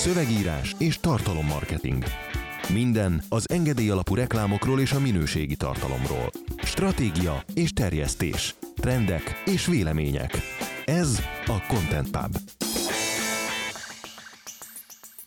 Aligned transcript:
szövegírás 0.00 0.74
és 0.78 0.98
tartalommarketing. 0.98 2.04
Minden 2.72 3.22
az 3.28 3.50
engedély 3.50 3.90
alapú 3.90 4.14
reklámokról 4.14 4.80
és 4.80 4.92
a 4.92 5.00
minőségi 5.00 5.56
tartalomról. 5.56 6.30
Stratégia 6.62 7.44
és 7.54 7.72
terjesztés. 7.72 8.54
Trendek 8.76 9.42
és 9.44 9.66
vélemények. 9.66 10.36
Ez 10.84 11.20
a 11.46 11.66
Content 11.68 12.10
Pub. 12.10 12.36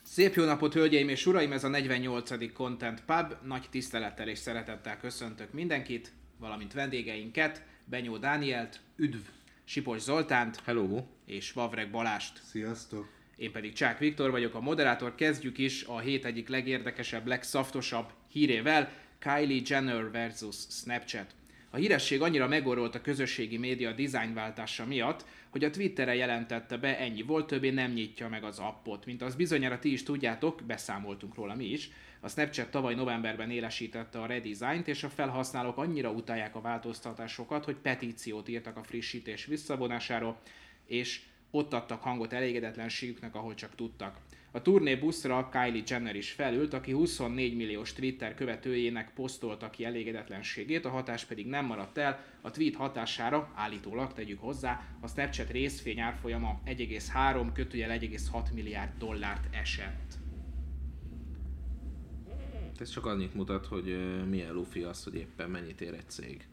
Szép 0.04 0.34
jó 0.34 0.44
napot, 0.44 0.74
hölgyeim 0.74 1.10
és 1.10 1.26
uraim! 1.26 1.52
Ez 1.52 1.64
a 1.64 1.68
48. 1.68 2.54
Content 2.54 3.04
Pub. 3.06 3.34
Nagy 3.48 3.66
tisztelettel 3.70 4.28
és 4.28 4.38
szeretettel 4.38 4.98
köszöntök 4.98 5.52
mindenkit, 5.52 6.14
valamint 6.40 6.74
vendégeinket, 6.74 7.62
Benyó 7.86 8.18
Dánielt, 8.18 8.80
üdv 8.96 9.28
Sipos 9.64 10.02
Zoltánt 10.02 10.62
Hello! 10.66 11.04
és 11.26 11.52
Vavreg 11.52 11.92
Balást. 11.92 12.42
Sziasztok! 12.52 13.23
Én 13.44 13.52
pedig 13.52 13.74
Csák 13.74 14.00
Viktor 14.00 14.32
vagyok, 14.32 14.56
a 14.56 14.60
moderátor. 14.60 15.16
Kezdjük 15.16 15.58
is 15.58 15.84
a 15.84 16.00
hét 16.00 16.26
egyik 16.26 16.48
legérdekesebb, 16.48 17.28
legszaftosabb 17.28 18.12
hírével, 18.32 18.92
Kylie 19.20 19.62
Jenner 19.66 20.12
versus 20.12 20.56
Snapchat. 20.70 21.36
A 21.70 21.78
híresség 21.78 22.22
annyira 22.22 22.48
megorolt 22.48 22.96
a 22.96 23.02
közösségi 23.02 23.58
média 23.58 23.92
dizájnváltása 23.92 24.86
miatt, 24.86 25.26
hogy 25.50 25.64
a 25.64 25.70
Twitterre 25.70 26.16
jelentette 26.16 26.78
be, 26.78 26.98
ennyi 26.98 27.22
volt, 27.22 27.48
többé 27.48 27.70
nem 27.70 27.92
nyitja 27.92 28.30
meg 28.30 28.44
az 28.44 28.60
appot. 28.60 29.06
Mint 29.06 29.22
az 29.22 29.36
bizonyára 29.36 29.80
ti 29.80 29.92
is 29.92 30.04
tudjátok, 30.04 30.62
beszámoltunk 30.68 31.36
róla 31.36 31.56
mi 31.56 31.66
is, 31.66 31.90
a 32.20 32.30
Snapchat 32.30 32.72
tavaly 32.72 32.96
novemberben 32.96 33.52
élesítette 33.52 34.20
a 34.20 34.26
redesignt, 34.26 34.88
és 34.88 35.04
a 35.04 35.10
felhasználók 35.10 35.78
annyira 35.78 36.12
utálják 36.12 36.56
a 36.56 36.62
változtatásokat, 36.62 37.66
hogy 37.66 37.76
petíciót 37.76 38.48
írtak 38.48 38.78
a 38.78 38.84
frissítés 38.84 39.46
visszavonásáról, 39.46 40.40
és 40.86 41.22
ott 41.56 41.74
adtak 41.74 42.02
hangot 42.02 42.34
elégedetlenségüknek, 42.34 43.36
ahol 43.36 43.54
csak 43.54 43.76
tudtak. 43.76 44.18
A 44.52 44.62
turné 44.62 44.96
buszra 44.96 45.50
Kylie 45.50 45.84
Jenner 45.88 46.16
is 46.16 46.32
felült, 46.32 46.74
aki 46.74 46.92
24 46.92 47.56
milliós 47.56 47.94
Twitter 47.94 48.34
követőjének 48.34 49.14
posztolta 49.14 49.70
ki 49.70 49.86
elégedetlenségét, 49.86 50.86
a 50.86 50.90
hatás 50.90 51.26
pedig 51.26 51.48
nem 51.48 51.66
maradt 51.66 51.98
el, 51.98 52.26
a 52.42 52.52
tweet 52.52 52.76
hatására, 52.76 53.52
állítólag 53.56 54.14
tegyük 54.14 54.40
hozzá, 54.40 54.98
a 55.02 55.08
Snapchat 55.08 55.52
részvény 55.52 56.00
árfolyama 56.00 56.62
1,3 56.66 57.50
kötőjel 57.54 58.00
1,6 58.00 58.54
milliárd 58.54 58.98
dollárt 58.98 59.56
esett. 59.56 60.14
Ez 62.80 62.90
csak 62.90 63.06
annyit 63.06 63.34
mutat, 63.34 63.66
hogy 63.66 63.98
milyen 64.30 64.54
lufi 64.54 64.82
az, 64.82 65.04
hogy 65.04 65.16
éppen 65.16 65.50
mennyit 65.50 65.82
ér 65.82 65.94
egy 65.94 66.10
cég. 66.10 66.48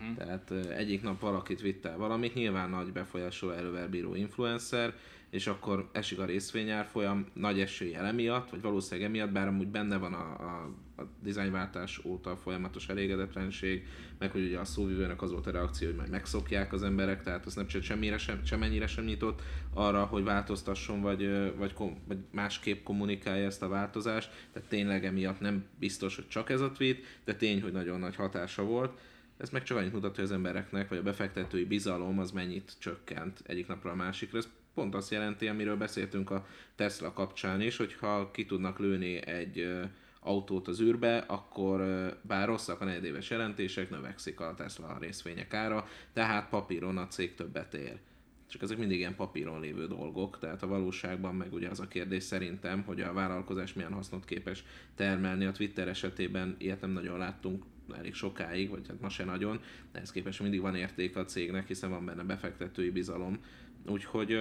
Uh-huh. 0.00 0.16
Tehát 0.16 0.50
egyik 0.70 1.02
nap 1.02 1.20
valakit 1.20 1.60
vitt 1.60 1.84
el 1.84 1.96
valamit, 1.96 2.34
nyilván 2.34 2.70
nagy 2.70 2.92
befolyásoló 2.92 3.52
erővel 3.52 3.88
bíró 3.88 4.14
influencer, 4.14 4.94
és 5.34 5.46
akkor 5.46 5.88
esik 5.92 6.18
a 6.18 6.24
részvényárfolyam 6.24 7.26
nagy 7.32 7.60
eséllyel 7.60 8.06
emiatt, 8.06 8.50
vagy 8.50 8.60
valószínűleg 8.60 9.08
emiatt, 9.08 9.30
bár 9.30 9.46
amúgy 9.46 9.66
benne 9.66 9.96
van 9.96 10.12
a, 10.12 10.40
a, 10.40 10.74
a 10.96 11.06
dizájnváltás 11.22 12.04
óta 12.04 12.30
a 12.30 12.36
folyamatos 12.36 12.88
elégedetlenség, 12.88 13.86
meg 14.18 14.30
hogy 14.30 14.44
ugye 14.44 14.58
a 14.58 14.64
szóvivőnek 14.64 15.22
az 15.22 15.30
volt 15.30 15.46
a 15.46 15.50
reakció, 15.50 15.88
hogy 15.88 15.96
majd 15.96 16.10
megszokják 16.10 16.72
az 16.72 16.82
emberek, 16.82 17.22
tehát 17.22 17.46
az 17.46 17.54
nem 17.54 17.66
csak 17.66 17.82
semmire 17.82 18.18
sem, 18.18 18.44
semennyire 18.44 18.86
sem 18.86 19.04
nyitott 19.04 19.42
arra, 19.72 20.04
hogy 20.04 20.24
változtasson, 20.24 21.00
vagy, 21.00 21.52
vagy, 21.56 21.72
kom, 21.72 21.98
vagy 22.08 22.18
másképp 22.30 22.84
kommunikálja 22.84 23.46
ezt 23.46 23.62
a 23.62 23.68
változást, 23.68 24.30
tehát 24.52 24.68
tényleg 24.68 25.04
emiatt 25.04 25.40
nem 25.40 25.64
biztos, 25.78 26.14
hogy 26.14 26.28
csak 26.28 26.50
ez 26.50 26.60
a 26.60 26.72
tweet, 26.72 26.98
de 27.24 27.34
tény, 27.34 27.62
hogy 27.62 27.72
nagyon 27.72 28.00
nagy 28.00 28.16
hatása 28.16 28.64
volt. 28.64 28.98
Ez 29.36 29.50
meg 29.50 29.62
csak 29.62 29.76
annyit 29.76 29.92
mutat, 29.92 30.14
hogy 30.14 30.24
az 30.24 30.32
embereknek, 30.32 30.88
vagy 30.88 30.98
a 30.98 31.02
befektetői 31.02 31.64
bizalom 31.64 32.18
az 32.18 32.30
mennyit 32.30 32.72
csökkent 32.78 33.42
egyik 33.46 33.66
napra 33.66 33.90
a 33.90 33.94
másikra. 33.94 34.38
Ez 34.38 34.48
pont 34.74 34.94
azt 34.94 35.10
jelenti, 35.10 35.48
amiről 35.48 35.76
beszéltünk 35.76 36.30
a 36.30 36.46
Tesla 36.74 37.12
kapcsán 37.12 37.60
is, 37.60 37.76
hogy 37.76 37.94
ha 37.94 38.30
ki 38.30 38.44
tudnak 38.44 38.78
lőni 38.78 39.26
egy 39.26 39.80
autót 40.20 40.68
az 40.68 40.80
űrbe, 40.80 41.18
akkor 41.18 41.78
bár 42.22 42.46
rosszak 42.46 42.80
a 42.80 42.84
negyedéves 42.84 43.30
jelentések, 43.30 43.90
növekszik 43.90 44.40
a 44.40 44.54
Tesla 44.56 44.96
részvények 45.00 45.54
ára, 45.54 45.88
tehát 46.12 46.48
papíron 46.48 46.98
a 46.98 47.06
cég 47.06 47.34
többet 47.34 47.74
ér. 47.74 47.98
Csak 48.46 48.62
ezek 48.62 48.78
mindig 48.78 48.98
ilyen 48.98 49.14
papíron 49.14 49.60
lévő 49.60 49.86
dolgok, 49.86 50.38
tehát 50.38 50.62
a 50.62 50.66
valóságban 50.66 51.34
meg 51.34 51.52
ugye 51.52 51.68
az 51.68 51.80
a 51.80 51.88
kérdés 51.88 52.22
szerintem, 52.22 52.82
hogy 52.82 53.00
a 53.00 53.12
vállalkozás 53.12 53.72
milyen 53.72 53.92
hasznot 53.92 54.24
képes 54.24 54.64
termelni. 54.94 55.44
A 55.44 55.52
Twitter 55.52 55.88
esetében 55.88 56.54
ilyet 56.58 56.80
nem 56.80 56.90
nagyon 56.90 57.18
láttunk 57.18 57.64
elég 57.92 58.14
sokáig, 58.14 58.70
vagy 58.70 58.88
hát 58.88 59.00
ma 59.00 59.08
se 59.08 59.24
nagyon, 59.24 59.56
de 59.92 59.98
ehhez 59.98 60.12
képest 60.12 60.40
mindig 60.40 60.60
van 60.60 60.74
értéke 60.74 61.20
a 61.20 61.24
cégnek, 61.24 61.66
hiszen 61.66 61.90
van 61.90 62.04
benne 62.04 62.22
befektetői 62.22 62.90
bizalom. 62.90 63.38
Úgyhogy 63.86 64.38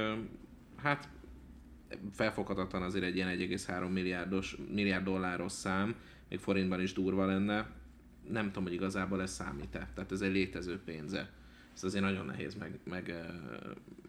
hát 0.75 1.09
felfoghatatlan 2.11 2.81
azért 2.81 3.05
egy 3.05 3.15
ilyen 3.15 3.37
1,3 3.37 3.91
milliárdos, 3.91 4.57
milliárd 4.73 5.03
dolláros 5.03 5.51
szám, 5.51 5.95
még 6.29 6.39
forintban 6.39 6.81
is 6.81 6.93
durva 6.93 7.25
lenne. 7.25 7.69
Nem 8.29 8.45
tudom, 8.45 8.63
hogy 8.63 8.73
igazából 8.73 9.21
ez 9.21 9.31
számít-e. 9.31 9.89
Tehát 9.93 10.11
ez 10.11 10.21
egy 10.21 10.31
létező 10.31 10.79
pénze. 10.85 11.31
Ez 11.75 11.83
azért 11.83 12.03
nagyon 12.03 12.25
nehéz 12.25 12.55
meg, 12.55 12.79
meg, 12.83 13.15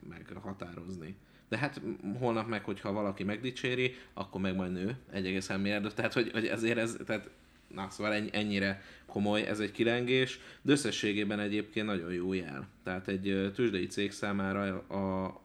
meghatározni. 0.09 1.17
De 1.49 1.59
hát 1.59 1.81
holnap 2.19 2.49
meg, 2.49 2.65
hogyha 2.65 2.93
valaki 2.93 3.25
megdicséri, 3.25 3.95
akkor 4.15 4.41
meg 4.41 4.57
majd 4.57 4.73
nő 4.73 4.97
1,3 5.13 5.57
milliárdot. 5.57 5.95
Tehát, 5.95 6.13
hogy, 6.13 6.31
hogy 6.31 6.47
ezért 6.47 6.79
ez, 6.79 6.97
tehát 7.07 7.31
na, 7.75 7.91
szóval 7.91 8.13
ennyi- 8.13 8.35
ennyire 8.35 8.83
komoly, 9.07 9.47
ez 9.47 9.61
egy 9.61 9.71
kilengés, 9.71 10.41
de 10.63 10.73
összességében 10.73 11.41
egyébként 11.41 11.87
nagyon 11.87 12.13
jó 12.13 12.33
jel. 12.33 12.69
Tehát 12.83 13.09
egy 13.09 13.51
tőzsdei 13.55 13.87
cég 13.87 14.13
számára 14.13 14.79
a 14.79 15.41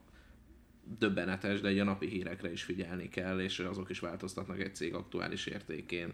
döbbenetes, 0.99 1.61
de 1.61 1.67
egy 1.67 1.79
a 1.79 1.83
napi 1.83 2.07
hírekre 2.07 2.51
is 2.51 2.63
figyelni 2.63 3.09
kell, 3.09 3.39
és 3.39 3.59
azok 3.59 3.89
is 3.89 3.99
változtatnak 3.99 4.61
egy 4.61 4.75
cég 4.75 4.93
aktuális 4.93 5.45
értékén. 5.45 6.13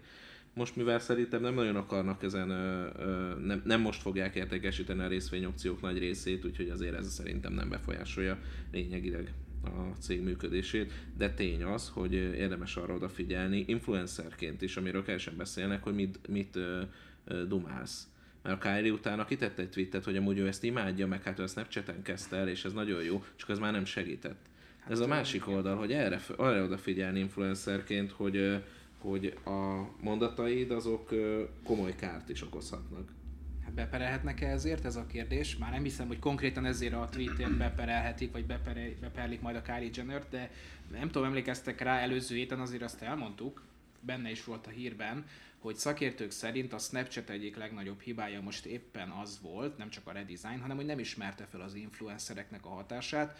Most 0.53 0.75
mivel 0.75 0.99
szerintem 0.99 1.41
nem 1.41 1.53
nagyon 1.53 1.75
akarnak 1.75 2.23
ezen, 2.23 2.49
ö, 2.49 2.87
ö, 2.97 3.35
nem, 3.39 3.61
nem 3.65 3.81
most 3.81 4.01
fogják 4.01 4.35
értékesíteni 4.35 5.01
a 5.01 5.07
részvényopciók 5.07 5.81
nagy 5.81 5.97
részét, 5.97 6.45
úgyhogy 6.45 6.69
azért 6.69 6.95
ez 6.95 7.13
szerintem 7.13 7.53
nem 7.53 7.69
befolyásolja 7.69 8.37
lényegileg 8.71 9.33
a 9.65 9.95
cég 9.99 10.21
működését, 10.21 10.91
de 11.17 11.33
tény 11.33 11.63
az, 11.63 11.89
hogy 11.89 12.13
érdemes 12.13 12.75
arra 12.75 12.93
odafigyelni, 12.93 13.63
influencerként 13.67 14.61
is, 14.61 14.77
amiről 14.77 15.03
kevesen 15.03 15.37
beszélnek, 15.37 15.83
hogy 15.83 15.93
mit, 15.93 16.27
mit 16.27 16.55
ö, 16.55 16.81
ö, 17.25 17.45
dumálsz. 17.47 18.07
Mert 18.43 18.65
a 18.65 18.69
Kylie 18.69 18.91
utána 18.91 19.25
kitette 19.25 19.61
egy 19.61 19.69
tweetet, 19.69 20.03
hogy 20.03 20.17
amúgy 20.17 20.37
ő 20.37 20.47
ezt 20.47 20.63
imádja, 20.63 21.07
meg 21.07 21.23
hát 21.23 21.39
ő 21.39 21.43
a 21.43 21.47
Snapchaten 21.47 22.01
kezdte 22.01 22.35
el, 22.35 22.47
és 22.47 22.65
ez 22.65 22.73
nagyon 22.73 23.03
jó, 23.03 23.23
csak 23.35 23.49
ez 23.49 23.59
már 23.59 23.71
nem 23.71 23.85
segített. 23.85 24.45
Ez 24.87 24.99
a 24.99 25.07
másik 25.07 25.47
oldal, 25.47 25.75
hogy 25.75 25.91
erre, 25.91 26.21
arra 26.35 26.63
odafigyelni 26.63 27.19
influencerként, 27.19 28.11
hogy, 28.11 28.63
hogy 28.97 29.37
a 29.45 29.89
mondataid 30.01 30.71
azok 30.71 31.09
komoly 31.63 31.95
kárt 31.95 32.29
is 32.29 32.41
okozhatnak. 32.41 33.09
Beperelhetnek-e 33.75 34.47
ezért 34.47 34.85
ez 34.85 34.95
a 34.95 35.05
kérdés? 35.05 35.57
Már 35.57 35.71
nem 35.71 35.83
hiszem, 35.83 36.07
hogy 36.07 36.19
konkrétan 36.19 36.65
ezért 36.65 36.93
a 36.93 37.09
tweetén 37.11 37.57
beperelhetik, 37.63 38.31
vagy 38.31 38.45
beperel, 38.45 38.89
beperlik 39.01 39.41
majd 39.41 39.55
a 39.55 39.61
Kylie 39.61 39.89
Jenner, 39.93 40.29
de 40.29 40.51
nem 40.91 41.09
tudom, 41.09 41.27
emlékeztek 41.27 41.81
rá, 41.81 41.99
előző 41.99 42.35
héten 42.35 42.59
azért 42.59 42.81
azt 42.81 43.01
elmondtuk, 43.01 43.61
benne 43.99 44.31
is 44.31 44.43
volt 44.43 44.67
a 44.67 44.69
hírben, 44.69 45.25
hogy 45.59 45.75
szakértők 45.75 46.31
szerint 46.31 46.73
a 46.73 46.77
Snapchat 46.77 47.29
egyik 47.29 47.55
legnagyobb 47.55 48.01
hibája 48.01 48.41
most 48.41 48.65
éppen 48.65 49.09
az 49.09 49.39
volt, 49.41 49.77
nem 49.77 49.89
csak 49.89 50.07
a 50.07 50.11
redesign, 50.11 50.59
hanem 50.59 50.75
hogy 50.75 50.85
nem 50.85 50.99
ismerte 50.99 51.45
fel 51.45 51.61
az 51.61 51.73
influencereknek 51.73 52.65
a 52.65 52.69
hatását, 52.69 53.37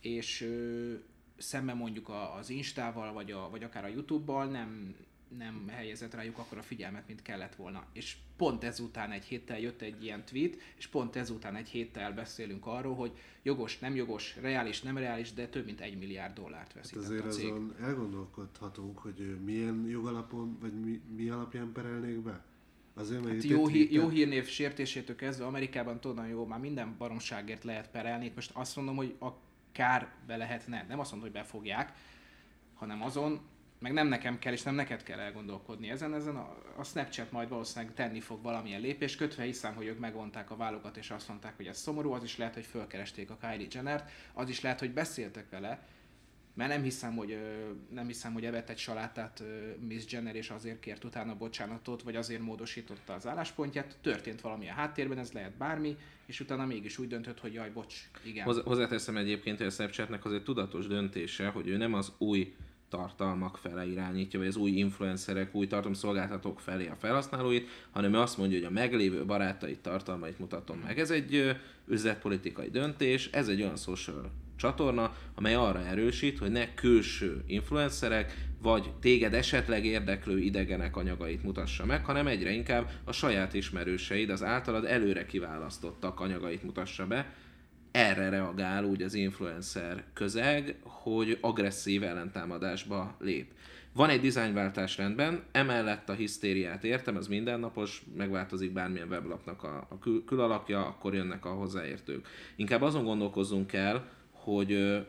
és 0.00 0.40
ö, 0.40 0.94
szemben 1.38 1.76
mondjuk 1.76 2.08
a, 2.08 2.34
az 2.34 2.50
Instával, 2.50 3.12
vagy, 3.12 3.30
a, 3.30 3.50
vagy 3.50 3.62
akár 3.62 3.84
a 3.84 3.88
YouTube-bal 3.88 4.46
nem, 4.46 4.96
nem 5.38 5.68
helyezett 5.68 6.14
rájuk 6.14 6.38
akkor 6.38 6.58
a 6.58 6.62
figyelmet, 6.62 7.06
mint 7.06 7.22
kellett 7.22 7.54
volna. 7.54 7.84
És 7.92 8.16
pont 8.36 8.64
ezután 8.64 9.10
egy 9.10 9.24
héttel 9.24 9.58
jött 9.58 9.80
egy 9.82 10.04
ilyen 10.04 10.24
tweet, 10.24 10.56
és 10.76 10.86
pont 10.86 11.16
ezután 11.16 11.56
egy 11.56 11.68
héttel 11.68 12.12
beszélünk 12.12 12.66
arról, 12.66 12.94
hogy 12.94 13.12
jogos, 13.42 13.78
nem 13.78 13.94
jogos, 13.94 14.36
reális, 14.40 14.82
nem 14.82 14.98
reális, 14.98 15.32
de 15.32 15.48
több 15.48 15.64
mint 15.64 15.80
egy 15.80 15.98
milliárd 15.98 16.34
dollárt 16.34 16.72
Hát 16.72 16.74
veszített 16.74 17.02
azért 17.04 17.24
a 17.24 17.28
cég. 17.28 17.44
azon 17.44 17.74
elgondolkodhatunk, 17.80 18.98
hogy 18.98 19.38
milyen 19.44 19.86
jogalapon, 19.88 20.58
vagy 20.60 20.80
mi, 20.80 21.00
mi 21.16 21.28
alapján 21.28 21.72
perelnék 21.72 22.18
be? 22.18 22.44
Azért, 22.94 23.22
mert 23.22 23.34
Hát 23.34 23.44
jó, 23.44 23.66
hí- 23.66 23.92
jó 23.92 24.08
hírnév 24.08 24.46
sértésétől 24.46 25.16
kezdve 25.16 25.46
Amerikában 25.46 26.00
tudom 26.00 26.26
jó, 26.28 26.46
már 26.46 26.58
minden 26.60 26.94
baromságért 26.98 27.64
lehet 27.64 27.90
perelni. 27.90 28.24
Itt 28.24 28.34
Most 28.34 28.50
azt 28.54 28.76
mondom, 28.76 28.96
hogy 28.96 29.14
akár 29.18 30.14
be 30.26 30.36
lehetne, 30.36 30.86
nem 30.88 30.98
azt 30.98 31.10
mondom, 31.12 31.30
hogy 31.30 31.40
befogják, 31.40 31.92
hanem 32.74 33.02
azon, 33.02 33.40
meg 33.86 33.94
nem 33.94 34.08
nekem 34.08 34.38
kell, 34.38 34.52
és 34.52 34.62
nem 34.62 34.74
neked 34.74 35.02
kell 35.02 35.18
elgondolkodni 35.18 35.90
ezen, 35.90 36.14
ezen 36.14 36.36
a, 36.36 36.56
a 36.76 36.84
Snapchat 36.84 37.32
majd 37.32 37.48
valószínűleg 37.48 37.94
tenni 37.94 38.20
fog 38.20 38.42
valamilyen 38.42 38.80
lépés, 38.80 39.16
kötve 39.16 39.42
hiszem, 39.42 39.74
hogy 39.74 39.86
ők 39.86 39.98
megvonták 39.98 40.50
a 40.50 40.56
vállukat, 40.56 40.96
és 40.96 41.10
azt 41.10 41.28
mondták, 41.28 41.56
hogy 41.56 41.66
ez 41.66 41.78
szomorú, 41.78 42.12
az 42.12 42.22
is 42.22 42.36
lehet, 42.36 42.54
hogy 42.54 42.64
fölkeresték 42.64 43.30
a 43.30 43.36
Kylie 43.40 43.66
Jenner-t, 43.70 44.10
az 44.32 44.48
is 44.48 44.60
lehet, 44.60 44.78
hogy 44.78 44.92
beszéltek 44.92 45.50
vele, 45.50 45.86
mert 46.54 46.70
nem 46.70 46.82
hiszem, 46.82 47.16
hogy, 47.16 47.38
nem 47.90 48.06
hiszem, 48.06 48.32
hogy 48.32 48.44
evett 48.44 48.68
egy 48.68 48.78
salátát 48.78 49.42
Miss 49.80 50.04
Jenner, 50.08 50.36
és 50.36 50.50
azért 50.50 50.80
kért 50.80 51.04
utána 51.04 51.36
bocsánatot, 51.36 52.02
vagy 52.02 52.16
azért 52.16 52.40
módosította 52.40 53.14
az 53.14 53.26
álláspontját. 53.26 53.96
Történt 54.02 54.40
valami 54.40 54.68
a 54.68 54.72
háttérben, 54.72 55.18
ez 55.18 55.32
lehet 55.32 55.56
bármi, 55.56 55.96
és 56.26 56.40
utána 56.40 56.66
mégis 56.66 56.98
úgy 56.98 57.08
döntött, 57.08 57.40
hogy 57.40 57.52
jaj, 57.52 57.70
bocs, 57.70 57.94
igen. 58.24 58.44
Hozzá- 58.44 58.64
Hozzáteszem 58.64 59.16
egyébként, 59.16 59.58
hogy 59.58 59.66
a 59.66 59.70
Snapchatnek 59.70 60.24
az 60.24 60.32
egy 60.32 60.42
tudatos 60.42 60.86
döntése, 60.86 61.48
hogy 61.48 61.68
ő 61.68 61.76
nem 61.76 61.94
az 61.94 62.12
új 62.18 62.54
tartalmak 62.88 63.56
fele 63.56 63.86
irányítja, 63.86 64.38
vagy 64.38 64.48
az 64.48 64.56
új 64.56 64.70
influencerek, 64.70 65.54
új 65.54 65.66
tartalomszolgáltatók 65.66 66.60
felé 66.60 66.88
a 66.88 66.96
felhasználóit, 66.98 67.68
hanem 67.90 68.14
ő 68.14 68.18
azt 68.18 68.38
mondja, 68.38 68.58
hogy 68.58 68.66
a 68.66 68.70
meglévő 68.70 69.24
barátai 69.24 69.76
tartalmait 69.76 70.38
mutatom 70.38 70.78
meg. 70.78 70.98
Ez 70.98 71.10
egy 71.10 71.56
üzletpolitikai 71.86 72.70
döntés, 72.70 73.30
ez 73.32 73.48
egy 73.48 73.62
olyan 73.62 73.76
social 73.76 74.30
csatorna, 74.56 75.16
amely 75.34 75.54
arra 75.54 75.86
erősít, 75.86 76.38
hogy 76.38 76.50
ne 76.50 76.74
külső 76.74 77.42
influencerek, 77.46 78.48
vagy 78.62 78.90
téged 79.00 79.34
esetleg 79.34 79.84
érdeklő 79.84 80.38
idegenek 80.38 80.96
anyagait 80.96 81.42
mutassa 81.42 81.84
meg, 81.84 82.04
hanem 82.04 82.26
egyre 82.26 82.50
inkább 82.50 82.90
a 83.04 83.12
saját 83.12 83.54
ismerőseid, 83.54 84.30
az 84.30 84.42
általad 84.42 84.84
előre 84.84 85.26
kiválasztottak 85.26 86.20
anyagait 86.20 86.62
mutassa 86.62 87.06
be. 87.06 87.34
Erre 87.96 88.28
reagál 88.28 88.84
úgy 88.84 89.02
az 89.02 89.14
influencer 89.14 90.04
közeg, 90.12 90.76
hogy 90.82 91.38
agresszív 91.40 92.02
ellentámadásba 92.02 93.16
lép. 93.20 93.50
Van 93.92 94.08
egy 94.08 94.20
dizájnváltás 94.20 94.96
rendben, 94.96 95.42
emellett 95.52 96.08
a 96.08 96.12
hisztériát 96.12 96.84
értem, 96.84 97.16
az 97.16 97.28
mindennapos, 97.28 98.02
megváltozik 98.16 98.72
bármilyen 98.72 99.08
weblapnak 99.08 99.62
a, 99.62 99.86
a 99.90 99.98
kül- 99.98 100.24
külalakja, 100.24 100.86
akkor 100.86 101.14
jönnek 101.14 101.44
a 101.44 101.52
hozzáértők. 101.52 102.26
Inkább 102.56 102.82
azon 102.82 103.04
gondolkozzunk 103.04 103.72
el, 103.72 104.08
hogy 104.30 105.02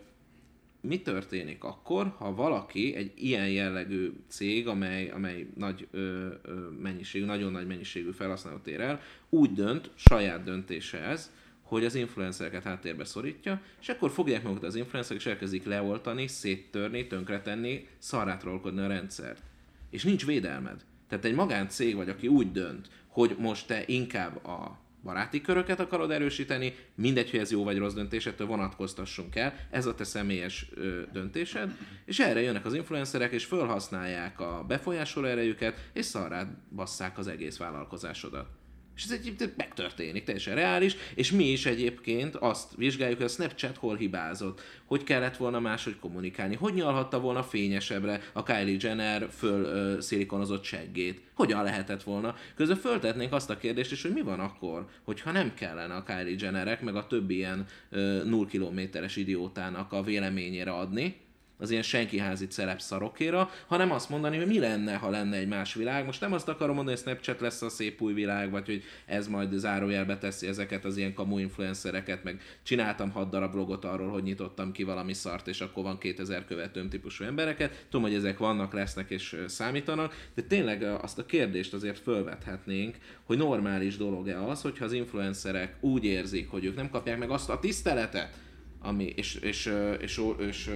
mi 0.82 1.02
történik 1.02 1.64
akkor, 1.64 2.14
ha 2.18 2.36
valaki 2.36 2.96
egy 2.96 3.12
ilyen 3.16 3.50
jellegű 3.50 4.12
cég, 4.28 4.68
amely, 4.68 5.10
amely 5.10 5.48
nagy 5.56 5.88
ö, 5.92 6.28
ö, 6.42 6.54
mennyiségű, 6.82 7.26
nagyon 7.26 7.52
nagy 7.52 7.68
mennyiségű 7.68 8.12
felhasználót 8.12 8.68
ér 8.68 8.82
el, 8.82 9.02
úgy 9.30 9.54
dönt, 9.54 9.90
saját 9.96 10.44
döntése 10.44 11.00
ez, 11.00 11.32
hogy 11.68 11.86
az 11.86 11.96
influencereket 11.96 12.64
háttérbe 12.64 13.06
szorítja, 13.06 13.62
és 13.82 13.90
akkor 13.90 14.12
fogják 14.12 14.44
magukat 14.44 14.64
az 14.64 14.76
influencerek, 14.76 15.22
és 15.22 15.28
elkezdik 15.28 15.66
leoltani, 15.66 16.28
széttörni, 16.28 17.08
tönkretenni, 17.08 17.88
szarrátrolkodni 17.98 18.82
a 18.82 18.88
rendszert. 18.88 19.42
És 19.90 20.04
nincs 20.04 20.26
védelmed. 20.26 20.86
Tehát 21.10 21.26
egy 21.26 21.36
magáncég 21.36 21.96
vagy, 21.96 22.10
aki 22.10 22.28
úgy 22.28 22.52
dönt, 22.52 22.90
hogy 23.08 23.36
most 23.40 23.68
te 23.68 23.84
inkább 23.86 24.46
a 24.46 24.80
baráti 25.04 25.42
köröket 25.42 25.80
akarod 25.80 26.12
erősíteni, 26.12 26.76
mindegy, 26.96 27.30
hogy 27.30 27.40
ez 27.40 27.52
jó 27.52 27.64
vagy 27.64 27.78
rossz 27.78 27.94
döntés, 27.94 28.26
ettől 28.26 28.48
vonatkoztassunk 28.48 29.36
el, 29.36 29.54
ez 29.70 29.86
a 29.86 29.96
te 29.96 30.04
személyes 30.04 30.70
ö, 30.74 31.02
döntésed, 31.12 31.78
és 32.06 32.20
erre 32.20 32.42
jönnek 32.42 32.66
az 32.66 32.74
influencerek, 32.74 33.32
és 33.32 33.46
felhasználják 33.46 34.40
a 34.40 34.66
befolyásoló 34.68 35.28
erejüket, 35.28 35.90
és 35.94 36.06
szarrát 36.06 36.48
basszák 36.76 37.18
az 37.18 37.28
egész 37.28 37.58
vállalkozásodat. 37.58 38.57
És 38.98 39.04
ez 39.04 39.12
egy 39.12 39.54
megtörténik, 39.58 40.24
teljesen 40.24 40.56
reális, 40.56 40.96
és 41.16 41.32
mi 41.32 41.44
is 41.44 41.66
egyébként 41.66 42.36
azt 42.36 42.76
vizsgáljuk, 42.76 43.18
hogy 43.18 43.26
a 43.26 43.30
Snapchat 43.30 43.78
hol 43.78 43.96
hibázott, 43.96 44.62
hogy 44.86 45.04
kellett 45.04 45.38
volna 45.38 45.60
máshogy 45.60 46.00
kommunikálni, 46.00 46.56
hogy 46.56 46.74
nyalhatta 46.74 47.20
volna 47.20 47.44
fényesebbre 47.44 48.22
a 48.34 48.44
Kylie 48.44 48.78
Jenner 48.80 49.28
föl 49.32 49.64
ö, 49.64 50.02
szilikonozott 50.02 50.64
seggét, 50.64 51.22
hogyan 51.34 51.64
lehetett 51.64 52.04
volna. 52.04 52.36
Közben 52.56 52.78
föltetnénk 52.78 53.34
azt 53.34 53.50
a 53.50 53.58
kérdést 53.58 53.92
is, 53.92 54.02
hogy 54.02 54.14
mi 54.14 54.22
van 54.22 54.40
akkor, 54.40 54.88
hogyha 55.04 55.32
nem 55.32 55.54
kellene 55.54 55.94
a 55.94 56.04
Kylie 56.04 56.36
Jennerek, 56.40 56.82
meg 56.82 56.96
a 56.96 57.08
többi 57.08 57.36
ilyen 57.36 57.66
ö, 57.90 58.24
0 58.24 58.46
kilométeres 58.46 59.16
idiótának 59.16 59.94
a 59.94 60.04
véleményére 60.04 60.72
adni, 60.72 61.27
az 61.58 61.70
ilyen 61.72 61.84
senkiházi 61.84 62.48
celeb 62.48 62.80
szarokéra, 62.80 63.50
hanem 63.68 63.92
azt 63.92 64.10
mondani, 64.10 64.38
hogy 64.38 64.48
mi 64.48 64.60
lenne, 64.60 64.96
ha 64.96 65.10
lenne 65.10 65.38
egy 65.38 65.48
más 65.48 65.74
világ. 65.74 66.06
Most 66.06 66.22
nem 66.22 66.34
azt 66.34 66.48
akarom 66.48 66.76
mondani, 66.76 66.96
hogy 66.96 67.06
Snapchat 67.06 67.40
lesz 67.40 67.62
a 67.62 67.70
szép 67.70 68.02
új 68.02 68.14
világ, 68.14 68.52
vagy 68.52 68.66
hogy 68.66 68.84
ez 69.06 69.28
majd 69.28 69.54
zárójelbe 69.54 70.18
teszi 70.18 70.48
ezeket 70.48 70.86
az 70.86 70.98
ilyen 70.98 71.14
kamu 71.14 71.38
influencereket, 71.38 72.24
meg 72.24 72.42
csináltam 72.64 73.12
hat 73.12 73.30
darab 73.30 73.52
blogot 73.52 73.86
arról, 73.86 74.10
hogy 74.10 74.24
nyitottam 74.24 74.72
ki 74.72 74.84
valami 74.84 75.14
szart, 75.14 75.48
és 75.48 75.62
akkor 75.62 75.84
van 75.84 75.98
2000 75.98 76.46
követőm 76.46 76.90
típusú 76.90 77.24
embereket. 77.24 77.86
Tudom, 77.90 78.06
hogy 78.06 78.16
ezek 78.16 78.38
vannak, 78.38 78.74
lesznek 78.74 79.10
és 79.10 79.44
számítanak, 79.48 80.28
de 80.36 80.42
tényleg 80.42 80.84
azt 80.84 81.20
a 81.20 81.26
kérdést 81.26 81.74
azért 81.74 82.00
fölvethetnénk, 82.00 82.98
hogy 83.24 83.38
normális 83.38 83.98
dolog-e 83.98 84.44
az, 84.44 84.62
hogyha 84.62 84.86
az 84.86 84.94
influencerek 84.94 85.76
úgy 85.80 86.04
érzik, 86.04 86.50
hogy 86.50 86.66
ők 86.66 86.76
nem 86.76 86.90
kapják 86.90 87.18
meg 87.18 87.30
azt 87.30 87.50
a 87.50 87.60
tiszteletet, 87.60 88.46
ami, 88.80 89.14
és, 89.16 89.36
és, 89.36 89.72
és, 90.00 90.22
és, 90.40 90.70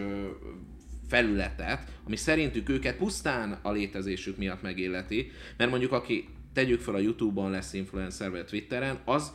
felületet, 1.11 1.91
ami 2.05 2.15
szerintük 2.15 2.69
őket 2.69 2.97
pusztán 2.97 3.59
a 3.61 3.71
létezésük 3.71 4.37
miatt 4.37 4.61
megilleti, 4.61 5.31
mert 5.57 5.69
mondjuk 5.69 5.91
aki 5.91 6.27
tegyük 6.53 6.79
fel 6.79 6.95
a 6.95 6.99
Youtube-on 6.99 7.51
lesz 7.51 7.73
influencer 7.73 8.29
vagy 8.29 8.39
a 8.39 8.45
Twitteren, 8.45 8.99
az 9.05 9.31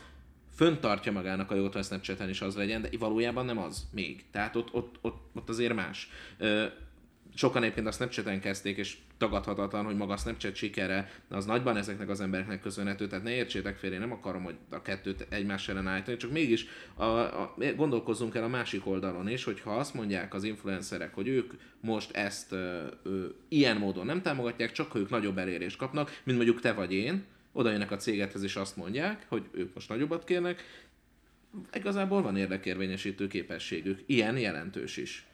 föntartja 0.54 1.12
magának 1.12 1.50
a 1.50 1.54
jót, 1.54 1.72
hogy 1.72 1.84
Snapchat-en 1.84 2.28
is 2.28 2.40
az 2.40 2.56
legyen, 2.56 2.82
de 2.82 2.88
valójában 2.98 3.44
nem 3.44 3.58
az 3.58 3.88
még. 3.92 4.24
Tehát 4.30 4.56
ott, 4.56 4.74
ott, 4.74 4.98
ott, 5.00 5.30
ott 5.34 5.48
azért 5.48 5.74
más. 5.74 6.10
Sokan 7.34 7.62
egyébként 7.62 7.86
a 7.86 7.92
Snapchat-en 7.92 8.40
kezdték, 8.40 8.76
és 8.76 8.96
tagadhatatlan, 9.18 9.84
hogy 9.84 9.96
maga 9.96 10.16
Snapchat 10.16 10.54
sikere 10.54 11.10
az 11.28 11.44
nagyban 11.44 11.76
ezeknek 11.76 12.08
az 12.08 12.20
embereknek 12.20 12.60
köszönhető, 12.60 13.06
tehát 13.06 13.24
ne 13.24 13.34
értsétek 13.34 13.76
félre, 13.76 13.94
én 13.94 14.00
nem 14.00 14.12
akarom, 14.12 14.42
hogy 14.42 14.54
a 14.70 14.82
kettőt 14.82 15.26
egymás 15.28 15.68
ellen 15.68 15.86
állítani, 15.86 16.16
csak 16.16 16.30
mégis 16.32 16.66
a, 16.94 17.04
a, 17.04 17.54
gondolkozzunk 17.76 18.34
el 18.34 18.44
a 18.44 18.48
másik 18.48 18.86
oldalon 18.86 19.28
is, 19.28 19.44
hogyha 19.44 19.76
azt 19.76 19.94
mondják 19.94 20.34
az 20.34 20.44
influencerek, 20.44 21.14
hogy 21.14 21.28
ők 21.28 21.52
most 21.80 22.16
ezt 22.16 22.52
ö, 22.52 22.86
ö, 23.02 23.26
ilyen 23.48 23.76
módon 23.76 24.06
nem 24.06 24.22
támogatják, 24.22 24.72
csak 24.72 24.94
ők 24.94 25.10
nagyobb 25.10 25.38
elérést 25.38 25.76
kapnak, 25.76 26.20
mint 26.24 26.36
mondjuk 26.36 26.60
te 26.60 26.72
vagy 26.72 26.92
én, 26.92 27.24
oda 27.52 27.70
jönnek 27.70 27.90
a 27.90 27.96
cégethez 27.96 28.42
és 28.42 28.56
azt 28.56 28.76
mondják, 28.76 29.26
hogy 29.28 29.44
ők 29.50 29.74
most 29.74 29.88
nagyobbat 29.88 30.24
kérnek, 30.24 30.62
igazából 31.72 32.22
van 32.22 32.36
érdekérvényesítő 32.36 33.26
képességük, 33.26 34.02
ilyen 34.06 34.38
jelentős 34.38 34.96
is 34.96 35.26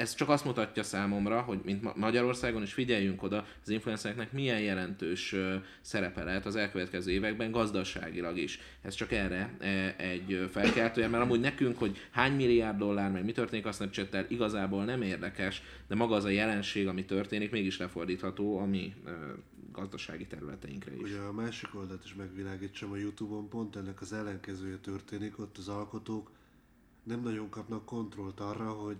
ez 0.00 0.14
csak 0.14 0.28
azt 0.28 0.44
mutatja 0.44 0.82
számomra, 0.82 1.40
hogy 1.40 1.60
mint 1.64 1.96
Magyarországon 1.96 2.62
is 2.62 2.72
figyeljünk 2.72 3.22
oda, 3.22 3.46
az 3.62 3.68
influencereknek 3.68 4.32
milyen 4.32 4.60
jelentős 4.60 5.34
szerepe 5.80 6.24
lehet 6.24 6.46
az 6.46 6.56
elkövetkező 6.56 7.10
években 7.10 7.50
gazdaságilag 7.50 8.38
is. 8.38 8.60
Ez 8.82 8.94
csak 8.94 9.12
erre 9.12 9.56
e, 9.58 9.94
egy 9.98 10.48
felkeltője, 10.50 11.08
mert 11.08 11.22
amúgy 11.22 11.40
nekünk, 11.40 11.78
hogy 11.78 12.08
hány 12.10 12.32
milliárd 12.32 12.78
dollár, 12.78 13.10
meg 13.10 13.24
mi 13.24 13.32
történik 13.32 13.66
a 13.66 13.72
snapchat 13.72 14.30
igazából 14.30 14.84
nem 14.84 15.02
érdekes, 15.02 15.62
de 15.88 15.94
maga 15.94 16.14
az 16.14 16.24
a 16.24 16.28
jelenség, 16.28 16.88
ami 16.88 17.04
történik, 17.04 17.50
mégis 17.50 17.78
lefordítható 17.78 18.58
a 18.58 18.64
mi 18.64 18.94
gazdasági 19.72 20.26
területeinkre 20.26 20.94
is. 20.94 21.02
Ugye 21.02 21.18
a 21.18 21.32
másik 21.32 21.74
oldalt 21.74 22.04
is 22.04 22.14
megvilágítsam, 22.14 22.92
a 22.92 22.96
Youtube-on 22.96 23.48
pont 23.48 23.76
ennek 23.76 24.00
az 24.00 24.12
ellenkezője 24.12 24.76
történik, 24.76 25.38
ott 25.38 25.58
az 25.58 25.68
alkotók 25.68 26.30
nem 27.02 27.20
nagyon 27.20 27.48
kapnak 27.48 27.84
kontrollt 27.84 28.40
arra, 28.40 28.70
hogy 28.70 28.96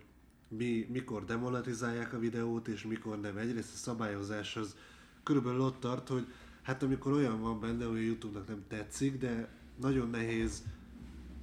mi, 0.57 0.87
mikor 0.93 1.25
demonetizálják 1.25 2.13
a 2.13 2.19
videót, 2.19 2.69
és 2.69 2.83
mikor 2.85 3.21
nem. 3.21 3.37
Egyrészt 3.37 3.75
a 3.75 3.77
szabályozás 3.77 4.57
az 4.57 4.77
körülbelül 5.23 5.61
ott 5.61 5.81
tart, 5.81 6.09
hogy 6.09 6.27
hát 6.63 6.83
amikor 6.83 7.13
olyan 7.13 7.41
van 7.41 7.61
benne, 7.61 7.85
hogy 7.85 7.99
a 7.99 8.03
Youtube-nak 8.03 8.49
nem 8.49 8.63
tetszik, 8.69 9.19
de 9.19 9.49
nagyon 9.81 10.11
nehéz 10.11 10.63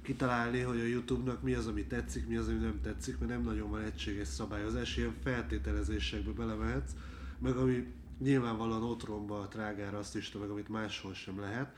kitalálni, 0.02 0.60
hogy 0.60 0.80
a 0.80 0.84
Youtube-nak 0.84 1.42
mi 1.42 1.54
az, 1.54 1.66
ami 1.66 1.84
tetszik, 1.84 2.26
mi 2.26 2.36
az, 2.36 2.48
ami 2.48 2.58
nem 2.58 2.80
tetszik, 2.82 3.18
mert 3.18 3.30
nem 3.30 3.42
nagyon 3.42 3.70
van 3.70 3.82
egységes 3.82 4.28
szabályozás, 4.28 4.96
ilyen 4.96 5.14
feltételezésekbe 5.22 6.30
belemehetsz, 6.30 6.92
meg 7.38 7.56
ami 7.56 7.92
nyilvánvalóan 8.18 8.82
otthonba 8.82 9.40
a 9.40 9.48
trágára 9.48 9.98
azt 9.98 10.16
is, 10.16 10.32
meg 10.32 10.50
amit 10.50 10.68
máshol 10.68 11.14
sem 11.14 11.40
lehet, 11.40 11.76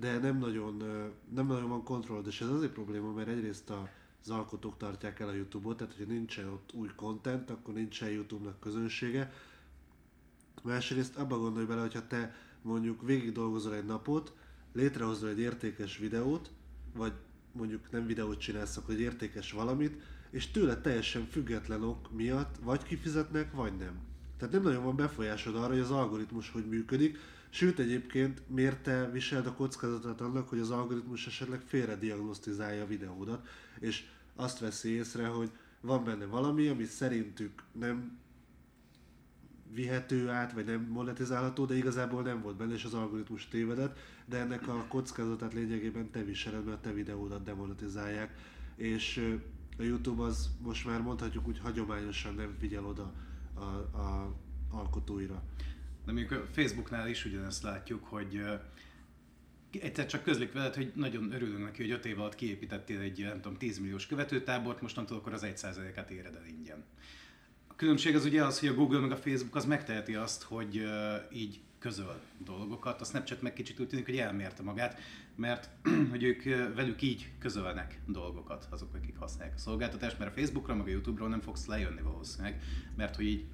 de 0.00 0.18
nem 0.18 0.38
nagyon, 0.38 0.82
nem 1.34 1.46
nagyon 1.46 1.68
van 1.68 1.82
kontroll, 1.82 2.22
és 2.26 2.40
ez 2.40 2.48
azért 2.48 2.72
probléma, 2.72 3.12
mert 3.12 3.28
egyrészt 3.28 3.70
a 3.70 3.88
az 4.28 4.36
alkotók 4.36 4.76
tartják 4.76 5.20
el 5.20 5.28
a 5.28 5.32
Youtube-ot, 5.32 5.76
tehát 5.76 5.94
hogyha 5.96 6.12
nincsen 6.12 6.48
ott 6.48 6.72
új 6.72 6.88
content, 6.96 7.50
akkor 7.50 7.74
nincsen 7.74 8.10
Youtube-nak 8.10 8.60
közönsége. 8.60 9.32
Másrészt 10.62 11.16
abba 11.16 11.38
gondolj 11.38 11.66
bele, 11.66 11.80
hogyha 11.80 12.06
te 12.06 12.34
mondjuk 12.62 13.02
végig 13.02 13.32
dolgozol 13.32 13.74
egy 13.74 13.84
napot, 13.84 14.32
létrehozol 14.72 15.28
egy 15.28 15.38
értékes 15.38 15.98
videót, 15.98 16.50
vagy 16.94 17.12
mondjuk 17.52 17.90
nem 17.90 18.06
videót 18.06 18.40
csinálsz, 18.40 18.76
akkor 18.76 18.94
egy 18.94 19.00
értékes 19.00 19.52
valamit, 19.52 20.02
és 20.30 20.50
tőle 20.50 20.80
teljesen 20.80 21.26
független 21.30 21.82
ok 21.82 22.12
miatt 22.12 22.56
vagy 22.62 22.82
kifizetnek, 22.82 23.52
vagy 23.52 23.76
nem. 23.76 23.98
Tehát 24.36 24.54
nem 24.54 24.62
nagyon 24.62 24.84
van 24.84 24.96
befolyásod 24.96 25.56
arra, 25.56 25.72
hogy 25.72 25.78
az 25.78 25.90
algoritmus 25.90 26.50
hogy 26.50 26.66
működik, 26.66 27.18
sőt 27.48 27.78
egyébként 27.78 28.42
miért 28.48 28.82
te 28.82 29.10
viseld 29.10 29.46
a 29.46 29.52
kockázatot 29.52 30.20
annak, 30.20 30.48
hogy 30.48 30.58
az 30.58 30.70
algoritmus 30.70 31.26
esetleg 31.26 31.60
félre 31.60 31.96
diagnosztizálja 31.96 32.82
a 32.82 32.86
videódat, 32.86 33.48
és 33.80 34.04
azt 34.36 34.58
veszi 34.58 34.88
észre, 34.88 35.26
hogy 35.26 35.50
van 35.80 36.04
benne 36.04 36.24
valami, 36.24 36.68
ami 36.68 36.84
szerintük 36.84 37.62
nem 37.72 38.18
vihető 39.72 40.28
át, 40.28 40.52
vagy 40.52 40.64
nem 40.64 40.80
monetizálható, 40.80 41.64
de 41.64 41.76
igazából 41.76 42.22
nem 42.22 42.42
volt 42.42 42.56
benne, 42.56 42.74
és 42.74 42.84
az 42.84 42.94
algoritmus 42.94 43.48
tévedett, 43.48 43.98
de 44.24 44.38
ennek 44.38 44.68
a 44.68 44.84
kockázatát 44.88 45.54
lényegében 45.54 46.10
te 46.10 46.24
viseled, 46.24 46.64
mert 46.64 46.76
a 46.76 46.80
te 46.80 46.92
videódat 46.92 47.42
demonetizálják, 47.42 48.38
és 48.76 49.36
a 49.78 49.82
YouTube 49.82 50.22
az 50.22 50.50
most 50.62 50.86
már 50.86 51.00
mondhatjuk 51.00 51.48
úgy 51.48 51.58
hagyományosan 51.58 52.34
nem 52.34 52.54
figyel 52.58 52.84
oda 52.84 53.12
a, 53.54 53.60
a 53.98 54.34
alkotóira. 54.70 55.42
De 56.04 56.12
mondjuk 56.12 56.30
a 56.30 56.46
Facebooknál 56.52 57.08
is 57.08 57.24
ugyanezt 57.24 57.62
látjuk, 57.62 58.04
hogy 58.04 58.42
egyszer 59.82 60.06
csak 60.06 60.22
közlik 60.22 60.52
veled, 60.52 60.74
hogy 60.74 60.92
nagyon 60.94 61.32
örülünk 61.32 61.64
neki, 61.64 61.82
hogy 61.82 61.90
5 61.90 62.06
év 62.06 62.20
alatt 62.20 62.34
kiépítettél 62.34 63.00
egy, 63.00 63.22
nem 63.22 63.40
tudom, 63.40 63.58
10 63.58 63.78
milliós 63.78 64.06
követőtábort, 64.06 64.80
mostantól 64.80 65.16
akkor 65.16 65.32
az 65.32 65.46
1%-át 65.46 66.10
éred 66.10 66.34
el 66.34 66.46
ingyen. 66.46 66.84
A 67.68 67.74
különbség 67.74 68.14
az 68.14 68.24
ugye 68.24 68.44
az, 68.44 68.60
hogy 68.60 68.68
a 68.68 68.74
Google 68.74 69.00
meg 69.00 69.10
a 69.10 69.16
Facebook 69.16 69.54
az 69.54 69.64
megteheti 69.64 70.14
azt, 70.14 70.42
hogy 70.42 70.78
uh, 70.78 71.38
így 71.38 71.60
közöl 71.78 72.20
dolgokat. 72.38 73.00
A 73.00 73.04
Snapchat 73.04 73.42
meg 73.42 73.52
kicsit 73.52 73.80
úgy 73.80 73.88
tűnik, 73.88 74.04
hogy 74.04 74.16
elmérte 74.16 74.62
magát, 74.62 75.00
mert 75.34 75.70
hogy 76.10 76.22
ők 76.22 76.42
velük 76.74 77.02
így 77.02 77.32
közölnek 77.38 78.00
dolgokat, 78.06 78.68
azok, 78.70 78.94
akik 78.94 79.16
használják 79.16 79.54
a 79.56 79.58
szolgáltatást, 79.58 80.18
mert 80.18 80.30
a 80.30 80.40
Facebookra 80.40 80.74
meg 80.74 80.86
a 80.86 80.90
YouTube-ról 80.90 81.28
nem 81.28 81.40
fogsz 81.40 81.66
lejönni 81.66 82.02
valószínűleg, 82.02 82.62
mert 82.96 83.16
hogy 83.16 83.26
így 83.26 83.44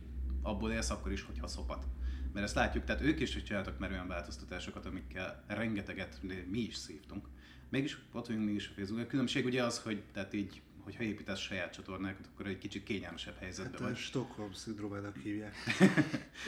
abból 0.43 0.73
élsz 0.73 0.91
akkor 0.91 1.13
is, 1.13 1.23
hogyha 1.23 1.47
szopat. 1.47 1.87
Mert 2.33 2.47
ezt 2.47 2.55
látjuk, 2.55 2.85
tehát 2.85 3.03
ők 3.03 3.21
is 3.21 3.43
csináltak 3.43 3.79
már 3.79 3.91
olyan 3.91 4.09
változtatásokat, 4.09 4.87
amikkel 4.87 5.45
rengeteget 5.47 6.21
mi 6.51 6.59
is 6.59 6.77
szívtunk. 6.77 7.27
Mégis 7.69 7.99
ott 8.13 8.27
vagyunk 8.27 8.47
mi 8.47 8.53
is 8.53 8.69
a 8.69 8.73
Facebook. 8.77 9.05
A 9.05 9.07
különbség 9.07 9.45
ugye 9.45 9.63
az, 9.63 9.79
hogy 9.79 10.03
tehát 10.13 10.33
így 10.33 10.61
hogyha 10.83 11.03
építesz 11.03 11.39
saját 11.39 11.73
csatornákat, 11.73 12.29
akkor 12.33 12.47
egy 12.47 12.59
kicsit 12.59 12.83
kényelmesebb 12.83 13.39
helyzetben 13.39 13.81
Hát 13.81 13.91
vagy. 13.91 13.99
Stockholm 13.99 14.53
szindrómának 14.53 15.17
hívják. 15.17 15.55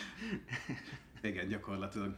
Igen, 1.22 1.48
gyakorlatilag. 1.48 2.16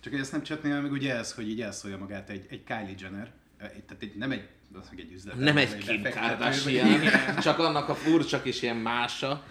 Csak 0.00 0.12
ezt 0.12 0.32
nem 0.32 0.42
csetnél 0.42 0.80
meg 0.80 0.92
ugye 0.92 1.14
ez, 1.16 1.32
hogy 1.32 1.48
így 1.48 1.60
elszólja 1.60 1.98
magát 1.98 2.30
egy, 2.30 2.46
egy 2.48 2.64
Kylie 2.64 2.94
Jenner, 2.98 3.32
tehát 3.68 4.02
egy, 4.02 4.14
nem 4.16 4.30
egy, 4.30 4.48
az 4.72 4.88
egy 4.96 5.12
üzlet. 5.12 5.38
Nem 5.38 5.56
egy 5.56 5.76
Kim 5.76 6.02
Kardashian, 6.02 7.00
csak 7.40 7.58
annak 7.58 7.88
a 7.88 7.94
furcsa 7.94 8.42
kis 8.42 8.62
ilyen 8.62 8.76
mása, 8.76 9.44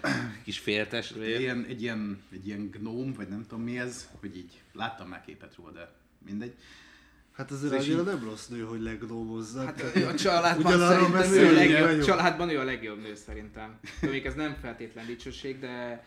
kis 0.44 0.58
féltestvér. 0.58 1.40
ilyen, 1.40 1.64
egy, 1.68 1.82
ilyen, 1.82 2.22
egy 2.32 2.46
ilyen 2.46 2.70
gnóm, 2.70 3.12
vagy 3.12 3.28
nem 3.28 3.42
tudom 3.48 3.64
mi 3.64 3.78
ez, 3.78 4.08
hogy 4.20 4.36
így 4.36 4.60
láttam 4.72 5.08
már 5.08 5.22
képet 5.26 5.54
róla, 5.56 5.70
de 5.70 5.92
mindegy. 6.26 6.54
Hát 7.36 7.50
azért 7.50 7.72
És 7.72 7.78
annyira 7.78 8.00
így- 8.00 8.06
nem 8.06 8.24
rossz 8.24 8.46
nő, 8.46 8.60
hogy 8.60 8.80
legnómozzak. 8.80 9.64
Hát 9.80 9.96
a 9.96 10.14
családban 10.14 10.78
szerintem 10.78 11.32
ő 11.32 11.46
a 11.48 11.52
legjobb, 11.52 11.86
vagyok. 11.88 12.04
családban 12.04 12.48
ő 12.50 12.58
a 12.58 12.64
legjobb 12.64 13.00
nő 13.00 13.14
szerintem. 13.14 13.78
Még 14.00 14.26
ez 14.26 14.34
nem 14.34 14.56
feltétlen 14.60 15.06
dicsőség, 15.06 15.58
de, 15.58 16.04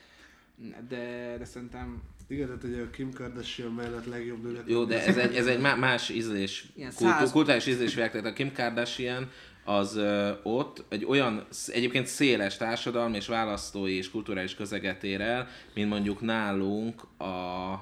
de, 0.88 1.36
de 1.38 1.46
szerintem 1.46 2.02
Igen, 2.30 2.46
tehát 2.48 2.64
ugye 2.64 2.82
a 2.82 2.90
Kim 2.90 3.14
Kardashian 3.14 3.72
mellett 3.72 4.06
legjobb 4.06 4.44
nőnek. 4.44 4.62
Jó, 4.66 4.84
de 4.86 5.06
ez 5.06 5.18
egy, 5.18 5.36
ez 5.36 5.48
egy 5.48 5.60
má- 5.60 5.78
más 5.78 6.10
ízlés, 6.10 6.66
Ilyen 6.76 6.92
kultú, 6.96 7.12
száz- 7.14 7.32
kulturális 7.32 7.66
ízlésvilág, 7.68 8.12
tehát 8.12 8.26
a 8.26 8.34
Kim 8.34 8.52
Kardashian 8.54 9.30
az 9.64 9.96
ö, 9.96 10.32
ott 10.44 10.84
egy 10.90 11.06
olyan 11.06 11.46
egyébként 11.68 12.06
széles 12.08 12.58
társadalmi 12.58 13.16
és 13.16 13.28
választói 13.28 13.94
és 13.98 14.10
kulturális 14.12 14.56
közeget 14.56 15.04
ér 15.04 15.22
el, 15.22 15.48
mint 15.74 15.90
mondjuk 15.90 16.22
nálunk 16.22 17.02
a 17.20 17.74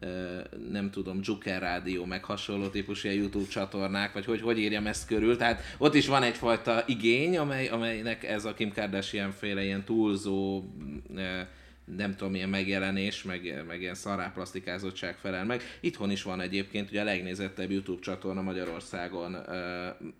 ö, 0.00 0.38
nem 0.70 0.90
tudom, 0.90 1.20
Juker 1.22 1.60
Rádió, 1.60 2.04
meg 2.04 2.24
hasonló 2.24 2.68
típusú 2.68 3.08
ilyen 3.08 3.20
YouTube 3.20 3.48
csatornák, 3.48 4.12
vagy 4.12 4.24
hogy, 4.24 4.40
hogy 4.40 4.58
írjam 4.58 4.86
ezt 4.86 5.06
körül. 5.06 5.36
Tehát 5.36 5.62
ott 5.78 5.94
is 5.94 6.06
van 6.06 6.22
egyfajta 6.22 6.84
igény, 6.86 7.38
amely, 7.38 7.68
amelynek 7.68 8.24
ez 8.24 8.44
a 8.44 8.54
Kim 8.54 8.72
Kardashian 8.72 9.30
féle 9.32 9.62
ilyen 9.64 9.84
túlzó, 9.84 10.64
ö, 11.14 11.40
nem 11.96 12.16
tudom, 12.16 12.32
milyen 12.32 12.48
megjelenés, 12.48 13.22
meg, 13.22 13.64
meg 13.66 13.80
ilyen 13.80 13.94
szarráplasztikázottság 13.94 15.16
felel 15.16 15.44
meg. 15.44 15.62
Itthon 15.80 16.10
is 16.10 16.22
van 16.22 16.40
egyébként, 16.40 16.90
ugye 16.90 17.00
a 17.00 17.04
legnézettebb 17.04 17.70
YouTube 17.70 18.02
csatorna 18.02 18.42
Magyarországon 18.42 19.36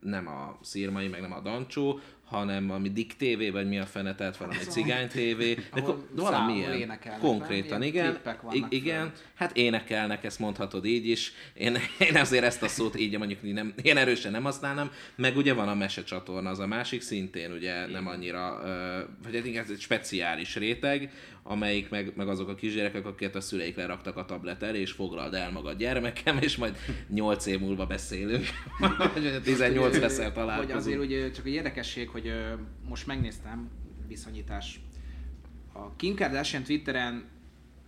nem 0.00 0.26
a 0.26 0.58
Szirmai, 0.62 1.08
meg 1.08 1.20
nem 1.20 1.32
a 1.32 1.40
Dancsó, 1.40 2.00
hanem 2.30 2.70
ami 2.70 2.90
Dick 2.90 3.16
TV, 3.16 3.52
vagy 3.52 3.68
mi 3.68 3.78
a 3.78 3.86
fene, 3.86 4.14
tehát 4.14 4.36
valami 4.36 4.56
a- 4.56 4.70
Cigány 4.70 5.08
TV, 5.08 5.38
de 5.74 5.80
ko- 5.82 6.06
valamilyen, 6.16 6.72
énekelnek, 6.72 7.20
konkrétan, 7.20 7.78
nem? 7.78 7.88
Ilyen 7.88 8.18
igen, 8.52 8.66
I- 8.70 8.76
igen, 8.76 9.00
fönt. 9.00 9.22
hát 9.34 9.56
énekelnek, 9.56 10.24
ezt 10.24 10.38
mondhatod 10.38 10.84
így 10.84 11.08
is. 11.08 11.32
Én, 11.54 11.76
én 11.98 12.16
azért 12.16 12.44
ezt 12.44 12.62
a 12.62 12.68
szót 12.68 12.98
így 12.98 13.18
mondjuk 13.18 13.52
nem, 13.52 13.74
én 13.82 13.96
erősen 13.96 14.32
nem 14.32 14.42
használnám, 14.42 14.90
meg 15.16 15.36
ugye 15.36 15.52
van 15.54 15.68
a 15.68 15.74
mese 15.74 16.02
csatorna, 16.04 16.50
az 16.50 16.58
a 16.58 16.66
másik 16.66 17.00
szintén 17.00 17.52
ugye 17.52 17.86
nem 17.86 18.06
annyira, 18.06 18.60
vagy 19.24 19.34
hát 19.34 19.46
inkább 19.46 19.64
ez 19.64 19.70
egy 19.70 19.80
speciális 19.80 20.56
réteg, 20.56 21.10
amelyik 21.42 21.88
meg, 21.88 22.12
meg 22.16 22.28
azok 22.28 22.48
a 22.48 22.54
kisgyerekek, 22.54 23.06
akiket 23.06 23.34
a 23.34 23.40
szüleik 23.40 23.76
leraktak 23.76 24.16
a 24.16 24.24
tablet 24.24 24.62
elé, 24.62 24.80
és 24.80 24.90
foglald 24.90 25.34
el 25.34 25.50
magad 25.50 25.78
gyermekem, 25.78 26.38
és 26.40 26.56
majd 26.56 26.76
8 27.08 27.46
év 27.46 27.58
múlva 27.60 27.86
beszélünk. 27.86 28.46
Vagy 29.14 29.40
18 29.42 29.98
leszel 29.98 30.24
Hogy 30.24 30.32
találkozunk. 30.34 30.76
azért 30.78 30.98
ugye 31.00 31.30
csak 31.30 31.46
egy 31.46 31.52
érdekesség, 31.52 32.08
hogy 32.08 32.19
ö, 32.26 32.54
most 32.88 33.06
megnéztem, 33.06 33.70
viszonyítás. 34.06 34.80
A 35.72 35.96
Kim 35.96 36.16
Kardashian 36.16 36.62
Twitteren 36.62 37.28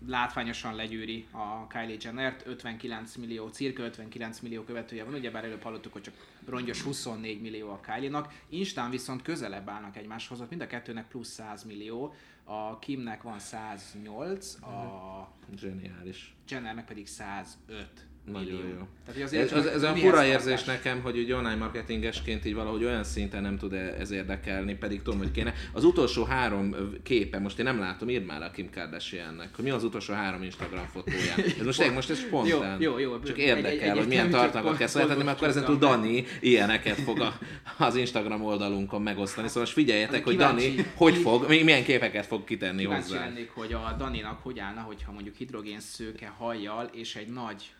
látványosan 0.06 0.74
legyűri 0.74 1.26
a 1.30 1.66
Kylie 1.66 1.96
Jenner-t, 2.00 2.46
59 2.46 3.16
millió, 3.16 3.48
cirka 3.48 3.82
59 3.82 4.40
millió 4.40 4.62
követője 4.62 5.04
van, 5.04 5.14
ugyebár 5.14 5.44
előbb 5.44 5.62
hallottuk, 5.62 5.92
hogy 5.92 6.02
csak 6.02 6.14
rongyos 6.46 6.82
24 6.82 7.40
millió 7.40 7.68
a 7.68 7.80
Kylie-nak, 7.80 8.32
Instán 8.48 8.90
viszont 8.90 9.22
közelebb 9.22 9.68
állnak 9.68 9.96
egymáshoz, 9.96 10.40
ott 10.40 10.50
mind 10.50 10.62
a 10.62 10.66
kettőnek 10.66 11.08
plusz 11.08 11.28
100 11.28 11.64
millió, 11.64 12.14
a 12.44 12.78
Kimnek 12.78 13.22
van 13.22 13.38
108, 13.38 14.54
a 14.54 15.32
Zseniális. 15.56 16.34
Jennernek 16.48 16.84
pedig 16.84 17.06
105 17.06 18.11
Nagyon 18.24 18.44
millió. 18.52 18.68
jó. 18.68 18.86
Tehát, 19.06 19.30
hogy 19.30 19.38
Ez, 19.38 19.52
az, 19.52 19.66
ez 19.66 19.82
olyan 19.82 19.94
mihez 19.94 20.10
fura 20.10 20.24
érzés 20.24 20.64
nekem, 20.64 21.00
hogy 21.00 21.18
úgy 21.18 21.32
online 21.32 21.54
marketingesként 21.54 22.44
így 22.44 22.54
valahogy 22.54 22.84
olyan 22.84 23.04
szinten 23.04 23.42
nem 23.42 23.58
tud 23.58 23.72
ez 23.72 24.10
érdekelni, 24.10 24.74
pedig 24.74 25.02
tudom, 25.02 25.18
hogy 25.18 25.30
kéne. 25.30 25.54
Az 25.72 25.84
utolsó 25.84 26.24
három 26.24 26.74
képe, 27.02 27.38
most 27.38 27.58
én 27.58 27.64
nem 27.64 27.78
látom, 27.78 28.08
írd 28.08 28.24
már 28.26 28.42
a 28.42 28.50
Kim 28.50 28.70
Kardashiannek, 28.70 29.54
hogy 29.54 29.64
mi 29.64 29.70
az 29.70 29.84
utolsó 29.84 30.12
három 30.14 30.42
Instagram 30.42 30.86
fotója. 30.86 31.34
Ez 31.60 31.64
most, 31.64 31.94
most 31.94 32.10
ez 32.10 32.18
spontán. 32.18 32.80
Jó, 32.80 32.98
jó, 32.98 32.98
jó. 32.98 33.20
Csak 33.20 33.38
Egy- 33.38 33.44
érdekel, 33.44 33.90
egy- 33.90 33.98
hogy 33.98 34.06
milyen 34.08 34.30
tartalmat 34.30 34.76
kell 34.76 34.86
születni, 34.86 35.14
mert 35.14 35.26
akkor 35.28 35.38
pont 35.38 35.50
ezen 35.50 35.64
túl 35.64 35.78
tudtam. 35.78 36.00
Dani 36.00 36.24
ilyeneket 36.40 36.96
fog 37.00 37.20
a, 37.20 37.38
az 37.78 37.96
Instagram 37.96 38.42
oldalunkon 38.44 39.02
megosztani. 39.02 39.46
Szóval 39.46 39.62
most 39.62 39.72
figyeljetek, 39.74 40.24
hogy 40.24 40.32
Kíváncsi- 40.32 40.68
Dani 40.74 40.86
hogy 40.94 41.16
fog, 41.16 41.48
mi- 41.48 41.62
milyen 41.62 41.84
képeket 41.84 42.26
fog 42.26 42.44
kitenni 42.44 42.80
Kíváncsi 42.80 43.08
hozzá. 43.10 43.24
lennék, 43.24 43.50
hogy 43.50 43.72
a 43.72 43.94
Daninak 43.98 44.42
hogy 44.42 44.58
állna, 44.58 44.80
hogyha 44.80 45.12
mondjuk 45.12 45.34
hidrogén 45.34 45.80
szőke 45.80 46.26
hajjal 46.38 46.90
és 46.92 47.16
egy 47.16 47.28
nagy 47.28 47.70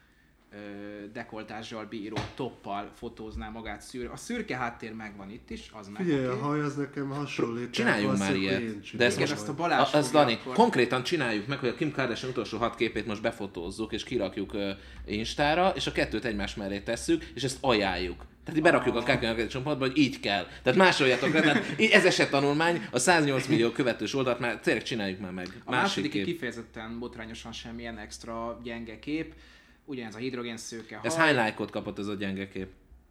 dekoltással 1.13 1.85
bíró 1.85 2.17
toppal 2.35 2.91
fotózná 2.95 3.49
magát 3.49 3.81
szürke. 3.81 4.13
A 4.13 4.17
szürke 4.17 4.57
háttér 4.57 4.93
megvan 4.93 5.31
itt 5.31 5.51
is, 5.51 5.71
az 5.73 5.89
meg 5.89 6.03
Figyelj, 6.03 6.25
a 6.25 6.37
haj 6.37 6.61
az 6.61 6.77
nekem 6.77 7.09
hasonlít. 7.09 7.71
Csináljunk 7.71 8.19
már 8.19 8.35
ilyet. 8.35 8.97
De 8.97 9.05
ezt 9.05 9.19
most 9.19 9.33
ezt 9.33 9.49
a. 9.49 9.55
Balázs 9.55 9.95
A, 9.95 10.03
fogja 10.03 10.11
Dani, 10.11 10.33
akkor- 10.33 10.55
konkrétan 10.55 11.03
csináljuk 11.03 11.47
meg, 11.47 11.59
hogy 11.59 11.69
a 11.69 11.75
Kim 11.75 11.93
Kardashian 11.93 12.31
utolsó 12.31 12.59
hat 12.59 12.75
képét 12.75 13.07
most 13.07 13.23
befotózzuk, 13.23 13.93
és 13.93 14.05
kirakjuk 14.05 14.55
uh, 14.55 14.71
Instára, 15.07 15.73
és 15.75 15.87
a 15.87 15.93
kettőt 15.93 16.25
egymás 16.25 16.55
mellé 16.55 16.81
tesszük, 16.81 17.25
és 17.35 17.43
ezt 17.43 17.59
ajánljuk. 17.61 18.27
Tehát 18.45 18.57
így 18.59 18.63
berakjuk 18.63 18.97
a 18.97 19.03
KKN 19.03 19.47
csoportba, 19.47 19.87
hogy 19.87 19.99
így 19.99 20.21
kell. 20.21 20.47
Tehát 20.63 20.79
másoljatok 20.79 21.33
le, 21.33 21.41
tehát 21.41 21.81
ez 21.93 22.05
eset 22.05 22.31
tanulmány, 22.31 22.87
a 22.91 22.99
108 22.99 23.47
millió 23.47 23.71
követős 23.71 24.15
oldalt 24.15 24.39
már 24.39 24.61
tényleg 24.61 24.83
csináljuk 24.83 25.21
már 25.21 25.33
meg. 25.33 25.63
A 25.65 25.71
második 25.71 26.15
egy 26.15 26.25
kifejezetten 26.25 26.99
botrányosan 26.99 27.53
semmilyen 27.53 27.99
extra 27.99 28.61
gyenge 28.63 28.99
kép, 28.99 29.35
ugyanez 29.85 30.15
a 30.15 30.19
hidrogén 30.19 30.57
szőke 30.57 31.01
Ez 31.03 31.17
haj. 31.17 31.27
hány 31.27 31.35
lájkot 31.35 31.71
kapott 31.71 31.99
ez 31.99 32.07
a 32.07 32.15
gyenge 32.15 32.49
kép? 32.49 32.69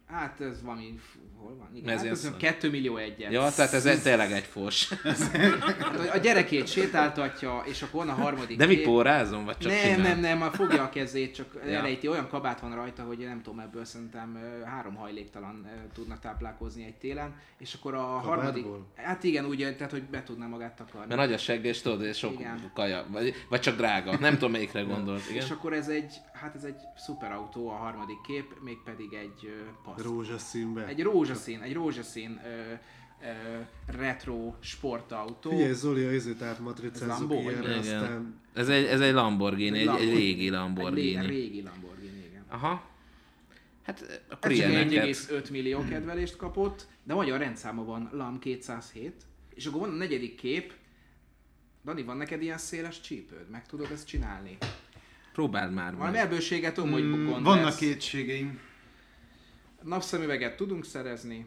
Hát 0.07 0.41
ez 0.41 0.61
valami, 0.63 0.99
hol 1.37 1.55
van? 1.57 1.69
Igen, 1.75 1.89
Ez 1.89 2.01
hát 2.01 2.09
ez 2.11 2.19
szar. 2.19 2.37
2 2.37 2.69
millió 2.69 2.97
egyet. 2.97 3.31
Ja, 3.31 3.49
tehát 3.55 3.73
ez 3.73 3.85
egy, 3.85 4.01
tényleg 4.01 4.31
egy 4.31 4.43
fos. 4.43 4.89
Hát 5.03 6.09
a 6.13 6.17
gyerekét 6.17 6.67
sétáltatja, 6.67 7.63
és 7.65 7.81
akkor 7.81 8.05
van 8.05 8.09
a 8.17 8.21
harmadik 8.21 8.57
De 8.57 8.65
mi 8.65 8.75
kép. 8.75 8.83
pórázom, 8.83 9.45
vagy 9.45 9.57
csak 9.57 9.71
nem, 9.71 9.81
csinál? 9.81 9.97
nem, 9.97 10.19
nem, 10.19 10.37
már 10.37 10.51
fogja 10.53 10.83
a 10.83 10.89
kezét, 10.89 11.35
csak 11.35 11.59
Ja. 11.65 11.71
elejti, 11.71 12.07
olyan 12.07 12.27
kabát 12.29 12.59
van 12.59 12.75
rajta, 12.75 13.03
hogy 13.03 13.17
nem 13.17 13.41
tudom, 13.41 13.59
ebből 13.59 13.85
szerintem 13.85 14.39
három 14.65 14.95
hajléktalan 14.95 15.67
tudna 15.93 16.19
táplálkozni 16.19 16.85
egy 16.85 16.95
télen, 16.95 17.35
és 17.57 17.73
akkor 17.73 17.93
a 17.93 18.01
harmadik, 18.01 18.65
hát 18.95 19.23
igen, 19.23 19.45
úgy, 19.45 19.75
tehát 19.77 19.91
hogy 19.91 20.03
be 20.03 20.23
tudná 20.23 20.47
magát 20.47 20.75
takarni. 20.75 21.07
Mert 21.07 21.19
nagy 21.19 21.33
a 21.33 21.37
segg, 21.37 21.63
és 21.63 21.81
tudod, 21.81 22.01
és 22.03 22.17
sok 22.17 22.33
Igen. 22.33 22.71
kaja, 22.73 23.05
vagy, 23.11 23.33
vagy 23.49 23.59
csak 23.59 23.75
drága. 23.77 24.17
Nem 24.19 24.33
tudom, 24.33 24.51
melyikre 24.51 24.81
gondolt. 24.81 25.29
Igen? 25.29 25.43
És 25.43 25.49
akkor 25.49 25.73
ez 25.73 25.87
egy, 25.87 26.13
hát 26.41 26.55
ez 26.55 26.63
egy 26.63 26.75
szuper 26.95 27.31
autó, 27.31 27.69
a 27.69 27.73
harmadik 27.75 28.21
kép, 28.21 28.53
mégpedig 28.61 29.13
egy 29.13 29.53
passz. 29.83 30.01
Rózsaszínbe. 30.03 30.87
Egy 30.87 31.01
rózsaszín, 31.01 31.59
egy 31.61 31.73
rózsaszín 31.73 32.39
ö, 32.45 32.73
ö, 33.27 33.59
retro 33.97 34.53
sportautó. 34.59 35.49
Figyelj, 35.49 35.73
Zoli, 35.73 36.03
a 36.05 36.11
izét 36.11 36.41
Ez 36.41 36.47
átmatricázzuk 36.47 37.07
Lambo, 37.07 37.33
ilyenre, 37.49 37.77
aztán 37.77 38.39
Ez 38.53 38.69
egy, 38.69 38.85
ez 38.85 39.01
egy 39.01 39.13
Lamborghini, 39.13 39.79
egy, 39.79 39.87
egy 39.87 40.09
régi 40.13 40.45
Egy 40.45 40.51
Lamborghini. 40.51 41.15
lé- 41.21 41.25
régi 41.27 41.61
Lamborghini, 41.61 42.25
igen. 42.29 42.43
Aha. 42.47 42.89
Hát 43.83 44.23
akkor 44.29 44.51
Ez 44.51 44.57
ilyeneket. 44.57 45.05
1,5 45.05 45.51
millió 45.51 45.83
kedvelést 45.89 46.35
kapott, 46.35 46.87
de 47.03 47.13
magyar 47.13 47.39
rendszáma 47.39 47.83
van 47.83 48.09
LAM 48.13 48.39
207, 48.39 49.13
és 49.53 49.65
akkor 49.65 49.79
van 49.79 49.89
a 49.89 49.95
negyedik 49.95 50.35
kép, 50.35 50.73
Dani, 51.85 52.03
van 52.03 52.17
neked 52.17 52.41
ilyen 52.41 52.57
széles 52.57 53.01
csípőd? 53.01 53.49
Meg 53.49 53.65
tudod 53.65 53.91
ezt 53.91 54.07
csinálni? 54.07 54.57
Próbáld 55.33 55.73
már 55.73 55.95
Valami 55.95 56.17
ebbőséget 56.17 56.73
tudom, 56.73 56.91
hogy 56.91 57.03
Mm, 57.03 57.25
gond 57.25 57.43
Vannak 57.43 57.63
lesz. 57.63 57.75
kétségeim. 57.77 58.59
Napszemüveget 59.83 60.55
tudunk 60.55 60.85
szerezni. 60.85 61.45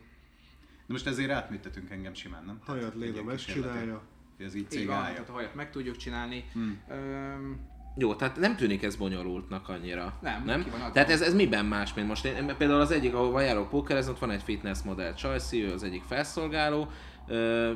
De 0.86 0.92
most 0.92 1.06
ezért 1.06 1.30
átműtetünk 1.30 1.90
engem 1.90 2.14
simán, 2.14 2.44
nem? 2.44 2.58
hajat 2.66 2.94
Léna 2.94 3.12
ilyen 3.12 3.24
megcsinálja. 3.24 4.02
Ez 4.38 4.54
így 4.54 4.60
Így 4.62 4.68
van, 4.68 4.78
cégálja. 4.96 5.12
tehát 5.12 5.28
a 5.28 5.32
hajat 5.32 5.54
meg 5.54 5.70
tudjuk 5.70 5.96
csinálni. 5.96 6.44
Hmm. 6.52 6.80
Öm, 6.90 7.58
Jó, 7.96 8.14
tehát 8.14 8.36
nem 8.36 8.56
tűnik 8.56 8.82
ez 8.82 8.96
bonyolultnak 8.96 9.68
annyira. 9.68 10.18
Nem, 10.22 10.44
nem? 10.44 10.64
Tehát 10.92 11.10
ez, 11.10 11.20
ez 11.20 11.34
miben 11.34 11.64
más, 11.66 11.94
mint 11.94 12.08
most? 12.08 12.24
Én, 12.24 12.34
én 12.36 12.54
például 12.58 12.80
az 12.80 12.90
egyik, 12.90 13.14
ahol 13.14 13.42
járok 13.42 13.68
pókerezni, 13.68 14.10
ott 14.12 14.18
van 14.18 14.30
egy 14.30 14.42
fitness 14.42 14.82
modell 14.82 15.14
Csajci, 15.14 15.62
ő 15.62 15.72
az 15.72 15.82
egyik 15.82 16.02
felszolgáló. 16.02 16.88
Ö, 17.26 17.72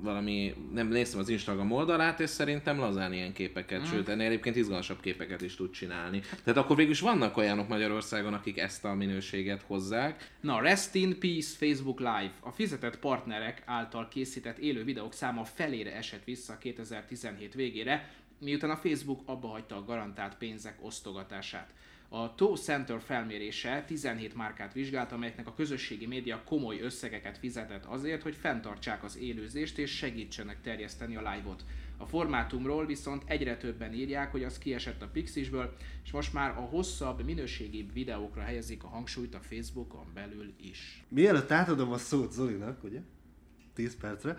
valami, 0.00 0.54
nem 0.72 0.88
néztem 0.88 1.20
az 1.20 1.28
Instagram 1.28 1.72
oldalát, 1.72 2.20
és 2.20 2.30
szerintem 2.30 2.78
lazán 2.78 3.12
ilyen 3.12 3.32
képeket, 3.32 3.80
mm. 3.80 3.84
sőt, 3.84 4.08
ennél 4.08 4.26
egyébként 4.26 4.56
izgalmasabb 4.56 5.00
képeket 5.00 5.40
is 5.40 5.56
tud 5.56 5.70
csinálni. 5.70 6.20
Tehát 6.44 6.60
akkor 6.60 6.76
végül 6.76 6.92
is 6.92 7.00
vannak 7.00 7.36
olyanok 7.36 7.68
Magyarországon, 7.68 8.34
akik 8.34 8.58
ezt 8.58 8.84
a 8.84 8.94
minőséget 8.94 9.62
hozzák. 9.62 10.30
Na, 10.40 10.60
Rest 10.60 10.94
in 10.94 11.18
Peace 11.18 11.56
Facebook 11.56 11.98
Live. 11.98 12.32
A 12.40 12.50
fizetett 12.50 12.98
partnerek 12.98 13.62
által 13.64 14.08
készített 14.08 14.58
élő 14.58 14.84
videók 14.84 15.12
száma 15.12 15.44
felére 15.44 15.94
esett 15.94 16.24
vissza 16.24 16.58
2017 16.58 17.54
végére, 17.54 18.10
miután 18.40 18.70
a 18.70 18.76
Facebook 18.76 19.20
abba 19.24 19.48
hagyta 19.48 19.76
a 19.76 19.84
garantált 19.84 20.36
pénzek 20.36 20.78
osztogatását. 20.80 21.70
A 22.08 22.34
Toe 22.34 22.56
Center 22.56 23.00
felmérése 23.00 23.84
17 23.86 24.34
márkát 24.34 24.72
vizsgált, 24.72 25.12
amelyeknek 25.12 25.46
a 25.46 25.54
közösségi 25.54 26.06
média 26.06 26.42
komoly 26.44 26.80
összegeket 26.80 27.38
fizetett 27.38 27.84
azért, 27.84 28.22
hogy 28.22 28.34
fenntartsák 28.34 29.04
az 29.04 29.18
élőzést 29.18 29.78
és 29.78 29.96
segítsenek 29.96 30.60
terjeszteni 30.60 31.16
a 31.16 31.32
live-ot. 31.32 31.64
A 31.96 32.06
formátumról 32.06 32.86
viszont 32.86 33.22
egyre 33.26 33.56
többen 33.56 33.92
írják, 33.92 34.30
hogy 34.30 34.44
az 34.44 34.58
kiesett 34.58 35.02
a 35.02 35.08
Pixisből, 35.08 35.76
és 36.04 36.10
most 36.10 36.32
már 36.32 36.50
a 36.50 36.60
hosszabb, 36.60 37.24
minőségibb 37.24 37.92
videókra 37.92 38.42
helyezik 38.42 38.84
a 38.84 38.88
hangsúlyt 38.88 39.34
a 39.34 39.40
Facebookon 39.40 40.06
belül 40.14 40.52
is. 40.60 41.04
Mielőtt 41.08 41.50
átadom 41.50 41.92
a 41.92 41.98
szót 41.98 42.32
Zolinak, 42.32 42.84
ugye? 42.84 43.00
10 43.74 43.96
percre. 43.96 44.36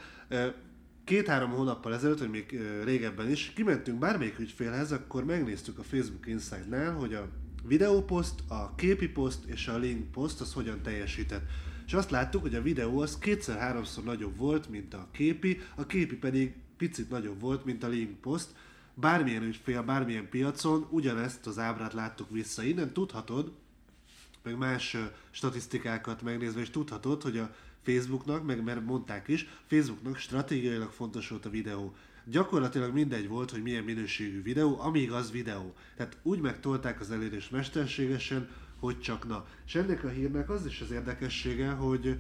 Két-három 1.04 1.52
hónappal 1.52 1.94
ezelőtt, 1.94 2.20
vagy 2.20 2.30
még 2.30 2.60
régebben 2.84 3.32
is, 3.32 3.54
kimentünk 3.54 4.00
bármelyik 4.00 4.40
ügyfélhez, 4.40 4.92
akkor 4.92 5.26
megnéztük 5.26 5.80
a 5.80 5.84
Facebook 5.84 6.28
Insight-nál, 6.28 6.94
hogy 6.94 7.14
a 7.14 7.30
videóposzt, 7.64 8.40
a 8.48 8.76
képi 8.76 9.08
poszt 9.08 9.46
és 9.46 9.68
a 9.68 9.78
link 9.78 10.12
poszt 10.12 10.42
az 10.42 10.54
hogyan 10.54 10.82
teljesített. 10.82 11.50
És 11.86 11.94
azt 11.94 12.12
láttuk, 12.12 12.42
hogy 12.42 12.56
a 12.56 12.62
videó 12.62 13.00
az 13.00 13.18
kétszer-háromszor 13.18 14.04
nagyobb 14.04 14.38
volt, 14.38 14.70
mint 14.70 14.94
a 14.94 15.08
képi, 15.12 15.60
a 15.76 15.86
képi 15.86 16.16
pedig 16.16 16.54
picit 16.78 17.10
nagyobb 17.10 17.40
volt, 17.40 17.66
mint 17.66 17.84
a 17.84 17.88
link 17.88 18.20
poszt. 18.20 18.56
Bármilyen 18.94 19.44
ügyfél, 19.44 19.84
bármilyen 19.84 20.30
piacon 20.30 20.88
ugyanezt 20.90 21.48
az 21.48 21.60
ábrát 21.60 21.94
láttuk 21.94 22.30
vissza. 22.30 22.64
Innen 22.64 22.94
tudhatod, 22.94 23.52
meg 24.44 24.58
más 24.58 24.98
statisztikákat 25.32 26.22
megnézve 26.22 26.62
is 26.62 26.70
tudhatod, 26.70 27.22
hogy 27.22 27.38
a 27.38 27.56
Facebooknak, 27.84 28.46
meg 28.46 28.64
mert 28.64 28.86
mondták 28.86 29.28
is, 29.28 29.48
Facebooknak 29.66 30.18
stratégiailag 30.18 30.92
fontos 30.92 31.30
volt 31.30 31.46
a 31.46 31.50
videó 31.50 31.96
gyakorlatilag 32.30 32.94
mindegy 32.94 33.28
volt, 33.28 33.52
hogy 33.52 33.62
milyen 33.62 33.84
minőségű 33.84 34.42
videó, 34.42 34.80
amíg 34.80 35.12
az 35.12 35.32
videó. 35.32 35.74
Tehát 35.96 36.18
úgy 36.24 36.40
megtolták 36.40 37.00
az 37.00 37.12
elérés 37.12 37.50
mesterségesen, 37.50 38.50
hogy 38.80 39.00
csak 39.00 39.28
na. 39.28 39.46
És 39.66 39.76
ennek 39.76 40.04
a 40.04 40.10
hírnek 40.10 40.50
az 40.50 40.66
is 40.66 40.82
az 40.82 40.92
érdekessége, 40.92 41.70
hogy 41.70 42.20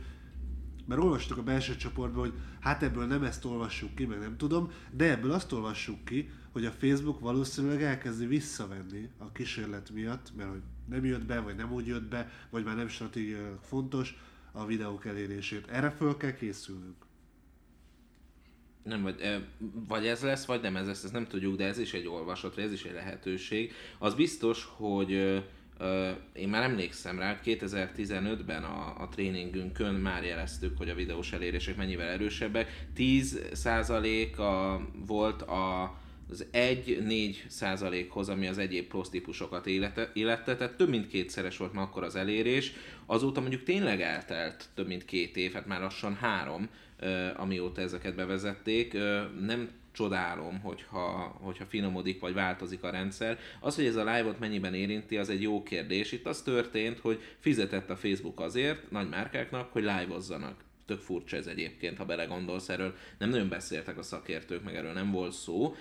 mert 0.85 1.01
olvastuk 1.01 1.37
a 1.37 1.43
belső 1.43 1.75
csoportban, 1.75 2.19
hogy 2.19 2.33
hát 2.59 2.83
ebből 2.83 3.05
nem 3.05 3.23
ezt 3.23 3.45
olvassuk 3.45 3.95
ki, 3.95 4.05
meg 4.05 4.19
nem 4.19 4.37
tudom, 4.37 4.71
de 4.91 5.11
ebből 5.11 5.31
azt 5.31 5.51
olvassuk 5.51 6.05
ki, 6.05 6.29
hogy 6.51 6.65
a 6.65 6.71
Facebook 6.71 7.19
valószínűleg 7.19 7.83
elkezdi 7.83 8.25
visszavenni 8.25 9.09
a 9.17 9.31
kísérlet 9.31 9.89
miatt, 9.89 10.31
mert 10.35 10.49
hogy 10.49 10.61
nem 10.85 11.05
jött 11.05 11.25
be, 11.25 11.39
vagy 11.39 11.55
nem 11.55 11.71
úgy 11.71 11.87
jött 11.87 12.09
be, 12.09 12.31
vagy 12.49 12.63
már 12.63 12.75
nem 12.75 12.87
stratégiailag 12.87 13.59
fontos 13.61 14.17
a 14.51 14.65
videók 14.65 15.05
elérését. 15.05 15.67
Erre 15.67 15.89
föl 15.89 16.17
kell 16.17 16.33
készülnünk 16.33 17.06
nem, 18.87 19.01
vagy, 19.01 19.43
vagy 19.87 20.07
ez 20.07 20.21
lesz, 20.21 20.45
vagy 20.45 20.61
nem 20.61 20.75
ez 20.75 20.87
lesz, 20.87 21.03
ezt 21.03 21.13
nem 21.13 21.27
tudjuk, 21.27 21.55
de 21.55 21.65
ez 21.65 21.79
is 21.79 21.93
egy 21.93 22.07
olvasat, 22.07 22.57
ez 22.57 22.71
is 22.71 22.83
egy 22.83 22.93
lehetőség. 22.93 23.73
Az 23.99 24.13
biztos, 24.13 24.67
hogy 24.75 25.11
én 26.33 26.49
már 26.49 26.63
emlékszem 26.63 27.19
rá, 27.19 27.39
2015-ben 27.45 28.63
a, 28.63 29.01
a 29.01 29.07
tréningünkön 29.11 29.93
már 29.93 30.23
jeleztük, 30.23 30.77
hogy 30.77 30.89
a 30.89 30.95
videós 30.95 31.31
elérések 31.33 31.75
mennyivel 31.75 32.07
erősebbek. 32.07 32.85
10%-a 32.97 34.81
volt 35.05 35.41
a, 35.41 35.83
az 36.29 36.45
1-4 36.53 37.35
százalékhoz, 37.47 38.29
ami 38.29 38.47
az 38.47 38.57
egyéb 38.57 38.87
plusz 38.87 39.09
típusokat 39.09 39.65
illette, 40.13 40.55
tehát 40.55 40.77
több 40.77 40.89
mint 40.89 41.07
kétszeres 41.07 41.57
volt 41.57 41.73
már 41.73 41.83
akkor 41.83 42.03
az 42.03 42.15
elérés. 42.15 42.73
Azóta 43.05 43.39
mondjuk 43.39 43.63
tényleg 43.63 44.01
eltelt 44.01 44.69
több 44.75 44.87
mint 44.87 45.05
két 45.05 45.37
év, 45.37 45.53
hát 45.53 45.65
már 45.65 45.81
lassan 45.81 46.15
három, 46.15 46.69
amióta 47.35 47.81
ezeket 47.81 48.15
bevezették. 48.15 48.93
Nem 49.39 49.69
csodálom, 49.91 50.59
hogyha, 50.59 51.37
hogyha 51.41 51.65
finomodik 51.65 52.19
vagy 52.19 52.33
változik 52.33 52.83
a 52.83 52.89
rendszer. 52.89 53.39
Az, 53.59 53.75
hogy 53.75 53.85
ez 53.85 53.95
a 53.95 54.15
live-ot 54.15 54.39
mennyiben 54.39 54.73
érinti, 54.73 55.17
az 55.17 55.29
egy 55.29 55.41
jó 55.41 55.63
kérdés. 55.63 56.11
Itt 56.11 56.27
az 56.27 56.41
történt, 56.41 56.99
hogy 56.99 57.21
fizetett 57.39 57.89
a 57.89 57.95
Facebook 57.95 58.39
azért 58.39 58.91
nagy 58.91 59.09
márkáknak, 59.09 59.71
hogy 59.71 59.83
live-ozzanak. 59.83 60.65
Tök 60.85 60.99
furcsa 60.99 61.37
ez 61.37 61.47
egyébként, 61.47 61.97
ha 61.97 62.05
belegondolsz 62.05 62.69
erről. 62.69 62.95
Nem 63.17 63.29
nagyon 63.29 63.49
beszéltek 63.49 63.97
a 63.97 64.03
szakértők, 64.03 64.63
meg 64.63 64.75
erről 64.75 64.93
nem 64.93 65.11
volt 65.11 65.33
szó. 65.33 65.75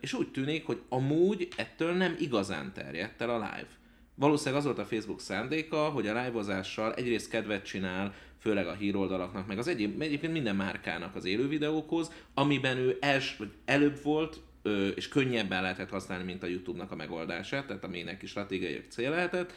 És 0.00 0.12
úgy 0.12 0.30
tűnik, 0.30 0.66
hogy 0.66 0.80
amúgy 0.88 1.48
ettől 1.56 1.92
nem 1.92 2.16
igazán 2.18 2.72
terjedt 2.72 3.20
el 3.20 3.30
a 3.30 3.34
live. 3.34 3.68
Valószínűleg 4.14 4.58
az 4.58 4.64
volt 4.64 4.78
a 4.78 4.84
Facebook 4.84 5.20
szándéka, 5.20 5.88
hogy 5.88 6.06
a 6.06 6.22
live 6.24 6.62
egyrészt 6.94 7.30
kedvet 7.30 7.64
csinál, 7.64 8.14
főleg 8.38 8.66
a 8.66 8.72
híroldalaknak, 8.72 9.46
meg 9.46 9.58
az 9.58 9.68
egyéb, 9.68 10.02
egyébként 10.02 10.32
minden 10.32 10.56
márkának 10.56 11.16
az 11.16 11.24
élő 11.24 11.48
videókhoz, 11.48 12.12
amiben 12.34 12.76
ő 12.76 12.96
els, 13.00 13.36
vagy 13.36 13.50
előbb 13.64 14.02
volt, 14.02 14.40
és 14.94 15.08
könnyebben 15.08 15.62
lehetett 15.62 15.90
használni, 15.90 16.24
mint 16.24 16.42
a 16.42 16.46
YouTube-nak 16.46 16.90
a 16.90 16.96
megoldását, 16.96 17.66
tehát 17.66 17.84
aminek 17.84 18.22
is 18.22 18.30
stratégiai 18.30 18.82
cél 18.88 19.10
lehetett, 19.10 19.52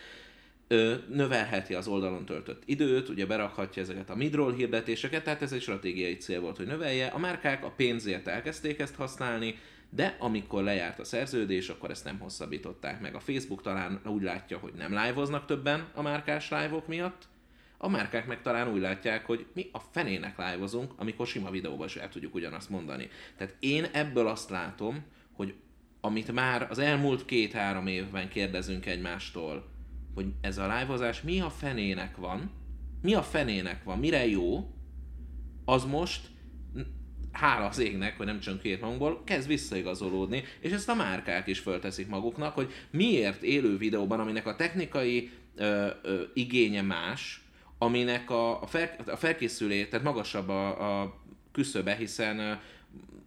növelheti 1.10 1.74
az 1.74 1.88
oldalon 1.88 2.26
töltött 2.26 2.64
időt, 2.66 3.10
ugye 3.10 3.26
berakhatja 3.26 3.82
ezeket 3.82 4.10
a 4.10 4.16
midroll 4.16 4.54
hirdetéseket, 4.54 5.24
tehát 5.24 5.42
ez 5.42 5.52
egy 5.52 5.62
stratégiai 5.62 6.18
cél 6.18 6.42
volt, 6.42 6.58
hogy 6.58 6.66
növelje. 6.66 7.08
A 7.08 7.18
márkák 7.18 7.66
a 7.66 7.74
pénzért 7.76 8.28
elkezdték 8.28 8.80
ezt 8.80 8.96
használni, 8.96 9.56
de 9.90 10.16
amikor 10.20 10.64
lejárt 10.64 11.00
a 11.00 11.04
szerződés, 11.04 11.70
akkor 11.70 11.90
ezt 11.90 12.06
nem 12.06 12.20
hosszabbították 12.20 13.02
meg. 13.02 13.16
A 13.16 13.20
Facebook 13.20 13.62
talán 13.62 14.02
úgy 14.06 14.22
látja, 14.22 14.58
hogy 14.58 14.74
nem 14.74 14.92
live 14.92 15.44
többen 15.46 15.88
a 15.94 16.02
márkás 16.02 16.50
live 16.50 16.84
miatt, 16.88 17.28
a 17.84 17.90
márkák 17.90 18.28
meg 18.28 18.42
talán 18.42 18.72
úgy 18.74 18.82
látják, 18.82 19.26
hogy 19.26 19.46
mi 19.54 19.70
a 19.72 19.80
fenének 19.80 20.38
live 20.38 20.88
amikor 20.96 21.28
sima 21.28 21.50
videóban 21.50 21.88
is 21.88 21.96
el 21.96 22.10
tudjuk 22.10 22.36
ugyanazt 22.36 22.70
mondani. 22.70 23.10
Tehát 23.38 23.56
én 23.60 23.84
ebből 23.92 24.28
azt 24.28 24.50
látom, 24.50 25.04
hogy 25.32 25.54
amit 26.02 26.32
már 26.32 26.68
az 26.70 26.80
elmúlt 26.80 27.26
két-három 27.26 27.88
évben 27.88 28.30
kérdezünk 28.30 28.86
egymástól, 28.86 29.70
hogy 30.14 30.26
ez 30.42 30.58
a 30.58 30.64
live 30.64 31.14
mi 31.24 31.40
a 31.40 31.50
fenének 31.50 32.16
van, 32.16 32.52
mi 33.02 33.14
a 33.14 33.22
fenének 33.22 33.84
van, 33.84 34.00
mire 34.00 34.28
jó, 34.28 34.74
az 35.66 35.86
most 35.86 36.28
hála 37.32 37.66
az 37.66 37.80
égnek, 37.80 38.18
hogy 38.18 38.26
nem 38.26 38.40
csak 38.40 38.62
két 38.62 38.82
magunkból, 38.82 39.24
kezd 39.24 39.48
visszaigazolódni, 39.48 40.44
és 40.60 40.72
ezt 40.72 40.90
a 40.90 40.96
márkák 40.96 41.48
is 41.48 41.60
fölteszik 41.60 42.08
maguknak, 42.08 42.54
hogy 42.54 42.72
miért 42.92 43.44
élő 43.44 43.78
videóban, 43.78 44.20
aminek 44.20 44.48
a 44.48 44.56
technikai 44.56 45.32
ö, 45.56 45.88
ö, 46.02 46.22
igénye 46.34 46.82
más, 46.82 47.42
aminek 47.82 48.30
a, 48.30 48.62
a, 48.62 48.66
fel, 48.68 48.90
a 49.06 49.16
felkészülé, 49.16 49.86
tehát 49.86 50.06
magasabb 50.06 50.50
a, 50.50 51.02
a 51.02 51.14
küszöbe, 51.52 51.96
hiszen 51.96 52.60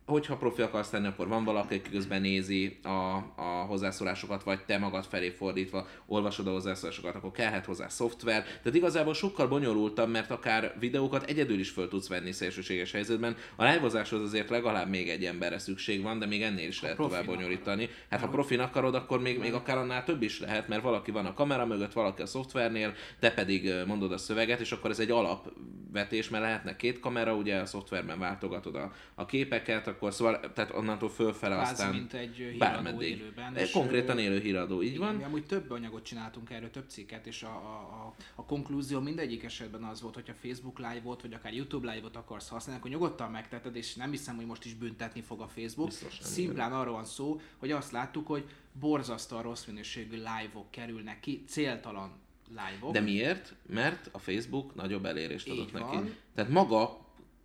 hogyha 0.07 0.37
profi 0.37 0.62
akarsz 0.62 0.90
tenni, 0.90 1.07
akkor 1.07 1.29
van 1.29 1.45
valaki, 1.45 1.75
aki 1.75 1.90
közben 1.90 2.21
nézi 2.21 2.79
a, 2.83 2.88
a 3.37 3.64
hozzászólásokat, 3.67 4.43
vagy 4.43 4.64
te 4.64 4.79
magad 4.79 5.05
felé 5.05 5.31
fordítva 5.31 5.87
olvasod 6.07 6.47
a 6.47 6.51
hozzászólásokat, 6.51 7.14
akkor 7.14 7.31
kellhet 7.31 7.64
hozzá 7.64 7.88
szoftver. 7.88 8.43
Tehát 8.43 8.75
igazából 8.75 9.14
sokkal 9.14 9.49
bonyolultabb, 9.49 10.11
mert 10.11 10.31
akár 10.31 10.77
videókat 10.79 11.25
egyedül 11.25 11.59
is 11.59 11.71
föl 11.71 11.88
tudsz 11.88 12.09
venni 12.09 12.33
szélsőséges 12.33 12.93
helyzetben. 12.93 13.37
A 13.57 13.64
live 13.64 14.05
azért 14.11 14.51
legalább 14.51 14.88
még 14.88 15.09
egy 15.09 15.25
emberre 15.25 15.59
szükség 15.59 16.03
van, 16.03 16.19
de 16.19 16.27
még 16.27 16.43
ennél 16.43 16.69
is 16.69 16.83
lehet 16.83 16.97
tovább 16.97 17.25
bonyolítani. 17.25 17.88
Hát 18.11 18.21
ha 18.21 18.29
profin 18.29 18.61
akarod, 18.61 18.95
akkor 18.95 19.21
még, 19.21 19.38
még 19.38 19.53
akár 19.53 19.79
annál 19.79 20.05
több 20.05 20.23
is 20.23 20.40
lehet, 20.40 20.69
mert 20.69 20.83
valaki 20.83 21.11
van 21.11 21.27
a 21.27 21.35
kamera 21.35 21.67
mögött, 21.67 21.93
valaki 21.93 22.23
a 22.23 22.27
szoftvernél, 22.27 22.95
te 23.21 23.31
pedig 23.31 23.73
mondod 23.87 24.12
a 24.12 24.19
szöveget, 24.19 24.61
és 24.61 24.73
akkor 24.73 24.90
ez 24.90 24.99
egy 24.99 25.11
alapvetés, 25.11 26.29
mert 26.29 26.45
lehetne 26.45 26.77
két 26.77 27.01
kamera, 27.01 27.35
ugye 27.35 27.57
a 27.57 27.67
szoftverben 27.67 28.19
váltogatod 28.19 28.75
a, 28.75 28.93
a 29.14 29.27
képeket, 29.27 29.87
akkor 29.95 30.13
szóval, 30.13 30.53
tehát 30.53 30.75
onnantól 30.75 31.09
fölfele 31.09 31.55
Kvázi, 31.55 31.73
aztán 31.73 31.95
mint 31.95 32.13
egy 32.13 32.35
híradó 32.35 33.03
élőben. 33.03 33.55
Egy 33.55 33.71
konkrétan 33.71 34.19
élő 34.19 34.41
híradó, 34.41 34.83
így 34.83 34.99
van. 34.99 35.15
Mi 35.15 35.23
amúgy 35.23 35.47
több 35.47 35.71
anyagot 35.71 36.05
csináltunk 36.05 36.51
erről, 36.51 36.71
több 36.71 36.89
cikket, 36.89 37.27
és 37.27 37.43
a, 37.43 37.49
a, 37.49 38.07
a, 38.07 38.15
a 38.35 38.45
konklúzió 38.45 39.01
mindegyik 39.01 39.45
esetben 39.45 39.83
az 39.83 40.01
volt, 40.03 40.15
hogyha 40.15 40.35
Facebook 40.35 40.79
Live-ot, 40.79 41.23
vagy 41.23 41.33
akár 41.33 41.55
YouTube 41.55 41.93
Live-ot 41.93 42.17
akarsz 42.17 42.49
használni, 42.49 42.81
akkor 42.81 42.93
nyugodtan 42.93 43.31
megteted, 43.31 43.77
és 43.77 43.95
nem 43.95 44.11
hiszem, 44.11 44.37
hogy 44.37 44.47
most 44.47 44.65
is 44.65 44.75
büntetni 44.75 45.21
fog 45.21 45.41
a 45.41 45.49
Facebook. 45.49 45.91
Szimplán 46.21 46.73
arról 46.73 46.95
van 46.95 47.05
szó, 47.05 47.41
hogy 47.57 47.71
azt 47.71 47.93
láttuk, 47.93 48.27
hogy 48.27 48.45
borzasztóan 48.81 49.43
rossz 49.43 49.65
minőségű 49.65 50.17
live-ok 50.17 50.71
kerülnek 50.71 51.21
ki, 51.21 51.45
céltalan 51.47 52.13
live-ok. 52.49 52.93
De 52.93 53.01
miért? 53.01 53.55
Mert 53.67 54.09
a 54.13 54.19
Facebook 54.19 54.75
nagyobb 54.75 55.05
elérést 55.05 55.49
adott 55.49 55.73
neki. 55.73 55.95
Van. 55.95 56.15
Tehát 56.35 56.51
maga 56.51 57.04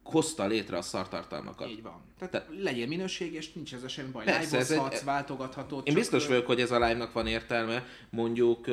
hozta 0.10 0.46
létre 0.48 0.78
a 0.78 0.82
szartartalmakat. 0.82 1.70
Így 1.70 1.82
van. 1.82 2.02
Tehát 2.20 2.34
Te... 2.34 2.54
legyél 2.62 2.88
minőséges, 2.88 3.54
nincs 3.54 3.74
ez 3.74 3.84
a 3.84 3.88
semmi 3.88 4.10
baj. 4.12 4.24
Persze, 4.26 4.58
ez 4.58 4.72
egy- 4.72 5.04
váltogathatod. 5.06 5.78
Én 5.80 5.84
csak, 5.86 5.96
biztos 5.96 6.28
vagyok, 6.28 6.46
hogy 6.46 6.62
ez 6.62 6.72
a 6.72 6.76
live-nak 6.80 7.14
van 7.14 7.28
értelme, 7.28 7.86
mondjuk 8.10 8.66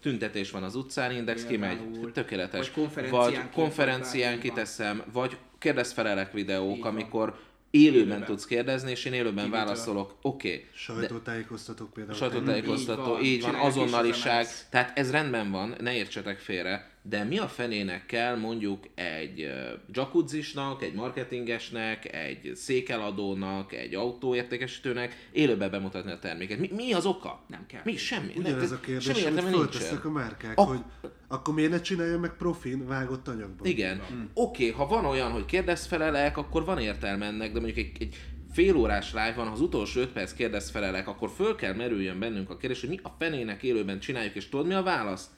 tüntetés 0.00 0.50
van 0.50 0.62
az 0.62 0.74
utcán, 0.74 1.12
index 1.12 1.44
kimegy, 1.46 1.76
Például. 1.78 2.12
tökéletes. 2.12 2.58
Vagy 2.60 2.70
konferencián 2.74 3.32
vagy 3.32 3.50
konferencián 3.54 4.30
van. 4.32 4.40
kiteszem, 4.40 5.02
vagy 5.12 5.36
kérdezfelelek 5.58 6.32
videók, 6.32 6.76
Így 6.76 6.82
van. 6.82 6.90
amikor 6.92 7.38
élőben, 7.70 8.00
Élőben. 8.00 8.24
tudsz 8.24 8.44
kérdezni, 8.44 8.90
és 8.90 9.04
én 9.04 9.12
élőben 9.12 9.34
Kimitől? 9.44 9.58
válaszolok, 9.64 10.14
oké. 10.22 10.48
Okay, 10.48 10.66
Sajtótájékoztatók 10.74 11.92
például. 11.92 12.16
sajtótájékoztató, 12.16 13.02
Így 13.02 13.12
van, 13.12 13.24
így 13.24 13.42
van, 13.42 13.54
azonnaliság, 13.54 14.44
az 14.44 14.66
tehát 14.70 14.98
ez 14.98 15.10
rendben 15.10 15.50
van, 15.50 15.74
ne 15.80 15.94
értsetek 15.94 16.38
félre, 16.38 16.90
de 17.08 17.24
mi 17.24 17.38
a 17.38 17.48
fenének 17.48 18.06
kell 18.06 18.36
mondjuk 18.36 18.84
egy 18.94 19.50
jacuzzisnak, 19.92 20.82
egy 20.82 20.94
marketingesnek, 20.94 22.14
egy 22.14 22.52
székeladónak, 22.54 23.72
egy 23.72 23.94
autóértékesítőnek 23.94 25.28
élőben 25.32 25.70
bemutatni 25.70 26.10
a 26.12 26.18
terméket? 26.18 26.58
Mi, 26.58 26.70
mi 26.74 26.92
az 26.92 27.06
oka? 27.06 27.44
Nem 27.46 27.66
kell. 27.66 27.80
Mi? 27.84 27.96
Semmi. 27.96 28.32
Ugyanez 28.36 28.72
a 28.72 28.80
kérdés, 28.80 29.04
semmi 29.04 29.20
amit 29.20 29.32
értelme 29.32 29.56
föltesznek 29.56 30.04
a 30.04 30.10
márkák, 30.10 30.58
A- 30.58 30.62
hogy 30.62 30.80
akkor 31.28 31.54
miért 31.54 31.70
ne 31.70 31.80
csinálja 31.80 32.18
meg 32.18 32.36
profin 32.36 32.86
vágott 32.86 33.28
anyagban? 33.28 33.66
Igen. 33.66 34.02
Oké, 34.34 34.70
ha 34.70 34.86
van 34.86 35.04
olyan, 35.04 35.30
hogy 35.30 35.44
kérdezfelelek, 35.44 36.36
akkor 36.36 36.64
van 36.64 36.78
értelme 36.78 37.26
ennek, 37.26 37.52
de 37.52 37.60
mondjuk 37.60 37.86
egy, 37.86 37.96
egy 38.00 38.16
fél 38.52 38.76
órás 38.76 39.12
live 39.12 39.34
van, 39.36 39.46
ha 39.46 39.52
az 39.52 39.60
utolsó 39.60 40.00
5 40.00 40.08
perc 40.08 40.32
kérdezfelelek, 40.32 41.08
akkor 41.08 41.30
föl 41.30 41.54
kell 41.54 41.74
merüljön 41.74 42.18
bennünk 42.18 42.50
a 42.50 42.56
kérdés, 42.56 42.80
hogy 42.80 42.88
mi 42.88 42.98
a 43.02 43.14
fenének 43.18 43.62
élőben 43.62 43.98
csináljuk, 43.98 44.34
és 44.34 44.48
tudod 44.48 44.66
mi 44.66 44.74
a 44.74 44.82
válasz? 44.82 45.30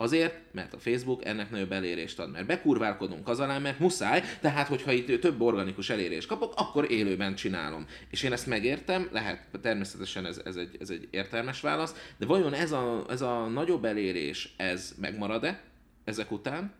Azért, 0.00 0.34
mert 0.52 0.74
a 0.74 0.78
Facebook 0.78 1.24
ennek 1.24 1.50
nagyobb 1.50 1.72
elérést 1.72 2.18
ad, 2.18 2.30
mert 2.30 2.46
bekurválkodunk 2.46 3.28
az 3.28 3.40
alá, 3.40 3.58
mert 3.58 3.78
muszáj, 3.78 4.22
tehát 4.40 4.68
hogyha 4.68 4.92
itt 4.92 5.20
több 5.20 5.40
organikus 5.40 5.90
elérést 5.90 6.28
kapok, 6.28 6.52
akkor 6.56 6.90
élőben 6.90 7.34
csinálom. 7.34 7.86
És 8.10 8.22
én 8.22 8.32
ezt 8.32 8.46
megértem, 8.46 9.08
lehet, 9.12 9.44
természetesen 9.62 10.26
ez, 10.26 10.40
ez, 10.44 10.56
egy, 10.56 10.76
ez 10.80 10.90
egy 10.90 11.08
értelmes 11.10 11.60
válasz, 11.60 12.12
de 12.18 12.26
vajon 12.26 12.54
ez 12.54 12.72
a, 12.72 13.04
ez 13.08 13.20
a 13.20 13.46
nagyobb 13.46 13.84
elérés, 13.84 14.54
ez 14.56 14.94
megmarad-e 15.00 15.62
ezek 16.04 16.30
után? 16.30 16.72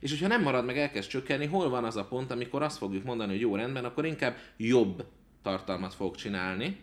És 0.00 0.10
hogyha 0.10 0.28
nem 0.28 0.42
marad 0.42 0.64
meg, 0.64 0.78
elkezd 0.78 1.08
csökkenni, 1.08 1.46
hol 1.46 1.68
van 1.68 1.84
az 1.84 1.96
a 1.96 2.04
pont, 2.04 2.30
amikor 2.30 2.62
azt 2.62 2.78
fogjuk 2.78 3.04
mondani, 3.04 3.30
hogy 3.30 3.40
jó 3.40 3.56
rendben, 3.56 3.84
akkor 3.84 4.04
inkább 4.04 4.36
jobb 4.56 5.04
tartalmat 5.42 5.94
fogok 5.94 6.16
csinálni, 6.16 6.78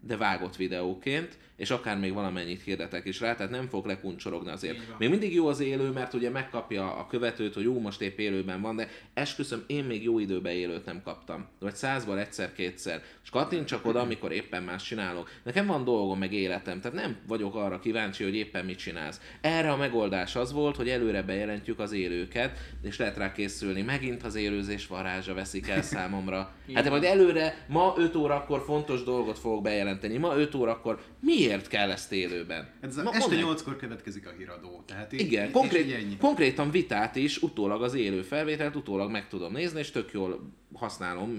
de 0.00 0.16
vágott 0.16 0.56
videóként, 0.56 1.38
és 1.60 1.70
akár 1.70 1.98
még 1.98 2.12
valamennyit 2.12 2.62
hirdetek 2.62 3.06
is 3.06 3.20
rá, 3.20 3.34
tehát 3.34 3.52
nem 3.52 3.68
fog 3.68 3.86
lekuncsorogni 3.86 4.50
azért. 4.50 4.98
Még 4.98 5.08
mindig 5.10 5.34
jó 5.34 5.46
az 5.46 5.60
élő, 5.60 5.90
mert 5.90 6.14
ugye 6.14 6.30
megkapja 6.30 6.94
a 6.94 7.06
követőt, 7.06 7.54
hogy 7.54 7.62
jó, 7.62 7.80
most 7.80 8.00
épp 8.00 8.18
élőben 8.18 8.60
van, 8.60 8.76
de 8.76 8.88
esküszöm, 9.14 9.64
én 9.66 9.84
még 9.84 10.02
jó 10.02 10.18
időben 10.18 10.52
élőt 10.52 10.84
nem 10.84 11.02
kaptam. 11.02 11.46
Vagy 11.58 11.74
százból 11.74 12.18
egyszer-kétszer. 12.18 13.02
És 13.22 13.30
kattintsak 13.30 13.86
oda, 13.86 14.00
amikor 14.00 14.32
éppen 14.32 14.62
más 14.62 14.82
csinálok. 14.82 15.30
Nekem 15.42 15.66
van 15.66 15.84
dolgom, 15.84 16.18
meg 16.18 16.32
életem, 16.32 16.80
tehát 16.80 16.96
nem 16.96 17.16
vagyok 17.26 17.54
arra 17.54 17.78
kíváncsi, 17.78 18.24
hogy 18.24 18.34
éppen 18.34 18.64
mit 18.64 18.78
csinálsz. 18.78 19.20
Erre 19.40 19.70
a 19.70 19.76
megoldás 19.76 20.36
az 20.36 20.52
volt, 20.52 20.76
hogy 20.76 20.88
előre 20.88 21.22
bejelentjük 21.22 21.78
az 21.78 21.92
élőket, 21.92 22.58
és 22.82 22.98
lehet 22.98 23.16
rá 23.16 23.32
készülni. 23.32 23.82
Megint 23.82 24.22
az 24.22 24.34
élőzés 24.34 24.86
varázsa 24.86 25.34
veszik 25.34 25.68
el 25.68 25.82
számomra. 25.82 26.38
Hát 26.74 26.84
de 26.84 26.90
majd 26.90 27.04
előre, 27.04 27.64
ma 27.68 27.94
5 27.96 28.14
órakor 28.14 28.62
fontos 28.64 29.02
dolgot 29.02 29.38
fogok 29.38 29.62
bejelenteni. 29.62 29.89
Ma 30.18 30.36
5 30.36 30.54
órakor 30.54 31.02
miért 31.20 31.68
kell 31.68 31.90
ezt 31.90 32.12
élőben? 32.12 32.68
Ez 32.80 32.96
Ma- 32.96 33.10
a 33.10 33.14
este 33.14 33.34
mondd 33.34 33.46
meg. 33.46 33.56
8-kor 33.56 33.76
következik 33.76 34.26
a 34.26 34.30
híradó. 34.38 34.82
Tehát 34.86 35.12
így, 35.12 35.20
Igen, 35.20 35.50
konkrét, 35.50 35.84
így 35.86 35.92
ennyi. 35.92 36.16
konkrétan 36.16 36.70
vitát 36.70 37.16
is, 37.16 37.42
utólag 37.42 37.82
az 37.82 37.94
élő 37.94 38.22
felvételt, 38.22 38.76
utólag 38.76 39.10
meg 39.10 39.28
tudom 39.28 39.52
nézni, 39.52 39.78
és 39.78 39.90
tök 39.90 40.12
jól 40.12 40.52
használom, 40.74 41.36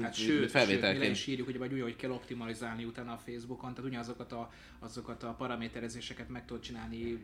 Hát 0.00 0.14
sőt, 0.14 0.26
sőt, 0.26 0.40
mi 0.40 0.46
felvételként. 0.46 1.10
is 1.14 1.26
írjuk, 1.26 1.46
hogy 1.46 1.58
vagy 1.58 1.72
úgy, 1.72 1.80
hogy 1.80 1.96
kell 1.96 2.10
optimalizálni 2.10 2.84
utána 2.84 3.12
a 3.12 3.20
Facebookon, 3.26 3.74
tehát 3.74 3.90
ugyanazokat 3.90 4.32
a, 4.32 4.50
azokat 4.78 5.22
a 5.22 5.34
paraméterezéseket 5.38 6.28
meg 6.28 6.44
tudod 6.44 6.62
csinálni, 6.62 7.18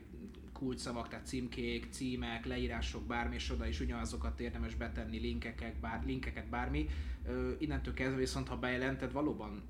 kulcsszavak, 0.52 1.08
tehát 1.08 1.26
címkék, 1.26 1.86
címek, 1.90 2.46
leírások, 2.46 3.02
bármi, 3.06 3.34
és 3.34 3.50
oda 3.50 3.66
is 3.66 3.80
ugyanazokat 3.80 4.40
érdemes 4.40 4.74
betenni, 4.74 5.18
linkeket, 5.18 5.74
bár, 5.80 6.02
linkeket, 6.06 6.48
bármi. 6.48 6.86
Ö, 7.28 7.50
innentől 7.58 7.94
kezdve 7.94 8.16
viszont, 8.18 8.48
ha 8.48 8.56
bejelented, 8.56 9.12
valóban 9.12 9.62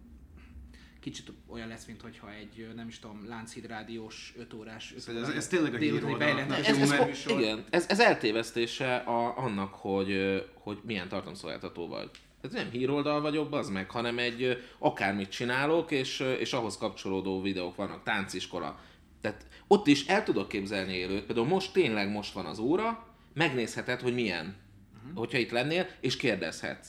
kicsit 1.07 1.33
olyan 1.49 1.69
lesz, 1.69 1.85
mint 1.85 2.01
hogyha 2.01 2.33
egy, 2.33 2.69
nem 2.75 2.89
is 2.89 2.99
tudom, 2.99 3.29
Lánchíd 3.29 3.67
rádiós 3.67 4.35
5 4.39 4.55
órás, 4.55 4.93
5 4.95 5.01
Szóval 5.01 5.23
ez- 5.23 5.35
ez 5.37 5.47
tényleg 5.47 5.75
a 5.75 6.17
bejelentés 6.17 6.67
Ez, 6.67 6.91
ez, 6.91 7.25
igen, 7.27 7.65
ez, 7.71 7.87
ez 7.89 8.01
eltévesztése 8.01 8.97
a, 8.97 9.39
annak, 9.39 9.75
hogy, 9.75 10.43
hogy 10.55 10.79
milyen 10.83 11.09
tartalomszolgáltató 11.09 11.89
vagy. 11.89 12.11
Ez 12.41 12.53
nem 12.53 12.71
híroldal 12.71 13.21
vagyok, 13.21 13.55
az 13.55 13.69
meg, 13.69 13.91
hanem 13.91 14.19
egy 14.19 14.63
akármit 14.79 15.29
csinálok, 15.29 15.91
és, 15.91 16.21
és 16.39 16.53
ahhoz 16.53 16.77
kapcsolódó 16.77 17.43
videók 17.43 17.77
vannak, 17.77 18.03
tánciskola. 18.03 18.79
Tehát 19.21 19.47
ott 19.67 19.87
is 19.87 20.07
el 20.07 20.23
tudok 20.23 20.49
képzelni 20.49 20.95
élőt, 20.95 21.25
például 21.25 21.47
most 21.47 21.73
tényleg 21.73 22.11
most 22.11 22.33
van 22.33 22.47
az 22.47 22.59
óra, 22.59 23.07
megnézheted, 23.35 24.01
hogy 24.01 24.15
milyen, 24.15 24.57
uh-huh. 24.97 25.19
hogyha 25.19 25.39
itt 25.39 25.51
lennél, 25.51 25.89
és 26.01 26.17
kérdezhetsz. 26.17 26.89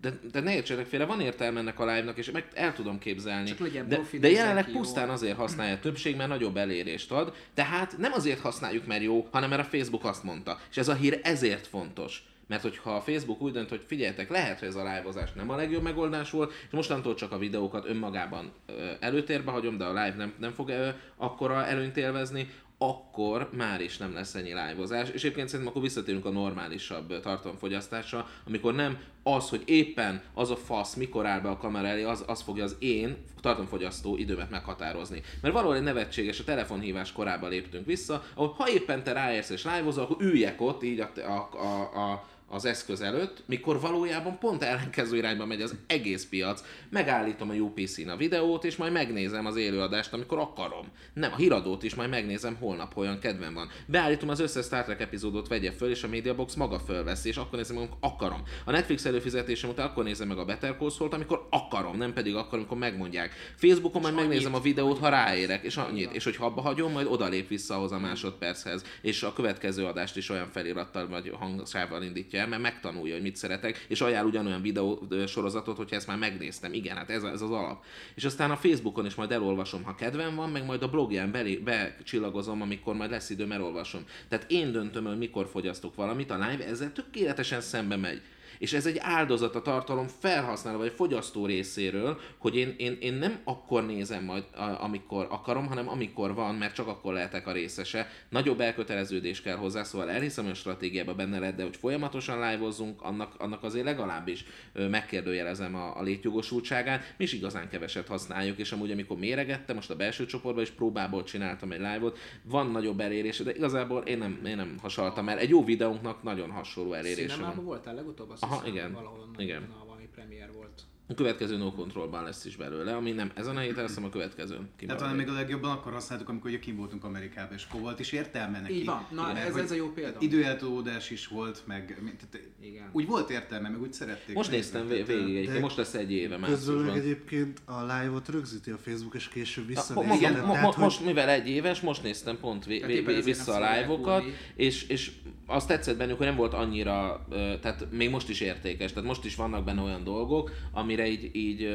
De, 0.00 0.18
de 0.32 0.40
ne 0.40 0.54
értsetek 0.54 0.86
félre, 0.86 1.04
van 1.04 1.20
értelme 1.20 1.60
ennek 1.60 1.80
a 1.80 1.86
live-nak, 1.86 2.18
és 2.18 2.30
meg 2.30 2.48
el 2.54 2.72
tudom 2.72 2.98
képzelni. 2.98 3.54
Csak 3.54 3.68
de, 3.68 4.00
de 4.20 4.30
jelenleg 4.30 4.70
pusztán 4.70 5.08
azért 5.08 5.36
használja 5.36 5.74
a 5.74 5.78
többség, 5.78 6.16
mert 6.16 6.28
nagyobb 6.28 6.56
elérést 6.56 7.12
ad. 7.12 7.34
Tehát 7.54 7.98
nem 7.98 8.12
azért 8.12 8.40
használjuk, 8.40 8.86
mert 8.86 9.02
jó, 9.02 9.28
hanem 9.30 9.48
mert 9.48 9.62
a 9.62 9.76
Facebook 9.76 10.04
azt 10.04 10.22
mondta. 10.22 10.58
És 10.70 10.76
ez 10.76 10.88
a 10.88 10.94
hír 10.94 11.20
ezért 11.22 11.66
fontos. 11.66 12.22
Mert 12.46 12.62
hogyha 12.62 12.94
a 12.94 13.00
Facebook 13.00 13.42
úgy 13.42 13.52
dönt, 13.52 13.68
hogy 13.68 13.82
figyeljetek, 13.86 14.30
lehet, 14.30 14.58
hogy 14.58 14.68
ez 14.68 14.74
a 14.74 14.82
live 14.82 15.30
nem 15.34 15.50
a 15.50 15.56
legjobb 15.56 15.82
megoldás 15.82 16.30
volt, 16.30 16.52
és 16.52 16.72
mostantól 16.72 17.14
csak 17.14 17.32
a 17.32 17.38
videókat 17.38 17.88
önmagában 17.88 18.52
előtérbe 19.00 19.50
hagyom, 19.50 19.76
de 19.76 19.84
a 19.84 19.88
live 19.88 20.14
nem, 20.16 20.32
nem 20.38 20.52
fog 20.52 20.72
akkora 21.16 21.66
előnyt 21.66 21.96
élvezni, 21.96 22.48
akkor 22.78 23.48
már 23.52 23.80
is 23.80 23.96
nem 23.96 24.14
lesz 24.14 24.34
ennyi 24.34 24.48
live 24.48 25.02
És 25.02 25.08
egyébként 25.08 25.48
szerintem 25.48 25.66
akkor 25.66 25.82
visszatérünk 25.82 26.24
a 26.24 26.30
normálisabb 26.30 27.20
tartalomfogyasztásra, 27.20 28.28
amikor 28.46 28.74
nem 28.74 28.98
az, 29.22 29.48
hogy 29.48 29.62
éppen 29.64 30.22
az 30.34 30.50
a 30.50 30.56
fasz 30.56 30.94
mikor 30.94 31.26
áll 31.26 31.40
be 31.40 31.48
a 31.48 31.56
kamera 31.56 31.86
elé, 31.86 32.02
az, 32.02 32.24
az 32.26 32.42
fogja 32.42 32.64
az 32.64 32.76
én 32.78 33.16
tartalomfogyasztó 33.40 34.16
időmet 34.16 34.50
meghatározni. 34.50 35.22
Mert 35.42 35.54
valahol 35.54 35.76
egy 35.76 35.82
nevetséges, 35.82 36.40
a 36.40 36.44
telefonhívás 36.44 37.12
korába 37.12 37.48
léptünk 37.48 37.86
vissza, 37.86 38.24
ahol 38.34 38.54
ha 38.56 38.70
éppen 38.70 39.04
te 39.04 39.12
ráérsz 39.12 39.50
és 39.50 39.64
live 39.64 40.02
akkor 40.02 40.16
üljek 40.20 40.60
ott 40.60 40.82
így 40.82 41.00
a, 41.00 41.10
a, 41.16 41.48
a, 41.58 42.10
a 42.10 42.24
az 42.50 42.64
eszköz 42.64 43.00
előtt, 43.00 43.42
mikor 43.46 43.80
valójában 43.80 44.38
pont 44.38 44.62
ellenkező 44.62 45.16
irányba 45.16 45.46
megy 45.46 45.62
az 45.62 45.74
egész 45.86 46.26
piac. 46.26 46.62
Megállítom 46.90 47.50
a 47.50 47.54
UPC-n 47.54 48.08
a 48.08 48.16
videót, 48.16 48.64
és 48.64 48.76
majd 48.76 48.92
megnézem 48.92 49.46
az 49.46 49.56
élőadást, 49.56 50.12
amikor 50.12 50.38
akarom. 50.38 50.86
Nem, 51.12 51.32
a 51.32 51.36
híradót 51.36 51.82
is 51.82 51.94
majd 51.94 52.10
megnézem 52.10 52.56
holnap, 52.60 52.92
ha 52.92 53.00
olyan 53.00 53.18
kedvem 53.18 53.54
van. 53.54 53.68
Beállítom 53.86 54.28
az 54.28 54.40
összes 54.40 54.64
Star 54.64 54.84
Trek 54.84 55.00
epizódot, 55.00 55.48
vegye 55.48 55.72
föl, 55.72 55.90
és 55.90 56.02
a 56.02 56.08
Mediabox 56.08 56.54
maga 56.54 56.78
fölveszi, 56.78 57.28
és 57.28 57.36
akkor 57.36 57.58
nézem, 57.58 57.76
amikor 57.76 57.96
akarom. 58.00 58.42
A 58.64 58.70
Netflix 58.70 59.04
előfizetésem 59.04 59.70
után 59.70 59.86
akkor 59.86 60.04
nézem 60.04 60.28
meg 60.28 60.38
a 60.38 60.44
Better 60.44 60.76
Call 60.78 60.90
Saul-t, 60.90 61.14
amikor 61.14 61.46
akarom, 61.50 61.96
nem 61.96 62.12
pedig 62.12 62.34
akkor, 62.34 62.58
amikor 62.58 62.78
megmondják. 62.78 63.32
Facebookon 63.56 64.02
majd 64.02 64.14
megnézem 64.14 64.54
a 64.54 64.60
videót, 64.60 64.98
ha 64.98 65.08
ráérek, 65.08 65.64
és 65.64 65.76
annyit. 65.76 66.12
És 66.12 66.24
hogyha 66.24 66.44
abba 66.44 66.60
hagyom, 66.60 66.92
majd 66.92 67.06
odalép 67.06 67.48
vissza 67.48 67.74
ahhoz 67.74 67.92
a 67.92 67.98
másodperchez, 67.98 68.84
és 69.02 69.22
a 69.22 69.32
következő 69.32 69.84
adást 69.84 70.16
is 70.16 70.30
olyan 70.30 70.48
felirattal 70.50 71.08
vagy 71.08 71.32
hangsávval 71.38 72.02
indítja 72.02 72.37
el, 72.38 72.48
mert 72.48 72.62
megtanulja, 72.62 73.14
hogy 73.14 73.22
mit 73.22 73.36
szeretek, 73.36 73.86
és 73.88 74.00
ajánl 74.00 74.26
ugyanolyan 74.26 74.62
videó 74.62 75.08
sorozatot, 75.26 75.76
hogyha 75.76 75.96
ezt 75.96 76.06
már 76.06 76.18
megnéztem. 76.18 76.72
Igen, 76.72 76.96
hát 76.96 77.10
ez, 77.10 77.22
ez 77.22 77.42
az 77.42 77.50
alap. 77.50 77.84
És 78.14 78.24
aztán 78.24 78.50
a 78.50 78.56
Facebookon 78.56 79.06
is 79.06 79.14
majd 79.14 79.32
elolvasom, 79.32 79.82
ha 79.82 79.94
kedvem 79.94 80.34
van, 80.34 80.50
meg 80.50 80.64
majd 80.64 80.82
a 80.82 80.88
blogján 80.88 81.30
belé, 81.30 81.56
becsillagozom, 81.56 82.62
amikor 82.62 82.94
majd 82.94 83.10
lesz 83.10 83.30
időm, 83.30 83.52
elolvasom. 83.52 84.04
Tehát 84.28 84.50
én 84.50 84.72
döntöm, 84.72 85.04
hogy 85.04 85.18
mikor 85.18 85.46
fogyasztok 85.46 85.94
valamit, 85.94 86.30
a 86.30 86.48
live 86.48 86.66
ezzel 86.66 86.92
tökéletesen 86.92 87.60
szembe 87.60 87.96
megy. 87.96 88.22
És 88.58 88.72
ez 88.72 88.86
egy 88.86 88.98
áldozat 89.00 89.54
a 89.54 89.62
tartalom 89.62 90.06
felhasználó 90.20 90.78
vagy 90.78 90.92
fogyasztó 90.96 91.46
részéről, 91.46 92.18
hogy 92.38 92.56
én, 92.56 92.74
én, 92.78 92.96
én 93.00 93.14
nem 93.14 93.40
akkor 93.44 93.86
nézem 93.86 94.24
majd, 94.24 94.44
amikor 94.80 95.26
akarom, 95.30 95.66
hanem 95.66 95.88
amikor 95.88 96.34
van, 96.34 96.54
mert 96.54 96.74
csak 96.74 96.86
akkor 96.86 97.12
lehetek 97.12 97.46
a 97.46 97.52
részese. 97.52 98.08
Nagyobb 98.28 98.60
elköteleződés 98.60 99.42
kell 99.42 99.56
hozzá, 99.56 99.82
szóval 99.82 100.10
elhiszem, 100.10 100.44
hogy 100.44 100.52
a 100.52 100.56
stratégiában 100.56 101.16
benne 101.16 101.38
lehet, 101.38 101.54
de 101.54 101.62
hogy 101.62 101.76
folyamatosan 101.76 102.50
live-ozzunk, 102.50 103.02
annak, 103.02 103.34
annak 103.38 103.62
azért 103.62 103.84
legalábbis 103.84 104.44
megkérdőjelezem 104.72 105.74
a, 105.74 105.98
a 105.98 106.02
létjogosultságát. 106.02 107.14
Mi 107.16 107.24
is 107.24 107.32
igazán 107.32 107.68
keveset 107.68 108.06
használjuk, 108.08 108.58
és 108.58 108.72
amúgy 108.72 108.90
amikor 108.90 109.18
méregettem, 109.18 109.74
most 109.76 109.90
a 109.90 109.96
belső 109.96 110.26
csoportban 110.26 110.62
is 110.62 110.70
próbából 110.70 111.24
csináltam 111.24 111.72
egy 111.72 111.78
live-ot, 111.78 112.18
van 112.42 112.70
nagyobb 112.70 113.00
elérés, 113.00 113.38
de 113.38 113.54
igazából 113.54 114.02
én 114.02 114.18
nem, 114.18 114.40
én 114.46 114.56
nem 114.56 114.76
hasaltam 114.82 115.28
el. 115.28 115.38
Egy 115.38 115.48
jó 115.48 115.64
videónknak 115.64 116.22
nagyon 116.22 116.50
hasonló 116.50 116.92
elérése 116.92 117.36
van. 117.36 117.64
Voltál 117.64 117.94
legutóbb? 117.94 118.30
Azt 118.30 118.42
Aha, 118.48 118.60
hiszem, 118.60 118.74
igen. 118.74 118.92
Valahol 118.92 119.20
onnan, 119.20 119.40
Igen. 119.40 119.62
Na, 119.62 119.84
valami 119.84 120.08
premier 120.14 120.52
volt. 120.52 120.82
A 121.10 121.14
következő 121.14 121.56
no 121.56 121.72
controlban 121.72 122.24
lesz 122.24 122.44
is 122.44 122.56
belőle, 122.56 122.96
ami 122.96 123.10
nem 123.12 123.30
ezen 123.34 123.56
a 123.56 123.60
héten, 123.60 123.86
hanem 123.88 124.04
a 124.04 124.08
következőn. 124.08 124.68
Tehát 124.78 124.96
talán 124.98 125.16
még 125.16 125.28
a 125.28 125.32
legjobban 125.32 125.70
akkor 125.70 125.92
használtuk, 125.92 126.28
amikor 126.28 126.50
ugye 126.50 126.58
kim 126.58 126.76
voltunk 126.76 127.04
Amerikában, 127.04 127.56
és 127.56 127.66
akkor 127.68 127.80
volt 127.80 128.00
is 128.00 128.12
értelme 128.12 128.60
neki. 128.60 128.74
Így 128.74 128.84
van. 128.84 129.06
Na, 129.10 129.22
Mert 129.32 129.48
ez- 129.48 129.56
ez 129.56 129.70
a 129.70 129.74
jó 129.74 129.92
példa. 129.92 130.16
Időeltolódás 130.20 131.10
is 131.10 131.26
volt, 131.26 131.62
meg 131.66 131.86
tehát 132.02 132.48
Igen. 132.60 132.88
úgy 132.92 133.06
volt 133.06 133.30
értelme, 133.30 133.68
meg 133.68 133.80
úgy 133.80 133.92
szerették. 133.92 134.34
Most 134.34 134.50
néztem 134.50 134.86
vé- 134.88 135.06
végig 135.06 135.22
egyébként, 135.36 135.52
De 135.54 135.60
most 135.60 135.76
lesz 135.76 135.94
egy 135.94 136.12
éve 136.12 136.20
Közben 136.22 136.40
meg 136.40 136.50
márciusban. 136.50 136.94
egyébként 136.96 137.60
a 137.64 137.80
live-ot 137.82 138.28
rögzíti 138.28 138.70
a 138.70 138.76
Facebook, 138.78 139.14
és 139.14 139.28
később 139.28 139.64
Na, 139.64 139.68
visszanézheted. 139.70 140.20
mo- 140.20 140.30
Tehát, 140.30 140.46
mo- 140.46 140.60
mo- 140.62 140.74
hogy- 140.74 140.84
most, 140.84 141.04
mivel 141.04 141.28
egy 141.28 141.48
éves, 141.48 141.80
most 141.80 142.02
néztem 142.02 142.38
pont 142.40 142.66
ezért 142.66 143.24
vissza 143.24 143.54
a 143.54 143.74
live-okat, 143.74 144.24
és, 144.56 144.82
és 144.88 145.10
azt 145.46 145.68
tetszett 145.68 145.96
bennük, 145.96 146.16
hogy 146.16 146.26
nem 146.26 146.36
volt 146.36 146.54
annyira, 146.54 147.26
tehát 147.60 147.86
még 147.90 148.10
most 148.10 148.28
is 148.28 148.40
értékes, 148.40 148.92
tehát 148.92 149.08
most 149.08 149.24
is 149.24 149.34
vannak 149.34 149.64
benne 149.64 149.80
olyan 149.82 150.04
dolgok, 150.04 150.50
amire 150.98 151.10
így, 151.10 151.36
így 151.36 151.68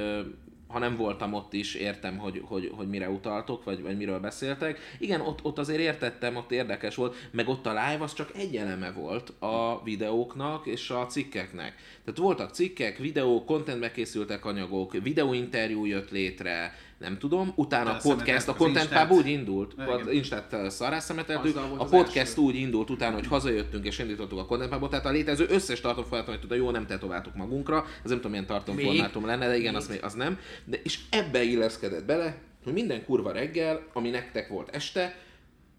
ha 0.68 0.80
nem 0.80 0.96
voltam 0.96 1.34
ott 1.34 1.54
is, 1.54 1.76
értem, 1.76 2.18
hogy, 2.18 2.42
hogy, 2.46 2.72
hogy 2.76 2.88
mire 2.88 3.10
utaltok, 3.10 3.64
vagy, 3.64 3.82
vagy 3.82 3.98
miről 3.98 4.20
beszéltek. 4.20 4.80
Igen, 5.00 5.22
ott, 5.22 5.44
ott 5.44 5.58
azért 5.58 5.80
értettem, 5.80 6.36
ott 6.36 6.52
érdekes 6.52 6.96
volt, 6.96 7.16
meg 7.32 7.48
ott 7.48 7.66
a 7.66 7.70
live 7.70 8.04
az 8.04 8.14
csak 8.14 8.32
egy 8.36 8.56
eleme 8.56 8.92
volt 8.92 9.34
a 9.40 9.82
videóknak 9.84 10.66
és 10.66 10.90
a 10.90 11.06
cikkeknek. 11.06 11.76
Tehát 12.06 12.20
voltak 12.20 12.54
cikkek, 12.54 12.98
videók, 12.98 13.46
contentbe 13.46 13.92
készültek 13.92 14.46
anyagok, 14.46 14.94
videóinterjú 15.04 15.86
jött 15.86 16.12
létre, 16.12 16.76
nem 17.04 17.18
tudom, 17.18 17.52
utána 17.56 17.92
a 17.92 17.98
podcast, 18.02 18.48
a 18.48 18.52
az 18.52 18.58
Content. 18.58 18.90
Hub 18.90 19.12
úgy 19.12 19.28
indult, 19.28 19.74
Igen. 19.74 19.86
vagy 19.86 20.16
Instát 20.16 20.52
volt 20.52 21.56
a 21.56 21.76
az 21.78 21.90
podcast 21.90 22.38
úgy 22.38 22.56
indult 22.56 22.90
utána, 22.90 23.16
hogy 23.16 23.28
hazajöttünk 23.28 23.86
és 23.86 24.00
indítottuk 24.00 24.40
a 24.40 24.46
Content 24.46 24.74
Hubot, 24.74 24.90
tehát 24.90 25.06
a 25.06 25.10
létező 25.10 25.46
összes 25.50 25.82
tartalomformátumot, 25.82 26.46
hogy 26.48 26.58
jó, 26.58 26.72
nem 26.72 26.86
tetováltuk 26.86 27.36
magunkra, 27.36 27.86
ez 28.04 28.10
nem 28.10 28.18
tudom 28.18 28.32
milyen 28.32 28.46
tartalomformátum 28.46 29.26
lenne, 29.26 29.48
de 29.48 29.58
igen, 29.58 29.76
az, 29.76 29.88
még, 29.88 30.04
az 30.04 30.14
nem. 30.14 30.40
De, 30.66 30.80
és 30.84 31.00
ebbe 31.10 31.44
illeszkedett 31.44 32.06
bele, 32.06 32.38
hogy 32.64 32.74
minden 32.74 33.06
kurva 33.06 33.32
reggel, 33.32 33.88
ami 33.94 34.10
nektek 34.10 34.48
volt 34.48 34.76
este, 34.76 35.16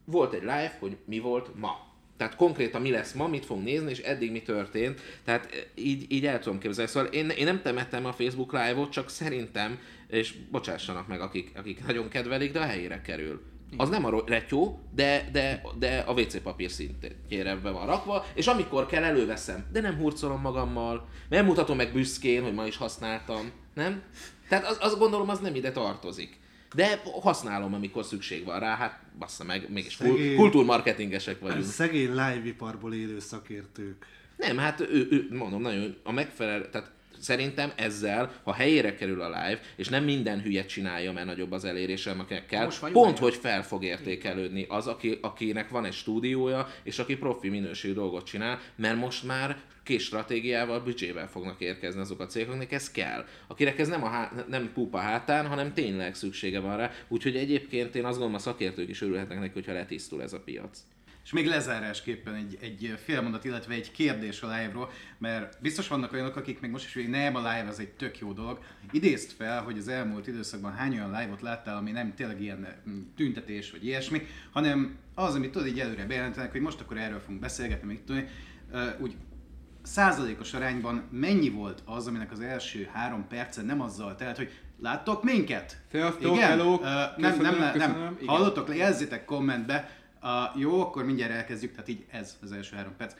volt 0.04 0.32
egy 0.32 0.40
live, 0.40 0.76
hogy 0.80 0.96
mi 1.04 1.18
volt 1.18 1.50
ma. 1.60 1.92
Tehát 2.16 2.36
konkrétan 2.36 2.82
mi 2.82 2.90
lesz 2.90 3.12
ma, 3.12 3.28
mit 3.28 3.44
fogunk 3.44 3.66
nézni, 3.66 3.90
és 3.90 3.98
eddig 3.98 4.30
mi 4.30 4.42
történt. 4.42 5.00
Tehát 5.24 5.48
eh, 5.52 5.60
így, 5.74 6.12
így 6.12 6.26
el 6.26 6.38
tudom 6.38 6.58
képzelni. 6.58 6.90
Szóval 6.90 7.08
én, 7.08 7.28
én 7.28 7.44
nem 7.44 7.62
temettem 7.62 8.04
a 8.04 8.12
Facebook 8.12 8.52
live-ot, 8.52 8.90
csak 8.90 9.10
szerintem, 9.10 9.78
és 10.14 10.34
bocsássanak 10.50 11.06
meg, 11.06 11.20
akik, 11.20 11.52
akik 11.56 11.86
nagyon 11.86 12.08
kedvelik, 12.08 12.52
de 12.52 12.60
a 12.60 12.64
helyére 12.64 13.00
kerül. 13.00 13.42
Az 13.76 13.88
nem 13.88 14.04
a 14.04 14.22
retyó, 14.26 14.80
de, 14.94 15.28
de, 15.32 15.62
de 15.78 15.98
a 15.98 16.12
WC 16.12 16.42
papír 16.42 16.70
szintjére 16.70 17.56
be 17.56 17.70
van 17.70 17.86
rakva, 17.86 18.26
és 18.34 18.46
amikor 18.46 18.86
kell, 18.86 19.02
előveszem. 19.02 19.66
De 19.72 19.80
nem 19.80 19.94
hurcolom 19.94 20.40
magammal, 20.40 21.08
nem 21.28 21.44
mutatom 21.44 21.76
meg 21.76 21.92
büszkén, 21.92 22.42
hogy 22.42 22.54
ma 22.54 22.66
is 22.66 22.76
használtam. 22.76 23.50
Nem? 23.74 24.02
Tehát 24.48 24.66
az, 24.66 24.76
azt 24.80 24.98
gondolom, 24.98 25.28
az 25.28 25.38
nem 25.38 25.54
ide 25.54 25.72
tartozik. 25.72 26.38
De 26.74 27.02
használom, 27.20 27.74
amikor 27.74 28.04
szükség 28.04 28.44
van 28.44 28.60
rá, 28.60 28.76
hát 28.76 29.00
bassza 29.18 29.44
meg, 29.44 29.70
mégis 29.70 29.94
Szegény. 29.94 30.36
kultúrmarketingesek 30.36 31.40
vagyunk. 31.40 31.64
Szegény 31.64 32.10
live-iparból 32.10 32.94
élő 32.94 33.18
szakértők. 33.18 34.06
Nem, 34.36 34.58
hát 34.58 34.80
ő, 34.80 35.08
ő, 35.10 35.36
mondom, 35.36 35.62
nagyon 35.62 35.96
a 36.02 36.12
megfelelő, 36.12 36.68
tehát 36.70 36.90
szerintem 37.24 37.72
ezzel, 37.76 38.32
ha 38.42 38.52
helyére 38.52 38.94
kerül 38.94 39.20
a 39.20 39.26
live, 39.26 39.60
és 39.76 39.88
nem 39.88 40.04
minden 40.04 40.42
hülye 40.42 40.64
csinálja, 40.64 41.12
mert 41.12 41.26
nagyobb 41.26 41.52
az 41.52 41.64
elérése, 41.64 42.14
meg 42.14 42.46
kell, 42.46 42.70
pont, 42.92 43.18
hogy 43.18 43.34
fel 43.34 43.64
fog 43.64 43.84
értékelődni 43.84 44.66
az, 44.68 44.86
aki, 44.86 45.18
akinek 45.20 45.68
van 45.68 45.84
egy 45.84 45.92
stúdiója, 45.92 46.68
és 46.82 46.98
aki 46.98 47.16
profi 47.16 47.48
minőségű 47.48 47.94
dolgot 47.94 48.24
csinál, 48.24 48.60
mert 48.76 48.96
most 48.96 49.24
már 49.24 49.56
kés 49.82 50.04
stratégiával, 50.04 50.80
büdzsével 50.80 51.28
fognak 51.28 51.60
érkezni 51.60 52.00
azok 52.00 52.20
a 52.20 52.26
cégek, 52.26 52.48
akiknek 52.48 52.72
ez 52.72 52.90
kell. 52.90 53.24
Akinek 53.46 53.78
ez 53.78 53.88
nem, 53.88 54.04
a 54.04 54.08
há- 54.08 54.48
nem 54.48 54.70
pupa 54.74 54.98
hátán, 54.98 55.46
hanem 55.46 55.72
tényleg 55.72 56.14
szüksége 56.14 56.60
van 56.60 56.76
rá. 56.76 56.90
Úgyhogy 57.08 57.36
egyébként 57.36 57.94
én 57.94 58.04
azt 58.04 58.12
gondolom, 58.12 58.34
a 58.34 58.38
szakértők 58.38 58.88
is 58.88 59.02
örülhetnek 59.02 59.38
neki, 59.40 59.52
hogyha 59.52 59.72
letisztul 59.72 60.22
ez 60.22 60.32
a 60.32 60.40
piac. 60.40 60.78
És 61.24 61.32
még 61.32 61.46
lezárásképpen 61.46 62.34
egy, 62.34 62.58
egy 62.60 62.98
félmondat, 63.04 63.44
illetve 63.44 63.74
egy 63.74 63.90
kérdés 63.90 64.42
a 64.42 64.46
live-ról, 64.46 64.90
mert 65.18 65.60
biztos 65.60 65.88
vannak 65.88 66.12
olyanok, 66.12 66.36
akik 66.36 66.60
még 66.60 66.70
most 66.70 66.84
is, 66.84 66.94
hogy 66.94 67.08
nem, 67.08 67.34
a 67.34 67.38
live 67.38 67.66
az 67.68 67.78
egy 67.78 67.90
tök 67.90 68.18
jó 68.18 68.32
dolog. 68.32 68.58
Idézd 68.90 69.30
fel, 69.30 69.62
hogy 69.62 69.78
az 69.78 69.88
elmúlt 69.88 70.26
időszakban 70.26 70.72
hány 70.72 70.92
olyan 70.92 71.10
live-ot 71.10 71.40
láttál, 71.40 71.76
ami 71.76 71.90
nem 71.90 72.14
tényleg 72.14 72.40
ilyen 72.40 72.66
mm, 72.88 73.00
tüntetés 73.16 73.70
vagy 73.70 73.84
ilyesmi, 73.84 74.26
hanem 74.52 74.96
az, 75.14 75.34
amit 75.34 75.50
tudod 75.50 75.68
így 75.68 75.80
előre 75.80 76.06
bejelentenek, 76.06 76.52
hogy 76.52 76.60
most 76.60 76.80
akkor 76.80 76.98
erről 76.98 77.20
fogunk 77.20 77.40
beszélgetni, 77.40 77.86
még 77.86 78.04
tudni, 78.04 78.28
úgy 78.98 79.16
százalékos 79.82 80.54
arányban 80.54 81.08
mennyi 81.10 81.50
volt 81.50 81.82
az, 81.84 82.06
aminek 82.06 82.32
az 82.32 82.40
első 82.40 82.88
három 82.92 83.26
perce 83.28 83.62
nem 83.62 83.80
azzal 83.80 84.14
telt, 84.14 84.36
hogy 84.36 84.50
láttok 84.80 85.24
minket? 85.24 85.76
Sziasztok, 85.90 86.36
Igen? 86.36 86.48
hello, 86.48 86.80
Ö, 86.82 86.84
nem, 86.84 87.14
köszönöm, 87.16 87.50
nem, 87.50 87.58
nem, 87.58 87.72
köszönöm, 87.72 88.02
nem. 88.02 88.18
Hallottok, 88.26 88.76
jelzitek 88.76 89.24
kommentbe. 89.24 89.90
Uh, 90.24 90.60
jó, 90.60 90.80
akkor 90.80 91.04
mindjárt 91.04 91.32
elkezdjük, 91.32 91.70
tehát 91.70 91.88
így 91.88 92.04
ez 92.10 92.36
az 92.42 92.52
első 92.52 92.76
három 92.76 92.96
perc. 92.96 93.14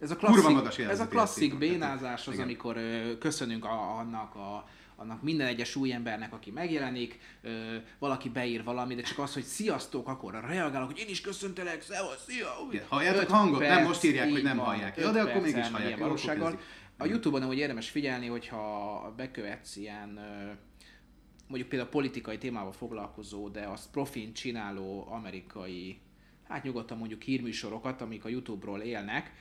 Ez 0.00 0.10
a 0.10 0.16
Kurva 0.16 0.32
klasszik, 0.34 0.54
magas 0.54 0.78
ez 0.78 1.00
a 1.00 1.08
klasszik 1.08 1.58
bénázás 1.58 2.26
az, 2.26 2.32
Igen. 2.32 2.44
amikor 2.44 2.76
ö, 2.76 3.18
köszönünk 3.18 3.64
a, 3.64 3.98
annak 3.98 4.34
a 4.34 4.68
annak 4.96 5.22
minden 5.22 5.46
egyes 5.46 5.76
új 5.76 5.92
embernek, 5.92 6.32
aki 6.32 6.50
megjelenik, 6.50 7.18
ö, 7.42 7.76
valaki 7.98 8.28
beír 8.28 8.64
valamit, 8.64 8.96
de 8.96 9.02
csak 9.02 9.18
az, 9.18 9.34
hogy 9.34 9.42
sziasztok, 9.42 10.08
akkor 10.08 10.44
reagálok, 10.48 10.86
hogy 10.90 10.98
én 10.98 11.08
is 11.08 11.20
köszöntelek, 11.20 11.82
szevasz, 11.82 12.24
szia! 12.28 12.48
Igen, 12.70 12.84
halljátok 12.88 13.28
hangot? 13.28 13.60
Nem, 13.60 13.68
perc, 13.68 13.86
most 13.86 14.04
írják, 14.04 14.30
hogy 14.30 14.42
nem 14.42 14.56
van, 14.56 14.66
hallják. 14.66 14.96
Öt 14.96 15.12
de 15.12 15.20
akkor 15.20 15.40
mégis 15.40 15.68
hallják. 15.68 15.98
Jó, 15.98 16.04
valósággal. 16.04 16.60
A 16.98 17.06
Youtube-on 17.06 17.48
úgy 17.48 17.58
érdemes 17.58 17.90
figyelni, 17.90 18.26
hogyha 18.26 19.14
bekövetsz 19.16 19.76
ilyen 19.76 20.20
mondjuk 21.46 21.68
például 21.68 21.90
politikai 21.90 22.38
témával 22.38 22.72
foglalkozó, 22.72 23.48
de 23.48 23.60
azt 23.60 23.90
profin 23.90 24.32
csináló 24.32 25.06
amerikai, 25.10 26.00
hát 26.52 26.62
nyugodtan 26.62 26.98
mondjuk 26.98 27.22
hírműsorokat, 27.22 28.00
amik 28.00 28.24
a 28.24 28.28
YouTube-ról 28.28 28.80
élnek, 28.80 29.32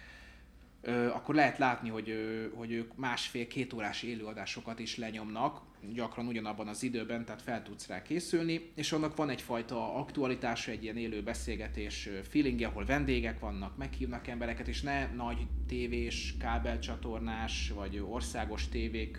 akkor 1.13 1.36
lehet 1.36 1.58
látni, 1.58 1.89
hogy, 1.89 2.13
hogy 2.56 2.71
ők 2.71 2.95
másfél-két 2.95 3.74
órás 3.74 4.04
élőadásokat 4.04 4.80
is 4.80 4.97
lenyomnak, 4.97 5.62
gyakran 5.93 6.28
ugyanabban 6.28 6.67
az 6.67 6.84
időben, 6.84 7.26
tehát 7.26 7.41
fel 7.41 7.63
tudsz 7.63 7.88
rá 7.88 8.02
készülni, 8.02 8.71
és 8.76 8.91
annak 8.91 9.15
van 9.15 9.30
egyfajta 9.30 9.95
aktualitása, 9.95 10.71
egy 10.71 10.84
ilyen 10.84 10.97
élő 10.97 11.24
beszélgetés 11.24 12.10
feelingje, 12.30 12.67
ahol 12.67 12.86
vendégek 12.86 13.39
vannak, 13.39 13.78
meghívnak 13.78 14.28
embereket, 14.28 14.67
és 14.67 14.82
ne 14.82 15.08
nagy 15.08 15.47
tévés, 15.67 16.36
kábelcsatornás, 16.39 17.71
vagy 17.76 18.00
országos 18.00 18.67
tévék 18.67 19.17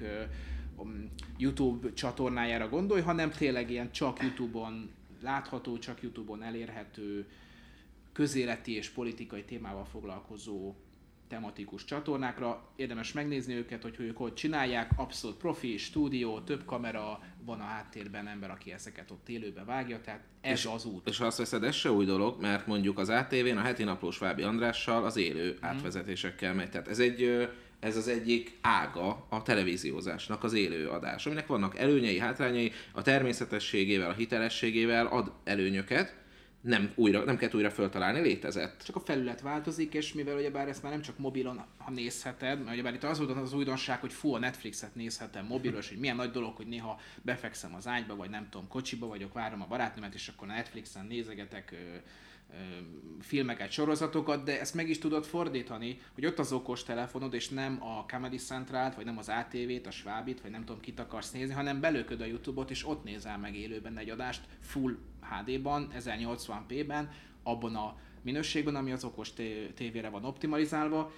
YouTube 1.39 1.93
csatornájára 1.93 2.69
gondolj, 2.69 3.01
hanem 3.01 3.31
tényleg 3.31 3.71
ilyen 3.71 3.93
csak 3.93 4.23
YouTube-on 4.23 4.91
látható, 5.23 5.79
csak 5.79 6.03
YouTube-on 6.03 6.43
elérhető, 6.43 7.27
közéleti 8.13 8.77
és 8.77 8.89
politikai 8.89 9.45
témával 9.45 9.85
foglalkozó 9.85 10.75
tematikus 11.29 11.85
csatornákra. 11.85 12.69
Érdemes 12.77 13.13
megnézni 13.13 13.55
őket, 13.55 13.83
hogy 13.83 13.95
ők 13.99 14.17
hogy 14.17 14.35
csinálják. 14.35 14.91
Abszolút 14.97 15.37
profi, 15.37 15.77
stúdió, 15.77 16.41
több 16.41 16.65
kamera, 16.65 17.21
van 17.45 17.61
a 17.61 17.65
háttérben 17.65 18.27
ember, 18.29 18.51
aki 18.51 18.73
ezeket 18.73 19.11
ott 19.11 19.29
élőbe 19.29 19.65
vágja, 19.65 20.01
tehát 20.01 20.21
ez 20.41 20.59
És- 20.59 20.67
az 20.67 20.85
út. 20.85 21.09
És 21.09 21.19
ha 21.19 21.27
azt 21.27 21.39
veszed, 21.39 21.65
ez 21.65 21.75
se 21.75 21.91
új 21.91 22.05
dolog, 22.05 22.41
mert 22.41 22.67
mondjuk 22.67 22.99
az 22.99 23.09
ATV-n 23.09 23.57
a 23.57 23.61
heti 23.61 23.85
naplós 23.85 24.19
Vábi 24.19 24.43
Andrással 24.43 25.05
az 25.05 25.17
élő 25.17 25.53
Mhm. 25.57 25.65
átvezetésekkel 25.65 26.55
megy. 26.55 26.71
Tehát 26.71 26.89
ez 26.89 26.99
egy 26.99 27.49
ez 27.81 27.97
az 27.97 28.09
egyik 28.09 28.59
ága 28.61 29.27
a 29.29 29.43
televíziózásnak 29.43 30.45
az 30.45 30.53
élő 30.53 30.89
adás, 30.89 31.27
aminek 31.27 31.47
vannak 31.47 31.77
előnyei, 31.79 32.19
hátrányai, 32.19 32.73
a 32.93 33.03
természetességével, 33.03 34.11
a 34.11 34.13
hitelességével 34.13 35.07
ad 35.07 35.33
előnyöket, 35.45 36.17
nem, 36.63 36.93
újra, 36.95 37.25
nem 37.25 37.37
kell 37.37 37.51
újra 37.53 37.71
föltalálni, 37.71 38.21
létezett. 38.21 38.83
Csak 38.83 38.97
a 38.97 39.01
felület 39.01 39.41
változik, 39.41 39.95
és 39.95 40.13
mivel 40.13 40.37
ugyebár 40.37 40.69
ezt 40.69 40.83
már 40.83 40.93
nem 40.93 41.01
csak 41.01 41.19
mobilon 41.19 41.65
ha 41.79 41.91
nézheted, 41.91 42.59
mert 42.59 42.73
ugyebár 42.73 42.95
itt 42.95 43.05
az 43.05 43.19
volt 43.19 43.31
az 43.31 43.53
újdonság, 43.53 44.01
hogy 44.01 44.13
fú, 44.13 44.35
a 44.35 44.39
Netflixet 44.39 44.95
nézhetem 44.95 45.47
mobilon, 45.47 45.79
és 45.81 45.89
hogy 45.89 45.99
milyen 45.99 46.17
nagy 46.17 46.31
dolog, 46.31 46.57
hogy 46.57 46.67
néha 46.67 47.01
befekszem 47.23 47.75
az 47.75 47.87
ágyba, 47.87 48.17
vagy 48.17 48.31
nem 48.31 48.49
tudom, 48.51 48.69
kocsiba 48.69 49.07
vagyok, 49.07 49.33
várom 49.33 49.63
a 49.63 49.67
barátnőmet, 49.67 50.15
és 50.15 50.29
akkor 50.29 50.49
a 50.49 50.53
Netflixen 50.53 51.07
nézegetek 51.07 51.73
ö, 51.73 51.97
filmeket, 53.21 53.71
sorozatokat, 53.71 54.45
de 54.45 54.61
ezt 54.61 54.75
meg 54.75 54.89
is 54.89 54.99
tudod 54.99 55.25
fordítani, 55.25 56.01
hogy 56.15 56.27
ott 56.27 56.39
az 56.39 56.53
okos 56.53 56.83
telefonod, 56.83 57.35
és 57.35 57.49
nem 57.49 57.83
a 57.83 58.05
Comedy 58.07 58.37
Centralt, 58.37 58.95
vagy 58.95 59.05
nem 59.05 59.19
az 59.19 59.29
ATV-t, 59.29 59.87
a 59.87 59.91
Svábit, 59.91 60.41
vagy 60.41 60.51
nem 60.51 60.65
tudom, 60.65 60.81
kit 60.81 61.01
akarsz 61.01 61.31
nézni, 61.31 61.55
hanem 61.55 61.81
belőköd 61.81 62.21
a 62.21 62.25
YouTube-ot, 62.25 62.71
és 62.71 62.87
ott 62.87 63.05
nézel 63.05 63.39
meg 63.39 63.57
élőben 63.57 63.99
egy 63.99 64.11
adást 64.11 64.47
full 64.61 64.97
HD-ban, 65.21 65.89
1080p-ben, 65.99 67.09
abban 67.43 67.77
a 67.77 67.97
minőségben, 68.23 68.77
ami 68.77 68.93
az 68.93 69.05
okos 69.05 69.33
té- 69.33 69.75
tévére 69.75 70.09
van 70.09 70.25
optimalizálva, 70.25 71.13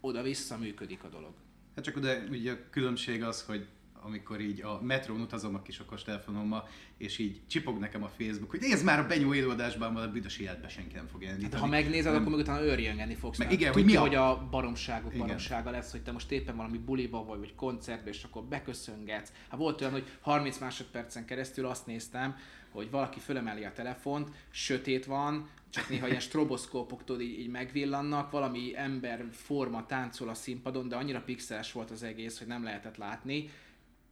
oda-vissza 0.00 0.58
működik 0.58 1.04
a 1.04 1.08
dolog. 1.08 1.32
Hát 1.74 1.84
csak 1.84 1.98
de 1.98 2.24
ugye 2.30 2.52
a 2.52 2.70
különbség 2.70 3.22
az, 3.22 3.42
hogy 3.42 3.66
amikor 4.06 4.40
így 4.40 4.60
a 4.62 4.80
metrón 4.82 5.20
utazom 5.20 5.54
a 5.54 5.62
kis 5.62 5.80
okos 5.80 6.02
telefonommal, 6.02 6.68
és 6.98 7.18
így 7.18 7.40
csipog 7.46 7.78
nekem 7.78 8.02
a 8.02 8.08
Facebook, 8.18 8.50
hogy 8.50 8.60
nézd 8.60 8.84
már 8.84 8.98
a 8.98 9.06
Benyó 9.06 9.34
élőadásban, 9.34 9.94
van 9.94 10.02
a 10.02 10.10
büdös 10.12 10.38
életben 10.38 10.70
senki 10.70 10.94
nem 10.94 11.06
fog 11.06 11.22
elindítani. 11.22 11.52
Hát, 11.52 11.62
ha 11.62 11.68
megnézed, 11.68 12.14
akkor 12.14 12.30
meg 12.30 12.38
utána 12.38 12.62
őrjöngeni 12.64 13.14
fogsz. 13.14 13.38
Meg 13.38 13.52
igen, 13.52 13.72
hogy 13.72 13.82
tudja, 13.82 14.00
mi 14.00 14.06
a- 14.06 14.08
hogy 14.08 14.38
a 14.40 14.48
baromságok 14.50 15.14
Igen. 15.14 15.26
baromsága 15.26 15.70
lesz, 15.70 15.90
hogy 15.90 16.02
te 16.02 16.12
most 16.12 16.30
éppen 16.30 16.56
valami 16.56 16.78
buliba 16.78 17.24
vagy, 17.24 17.38
vagy 17.38 17.54
koncertbe, 17.54 18.10
és 18.10 18.22
akkor 18.22 18.42
beköszöngetsz. 18.44 19.32
Hát 19.48 19.58
volt 19.58 19.80
olyan, 19.80 19.92
hogy 19.92 20.04
30 20.20 20.58
másodpercen 20.58 21.24
keresztül 21.24 21.66
azt 21.66 21.86
néztem, 21.86 22.36
hogy 22.70 22.90
valaki 22.90 23.20
fölemeli 23.20 23.64
a 23.64 23.72
telefont, 23.72 24.28
sötét 24.50 25.04
van, 25.04 25.48
csak 25.70 25.88
néha 25.88 26.08
ilyen 26.08 26.20
stroboszkópok 26.20 27.04
tudod, 27.04 27.20
így, 27.22 27.38
így 27.38 27.48
megvillannak, 27.50 28.30
valami 28.30 28.72
ember 28.76 29.24
forma 29.30 29.86
táncol 29.86 30.28
a 30.28 30.34
színpadon, 30.34 30.88
de 30.88 30.96
annyira 30.96 31.20
pixeles 31.20 31.72
volt 31.72 31.90
az 31.90 32.02
egész, 32.02 32.38
hogy 32.38 32.46
nem 32.46 32.64
lehetett 32.64 32.96
látni, 32.96 33.48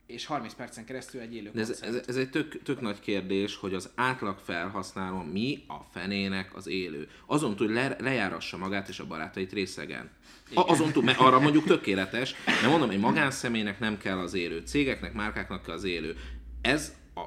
és 0.07 0.27
30 0.27 0.55
percen 0.55 0.85
keresztül 0.85 1.21
egy 1.21 1.35
élő 1.35 1.51
De 1.55 1.61
ez, 1.61 1.67
koncert. 1.67 1.95
ez, 1.95 2.07
ez 2.09 2.17
egy 2.17 2.31
tök, 2.31 2.63
tök 2.63 2.81
nagy 2.81 3.01
kérdés, 3.01 3.57
hogy 3.57 3.75
az 3.75 3.91
átlag 3.95 4.39
felhasználó 4.39 5.23
mi 5.23 5.65
a 5.69 5.77
fenének 5.93 6.57
az 6.57 6.67
élő. 6.67 7.09
Azon 7.27 7.57
túl, 7.57 7.67
hogy 7.67 7.77
le, 7.77 7.97
lejárassa 7.99 8.57
magát 8.57 8.89
és 8.89 8.99
a 8.99 9.07
barátait 9.07 9.53
részegen. 9.53 10.11
A, 10.55 10.61
azon 10.61 10.93
túl, 10.93 11.03
mert 11.03 11.19
arra 11.19 11.41
mondjuk 11.41 11.65
tökéletes, 11.75 12.35
de 12.63 12.69
mondom, 12.69 12.91
egy 12.91 13.01
magánszemélynek 13.01 13.79
nem 13.79 13.99
kell 13.99 14.19
az 14.19 14.35
élő, 14.35 14.61
cégeknek, 14.61 15.13
márkáknak 15.13 15.63
kell 15.63 15.75
az 15.75 15.85
élő. 15.85 16.17
Ez 16.61 16.95
a, 17.15 17.21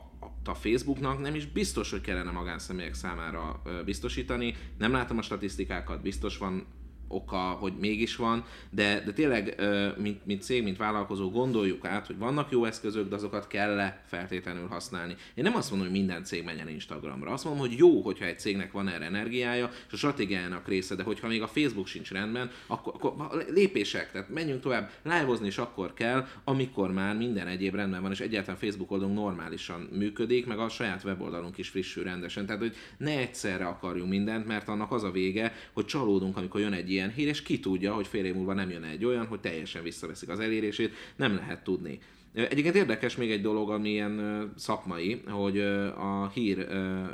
a, 0.50 0.54
Facebooknak 0.54 1.20
nem 1.20 1.36
is 1.36 1.46
biztos, 1.46 1.92
hogy 1.92 2.02
kellene 2.02 2.32
magánszemélyek 2.32 2.94
számára 2.94 3.62
biztosítani. 3.86 4.56
Nem 4.78 4.92
látom 4.92 5.18
a 5.18 5.22
statisztikákat, 5.22 6.02
biztos 6.02 6.38
van 6.38 6.66
oka, 7.08 7.38
hogy 7.38 7.74
mégis 7.80 8.16
van, 8.16 8.46
de, 8.70 9.02
de 9.06 9.12
tényleg, 9.12 9.62
mint, 9.98 10.26
mint 10.26 10.42
cég, 10.42 10.64
mint 10.64 10.78
vállalkozó 10.78 11.30
gondoljuk 11.30 11.86
át, 11.86 12.08
hogy 12.08 12.18
vannak 12.18 12.52
jó 12.52 12.66
eszközök, 12.66 13.10
de 13.10 13.16
azokat 13.16 13.48
kell 13.48 13.94
feltétlenül 14.06 14.68
használni. 14.68 15.16
Én 15.36 15.44
nem 15.44 15.56
azt 15.56 15.70
mondom, 15.70 15.88
hogy 15.90 15.98
minden 15.98 16.24
cég 16.24 16.44
menjen 16.44 16.70
Instagramra. 16.70 17.32
Azt 17.32 17.44
mondom, 17.44 17.68
hogy 17.68 17.78
jó, 17.78 18.02
hogyha 18.02 18.26
egy 18.26 18.40
cégnek 18.40 18.72
van 18.72 18.88
erre 18.88 19.06
energiája, 19.06 19.70
és 19.88 19.94
a 19.94 19.98
stratégiájának 19.98 20.68
része, 20.68 20.96
de 20.96 21.04
hogyha 21.04 21.28
még 21.28 21.42
a 21.42 21.48
Facebook 21.48 21.88
sincs 21.88 22.12
rendben, 22.12 22.52
akkor, 22.68 22.94
akkor 22.96 23.46
lépések, 23.50 24.12
tehát 24.12 24.30
menjünk 24.30 24.62
tovább. 24.62 24.92
Live-ozni 25.04 25.48
is 25.48 25.58
akkor 25.58 25.94
kell, 25.94 26.28
amikor 26.44 26.92
már 26.92 27.16
minden 27.16 27.48
egyéb 27.48 27.76
rendben 27.76 28.02
van, 28.02 28.12
és 28.12 28.20
egyáltalán 28.20 28.60
Facebook 28.60 28.92
oldalunk 28.92 29.18
normálisan 29.18 29.90
működik, 29.92 30.46
meg 30.46 30.60
a 30.60 30.70
saját 30.70 31.04
weboldalunk 31.04 31.58
is 31.58 31.70
frissül 31.70 32.04
rendesen. 32.04 32.46
Tehát, 32.46 32.62
hogy 32.62 32.76
ne 32.98 33.18
egyszerre 33.18 33.66
akarjunk 33.66 34.10
mindent, 34.10 34.48
mert 34.48 34.68
annak 34.68 34.92
az 34.92 35.04
a 35.04 35.12
vége, 35.12 35.54
hogy 35.74 35.86
csalódunk, 35.86 36.38
amikor 36.38 36.60
jön 36.60 36.74
egy 36.74 36.92
ilyen 36.98 37.12
hír, 37.12 37.28
és 37.28 37.42
ki 37.42 37.60
tudja, 37.60 37.94
hogy 37.94 38.08
fél 38.08 38.26
év 38.26 38.34
múlva 38.34 38.54
nem 38.54 38.70
jön 38.70 38.84
egy 38.84 39.06
olyan, 39.06 39.26
hogy 39.26 39.40
teljesen 39.40 39.84
visszaveszik 39.84 40.30
az 40.30 40.40
elérését, 40.40 40.94
nem 41.16 41.36
lehet 41.36 41.64
tudni. 41.64 42.00
Egyébként 42.34 42.76
érdekes 42.76 43.16
még 43.16 43.32
egy 43.32 43.42
dolog, 43.42 43.70
ami 43.70 43.90
ilyen 43.90 44.52
szakmai, 44.56 45.22
hogy 45.28 45.60
a 45.98 46.30
hír 46.34 46.68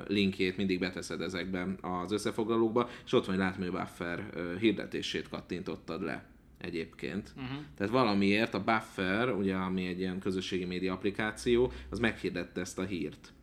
linkjét 0.08 0.58
mindig 0.58 0.80
beteszed 0.80 1.22
ezekben 1.22 1.78
az 1.82 2.12
összefoglalókba, 2.12 2.90
és 3.06 3.14
ott 3.14 3.26
van, 3.26 3.38
látni, 3.38 3.64
hogy 3.68 3.80
Buffer 3.80 4.30
hirdetését 4.60 5.30
kattintottad 5.30 6.04
le 6.04 6.26
egyébként. 6.58 7.34
Uh-huh. 7.36 7.58
Tehát 7.78 7.94
valamiért 7.94 8.54
a 8.54 8.64
Buffer, 8.64 9.30
ugye, 9.30 9.56
ami 9.56 9.88
egy 9.88 10.00
ilyen 10.00 10.20
közösségi 10.20 10.66
média 10.66 10.94
applikáció, 10.94 11.72
az 11.90 12.00
meghirdette 12.00 12.62
ezt 12.62 12.80
a 12.80 12.84
hírt 12.84 13.34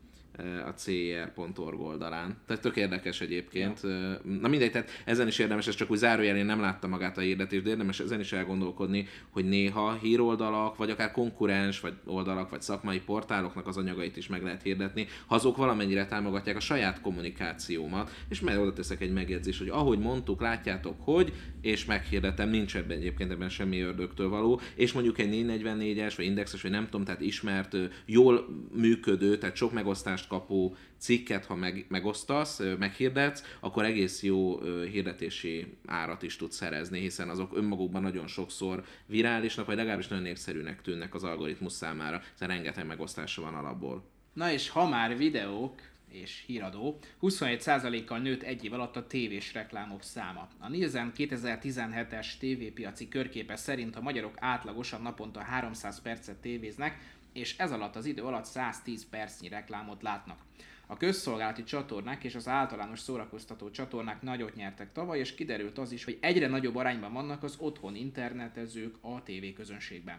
a 0.66 0.70
cer.org 0.70 1.80
oldalán. 1.80 2.36
Tehát 2.46 2.62
tök 2.62 2.76
érdekes 2.76 3.20
egyébként. 3.20 3.80
Ja. 3.82 4.20
Na 4.40 4.48
mindegy, 4.48 4.70
tehát 4.70 4.90
ezen 5.04 5.26
is 5.26 5.38
érdemes, 5.38 5.66
ez 5.66 5.74
csak 5.74 5.90
úgy 5.90 5.98
zárójelén 5.98 6.46
nem 6.46 6.60
látta 6.60 6.86
magát 6.86 7.18
a 7.18 7.20
hirdetést, 7.20 7.62
de 7.62 7.70
érdemes 7.70 8.00
ezen 8.00 8.20
is 8.20 8.32
elgondolkodni, 8.32 9.06
hogy 9.30 9.44
néha 9.44 9.92
híroldalak, 9.92 10.76
vagy 10.76 10.90
akár 10.90 11.10
konkurens, 11.10 11.80
vagy 11.80 11.94
oldalak, 12.04 12.50
vagy 12.50 12.62
szakmai 12.62 13.00
portáloknak 13.00 13.66
az 13.66 13.76
anyagait 13.76 14.16
is 14.16 14.26
meg 14.26 14.42
lehet 14.42 14.62
hirdetni, 14.62 15.06
ha 15.26 15.34
azok 15.34 15.56
valamennyire 15.56 16.06
támogatják 16.06 16.56
a 16.56 16.60
saját 16.60 17.00
kommunikációmat, 17.00 18.10
és 18.28 18.40
majd 18.40 18.58
oda 18.58 18.72
teszek 18.72 19.00
egy 19.00 19.12
megjegyzés, 19.12 19.58
hogy 19.58 19.68
ahogy 19.68 19.98
mondtuk, 19.98 20.40
látjátok, 20.40 20.96
hogy, 20.98 21.32
és 21.60 21.84
meghirdetem, 21.84 22.48
nincs 22.48 22.76
ebben 22.76 22.96
egyébként 22.96 23.30
ebben 23.30 23.48
semmi 23.48 23.80
ördögtől 23.80 24.28
való, 24.28 24.60
és 24.74 24.92
mondjuk 24.92 25.18
egy 25.18 25.44
444-es, 25.46 26.12
vagy 26.16 26.26
indexes, 26.26 26.62
vagy 26.62 26.70
nem 26.70 26.84
tudom, 26.84 27.04
tehát 27.04 27.20
ismert, 27.20 27.76
jól 28.06 28.48
működő, 28.74 29.38
tehát 29.38 29.56
sok 29.56 29.72
megosztást 30.20 30.28
kapó 30.28 30.76
cikket, 30.98 31.44
ha 31.44 31.54
meg, 31.54 31.86
megosztasz, 31.88 32.60
meghirdetsz, 32.78 33.42
akkor 33.60 33.84
egész 33.84 34.22
jó 34.22 34.60
hirdetési 34.84 35.76
árat 35.86 36.22
is 36.22 36.36
tudsz 36.36 36.56
szerezni, 36.56 37.00
hiszen 37.00 37.28
azok 37.28 37.56
önmagukban 37.56 38.02
nagyon 38.02 38.26
sokszor 38.26 38.84
virálisnak, 39.06 39.66
vagy 39.66 39.76
legalábbis 39.76 40.08
nagyon 40.08 40.24
népszerűnek 40.24 40.82
tűnnek 40.82 41.14
az 41.14 41.24
algoritmus 41.24 41.72
számára, 41.72 42.22
hiszen 42.32 42.48
rengeteg 42.48 42.86
megosztása 42.86 43.42
van 43.42 43.54
alapból. 43.54 44.04
Na 44.32 44.52
és 44.52 44.68
ha 44.68 44.88
már 44.88 45.16
videók 45.16 45.74
és 46.08 46.42
híradó, 46.46 46.98
27%-kal 47.22 48.18
nőtt 48.18 48.42
egy 48.42 48.64
év 48.64 48.72
alatt 48.72 48.96
a 48.96 49.06
tévés 49.06 49.54
reklámok 49.54 50.02
száma. 50.02 50.48
A 50.58 50.68
Nielsen 50.68 51.12
2017-es 51.16 52.26
tévépiaci 52.38 53.08
körképe 53.08 53.56
szerint 53.56 53.96
a 53.96 54.00
magyarok 54.00 54.34
átlagosan 54.38 55.02
naponta 55.02 55.40
300 55.40 56.00
percet 56.00 56.36
tévéznek, 56.36 56.98
és 57.32 57.58
ez 57.58 57.72
alatt 57.72 57.96
az 57.96 58.04
idő 58.06 58.22
alatt 58.22 58.44
110 58.44 59.08
percnyi 59.08 59.48
reklámot 59.48 60.02
látnak. 60.02 60.38
A 60.86 60.96
közszolgálati 60.96 61.64
csatornák 61.64 62.24
és 62.24 62.34
az 62.34 62.48
általános 62.48 62.98
szórakoztató 62.98 63.70
csatornák 63.70 64.22
nagyot 64.22 64.54
nyertek 64.54 64.92
tavaly, 64.92 65.18
és 65.18 65.34
kiderült 65.34 65.78
az 65.78 65.92
is, 65.92 66.04
hogy 66.04 66.18
egyre 66.20 66.46
nagyobb 66.46 66.76
arányban 66.76 67.12
vannak 67.12 67.42
az 67.42 67.56
otthon 67.58 67.94
internetezők 67.94 68.94
a 69.00 69.22
TV 69.22 69.54
közönségben. 69.54 70.18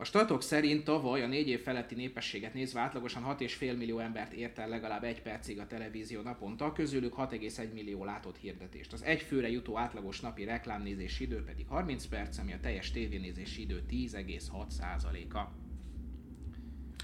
A 0.00 0.04
statok 0.04 0.42
szerint 0.42 0.84
tavaly 0.84 1.22
a 1.22 1.26
négy 1.26 1.48
év 1.48 1.62
feletti 1.62 1.94
népességet 1.94 2.54
nézve 2.54 2.80
átlagosan 2.80 3.24
6,5 3.38 3.76
millió 3.76 3.98
embert 3.98 4.32
ért 4.32 4.58
el 4.58 4.68
legalább 4.68 5.04
egy 5.04 5.22
percig 5.22 5.58
a 5.58 5.66
televízió 5.66 6.20
naponta, 6.20 6.72
közülük 6.72 7.14
6,1 7.16 7.72
millió 7.72 8.04
látott 8.04 8.36
hirdetést. 8.36 8.92
Az 8.92 9.02
egy 9.02 9.20
főre 9.20 9.50
jutó 9.50 9.78
átlagos 9.78 10.20
napi 10.20 10.44
reklámnézési 10.44 11.24
idő 11.24 11.44
pedig 11.44 11.66
30 11.68 12.06
perc, 12.06 12.38
ami 12.38 12.52
a 12.52 12.60
teljes 12.60 12.90
tévénézési 12.90 13.60
idő 13.60 13.82
10,6%-a. 13.90 15.69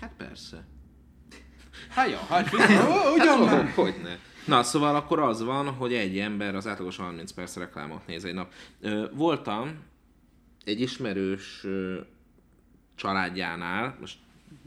Hát 0.00 0.12
persze. 0.16 0.64
Hát 1.88 2.10
jó, 2.10 2.16
hát 2.28 2.48
Hát, 2.48 3.14
ugyan 3.14 3.38
már. 3.38 3.68
hogy 3.74 3.94
ne. 4.02 4.16
Na, 4.46 4.62
szóval 4.62 4.96
akkor 4.96 5.18
az 5.18 5.42
van, 5.42 5.68
hogy 5.70 5.94
egy 5.94 6.18
ember 6.18 6.54
az 6.54 6.66
átlagos 6.66 6.96
30 6.96 7.32
perc 7.32 7.56
reklámot 7.56 8.06
néz 8.06 8.24
egy 8.24 8.34
nap. 8.34 8.52
Voltam 9.12 9.82
egy 10.64 10.80
ismerős 10.80 11.66
családjánál, 12.94 13.96
most 14.00 14.18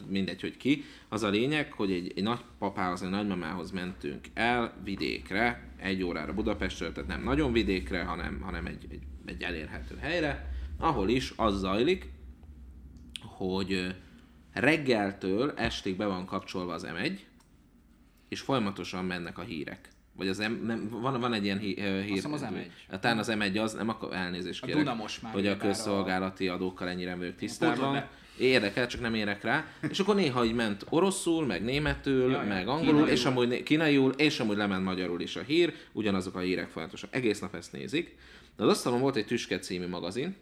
mindegy, 0.07 0.41
hogy 0.41 0.57
ki, 0.57 0.83
az 1.09 1.23
a 1.23 1.29
lényeg, 1.29 1.73
hogy 1.73 1.91
egy, 1.91 2.13
egy 2.15 2.23
nagypapához, 2.23 3.01
egy 3.03 3.09
nagymamához 3.09 3.71
mentünk 3.71 4.27
el 4.33 4.73
vidékre, 4.83 5.69
egy 5.77 6.03
órára 6.03 6.33
Budapestről, 6.33 6.91
tehát 6.91 7.09
nem 7.09 7.23
nagyon 7.23 7.51
vidékre, 7.51 8.03
hanem, 8.03 8.41
hanem 8.41 8.65
egy, 8.65 8.85
egy, 8.89 9.01
egy 9.25 9.41
elérhető 9.41 9.97
helyre, 9.97 10.53
ahol 10.77 11.09
is 11.09 11.33
az 11.35 11.59
zajlik, 11.59 12.09
hogy 13.21 13.95
reggeltől 14.53 15.51
estig 15.55 15.95
be 15.97 16.05
van 16.05 16.25
kapcsolva 16.25 16.73
az 16.73 16.87
M1, 16.95 17.19
és 18.29 18.39
folyamatosan 18.39 19.05
mennek 19.05 19.37
a 19.37 19.41
hírek. 19.41 19.89
Vagy 20.15 20.27
az 20.27 20.37
M, 20.37 20.65
nem, 20.65 20.89
van, 20.89 21.19
van 21.19 21.33
egy 21.33 21.43
ilyen 21.43 21.59
hí, 21.59 21.73
hír... 21.81 22.01
hiszem 22.03 22.33
az 22.33 22.45
M1. 22.53 22.99
Talán 22.99 23.17
az 23.17 23.31
M1 23.31 23.61
az, 23.61 23.73
nem 23.73 23.89
akar 23.89 24.13
elnézést 24.13 24.63
A 24.63 24.65
kérek, 24.65 24.81
Duna 24.83 24.95
most 24.95 25.21
már 25.21 25.33
hogy 25.33 25.47
a 25.47 25.49
ugyebár 25.49 25.65
a- 25.65 25.69
közszolgálati 25.69 26.47
adókkal 26.47 26.87
ennyire 26.87 27.15
vagyok 27.15 27.35
tisztában. 27.35 28.05
Érdekel, 28.39 28.87
csak 28.87 29.01
nem 29.01 29.13
érek 29.13 29.43
rá. 29.43 29.65
És 29.89 29.99
akkor 29.99 30.15
néha 30.15 30.45
így 30.45 30.53
ment 30.53 30.85
oroszul, 30.89 31.45
meg 31.45 31.63
németül, 31.63 32.31
Ja, 32.31 32.41
ja. 32.41 32.47
meg 32.47 32.67
angolul, 32.67 32.85
Kínaiul. 32.91 33.09
és 33.09 33.25
amúgy 33.25 33.63
kínaiul, 33.63 34.11
és 34.11 34.39
amúgy 34.39 34.57
lement 34.57 34.83
magyarul 34.83 35.21
is 35.21 35.35
a 35.35 35.41
hír, 35.41 35.73
ugyanazok 35.91 36.35
a 36.35 36.39
hírek 36.39 36.69
folyamatosan. 36.69 37.09
Egész 37.11 37.39
nap 37.39 37.55
ezt 37.55 37.71
nézik. 37.71 38.15
De 38.55 38.63
az 38.63 38.69
asztalon 38.69 38.99
volt 38.99 39.15
egy 39.15 39.25
Tüske 39.25 39.59
című 39.59 39.87
magazin, 39.87 40.35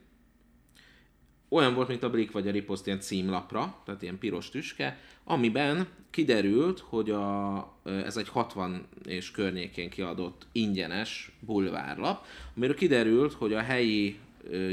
olyan 1.49 1.73
volt, 1.73 1.87
mint 1.87 2.03
a 2.03 2.09
Brick 2.09 2.31
vagy 2.31 2.47
a 2.47 2.51
Ripost 2.51 2.85
ilyen 2.87 2.99
címlapra, 2.99 3.81
tehát 3.85 4.01
ilyen 4.01 4.17
piros 4.17 4.49
tüske, 4.49 4.99
amiben 5.23 5.87
kiderült, 6.09 6.79
hogy 6.79 7.09
a, 7.09 7.57
ez 7.83 8.17
egy 8.17 8.29
60 8.29 8.87
és 9.05 9.31
környékén 9.31 9.89
kiadott 9.89 10.47
ingyenes 10.51 11.31
bulvárlap, 11.39 12.25
amiről 12.55 12.75
kiderült, 12.75 13.33
hogy 13.33 13.53
a 13.53 13.61
helyi 13.61 14.19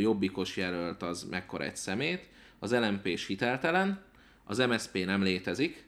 jobbikos 0.00 0.56
jelölt 0.56 1.02
az 1.02 1.26
mekkora 1.30 1.64
egy 1.64 1.76
szemét, 1.76 2.28
az 2.58 2.72
LMP-s 2.72 3.26
hiteltelen, 3.26 4.02
az 4.44 4.58
MSP 4.58 5.04
nem 5.04 5.22
létezik, 5.22 5.83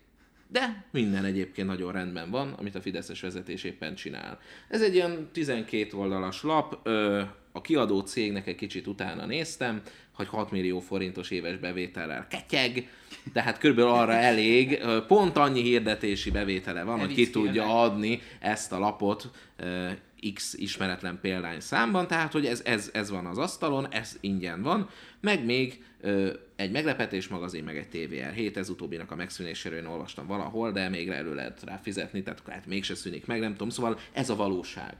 de 0.48 0.84
minden 0.90 1.24
egyébként 1.24 1.68
nagyon 1.68 1.92
rendben 1.92 2.30
van, 2.30 2.52
amit 2.52 2.74
a 2.74 2.80
Fideszes 2.80 3.20
vezetés 3.20 3.64
éppen 3.64 3.94
csinál. 3.94 4.38
Ez 4.68 4.82
egy 4.82 4.94
ilyen 4.94 5.28
12 5.32 5.96
oldalas 5.96 6.42
lap, 6.42 6.88
a 7.52 7.60
kiadó 7.60 8.00
cégnek 8.00 8.46
egy 8.46 8.54
kicsit 8.54 8.86
utána 8.86 9.26
néztem, 9.26 9.82
hogy 10.12 10.28
6 10.28 10.50
millió 10.50 10.80
forintos 10.80 11.30
éves 11.30 11.56
bevétellel 11.56 12.26
ketyeg, 12.30 12.88
tehát 13.32 13.58
körülbelül 13.58 13.90
arra 13.90 14.12
elég, 14.12 14.82
pont 15.06 15.36
annyi 15.36 15.62
hirdetési 15.62 16.30
bevétele 16.30 16.82
van, 16.82 16.98
hogy 16.98 17.14
ki 17.14 17.30
tudja 17.30 17.82
adni 17.82 18.20
ezt 18.40 18.72
a 18.72 18.78
lapot 18.78 19.30
X 20.34 20.54
ismeretlen 20.54 21.18
példány 21.20 21.60
számban, 21.60 22.06
tehát 22.06 22.32
hogy 22.32 22.46
ez, 22.46 22.62
ez, 22.64 22.90
ez 22.92 23.10
van 23.10 23.26
az 23.26 23.38
asztalon, 23.38 23.92
ez 23.92 24.16
ingyen 24.20 24.62
van, 24.62 24.88
meg 25.20 25.44
még 25.44 25.84
ö, 26.00 26.32
egy 26.56 26.70
meglepetés 26.70 27.28
magazin, 27.28 27.64
meg 27.64 27.76
egy 27.76 27.88
TVR 27.88 28.32
7, 28.32 28.56
ez 28.56 28.68
utóbbinak 28.68 29.10
a 29.10 29.16
megszűnéséről 29.16 29.78
én 29.78 29.86
olvastam 29.86 30.26
valahol, 30.26 30.72
de 30.72 30.88
még 30.88 31.08
elő 31.08 31.34
lehet 31.34 31.62
rá 31.64 31.76
fizetni, 31.76 32.22
tehát 32.22 32.42
hát 32.46 32.66
mégse 32.66 32.94
szűnik 32.94 33.26
meg, 33.26 33.40
nem 33.40 33.52
tudom, 33.52 33.68
szóval 33.68 33.98
ez 34.12 34.30
a 34.30 34.36
valóság. 34.36 34.94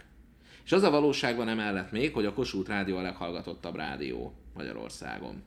És 0.64 0.72
az 0.72 0.82
a 0.82 0.90
valóság 0.90 1.36
van 1.36 1.48
emellett 1.48 1.90
még, 1.90 2.12
hogy 2.12 2.24
a 2.24 2.32
Kossuth 2.32 2.68
Rádió 2.68 2.96
a 2.96 3.02
leghallgatottabb 3.02 3.76
rádió 3.76 4.34
Magyarországon. 4.54 5.42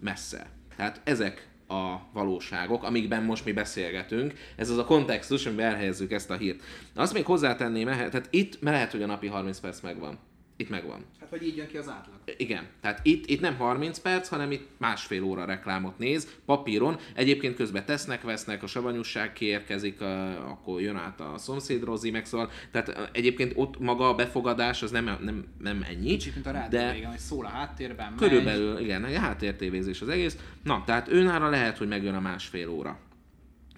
Messze. 0.00 0.50
Tehát 0.76 1.00
ezek 1.04 1.48
a 1.68 1.96
valóságok, 2.12 2.82
amikben 2.82 3.22
most 3.22 3.44
mi 3.44 3.52
beszélgetünk. 3.52 4.34
Ez 4.56 4.70
az 4.70 4.78
a 4.78 4.84
kontextus, 4.84 5.46
amiben 5.46 5.66
elhelyezzük 5.66 6.12
ezt 6.12 6.30
a 6.30 6.36
hírt. 6.36 6.62
Azt 6.94 7.12
még 7.12 7.24
hozzátenném, 7.24 7.86
tehát 7.86 8.28
itt 8.30 8.58
lehet, 8.60 8.90
hogy 8.90 9.02
a 9.02 9.06
napi 9.06 9.26
30 9.26 9.60
perc 9.60 9.80
megvan. 9.80 10.18
Itt 10.56 10.68
megvan. 10.68 11.04
Hát 11.20 11.30
vagy 11.30 11.46
így 11.46 11.56
jön 11.56 11.66
ki 11.66 11.76
az 11.76 11.88
átlag. 11.88 12.16
Igen, 12.36 12.66
tehát 12.80 13.00
itt, 13.02 13.26
itt 13.26 13.40
nem 13.40 13.56
30 13.56 13.98
perc, 13.98 14.28
hanem 14.28 14.50
itt 14.50 14.68
másfél 14.76 15.22
óra 15.22 15.44
reklámot 15.44 15.98
néz, 15.98 16.36
papíron. 16.44 16.98
Egyébként 17.14 17.56
közben 17.56 17.86
tesznek, 17.86 18.22
vesznek, 18.22 18.62
a 18.62 18.66
savanyúság 18.66 19.32
kiérkezik, 19.32 20.00
akkor 20.48 20.80
jön 20.80 20.96
át 20.96 21.20
a 21.20 21.34
szomszéd 21.38 21.84
Rozi, 21.84 22.10
meg 22.10 22.26
szóval. 22.26 22.50
Tehát 22.70 23.10
egyébként 23.12 23.52
ott 23.56 23.78
maga 23.78 24.08
a 24.08 24.14
befogadás 24.14 24.82
az 24.82 24.90
nem, 24.90 25.04
nem, 25.04 25.44
nem 25.58 25.84
ennyi. 25.88 26.08
Kicsit, 26.08 26.34
mint 26.34 26.46
a 26.46 26.50
rádió 26.50 26.78
de 26.78 26.92
régen, 26.92 27.10
hogy 27.10 27.18
szól 27.18 27.44
a 27.44 27.48
háttérben, 27.48 28.12
megy. 28.12 28.28
Körülbelül, 28.28 28.78
igen, 28.78 29.04
egy 29.04 29.16
háttértévézés 29.16 30.00
az 30.00 30.08
egész. 30.08 30.38
Na, 30.62 30.82
tehát 30.86 31.08
őnára 31.08 31.48
lehet, 31.48 31.78
hogy 31.78 31.88
megjön 31.88 32.14
a 32.14 32.20
másfél 32.20 32.68
óra. 32.68 32.98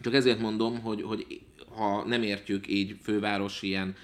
Csak 0.00 0.14
ezért 0.14 0.40
mondom, 0.40 0.80
hogy, 0.80 1.02
hogy 1.02 1.40
ha 1.76 2.04
nem 2.06 2.22
értjük 2.22 2.68
így 2.68 2.96
fővárosi 3.02 3.66
ilyen 3.66 3.94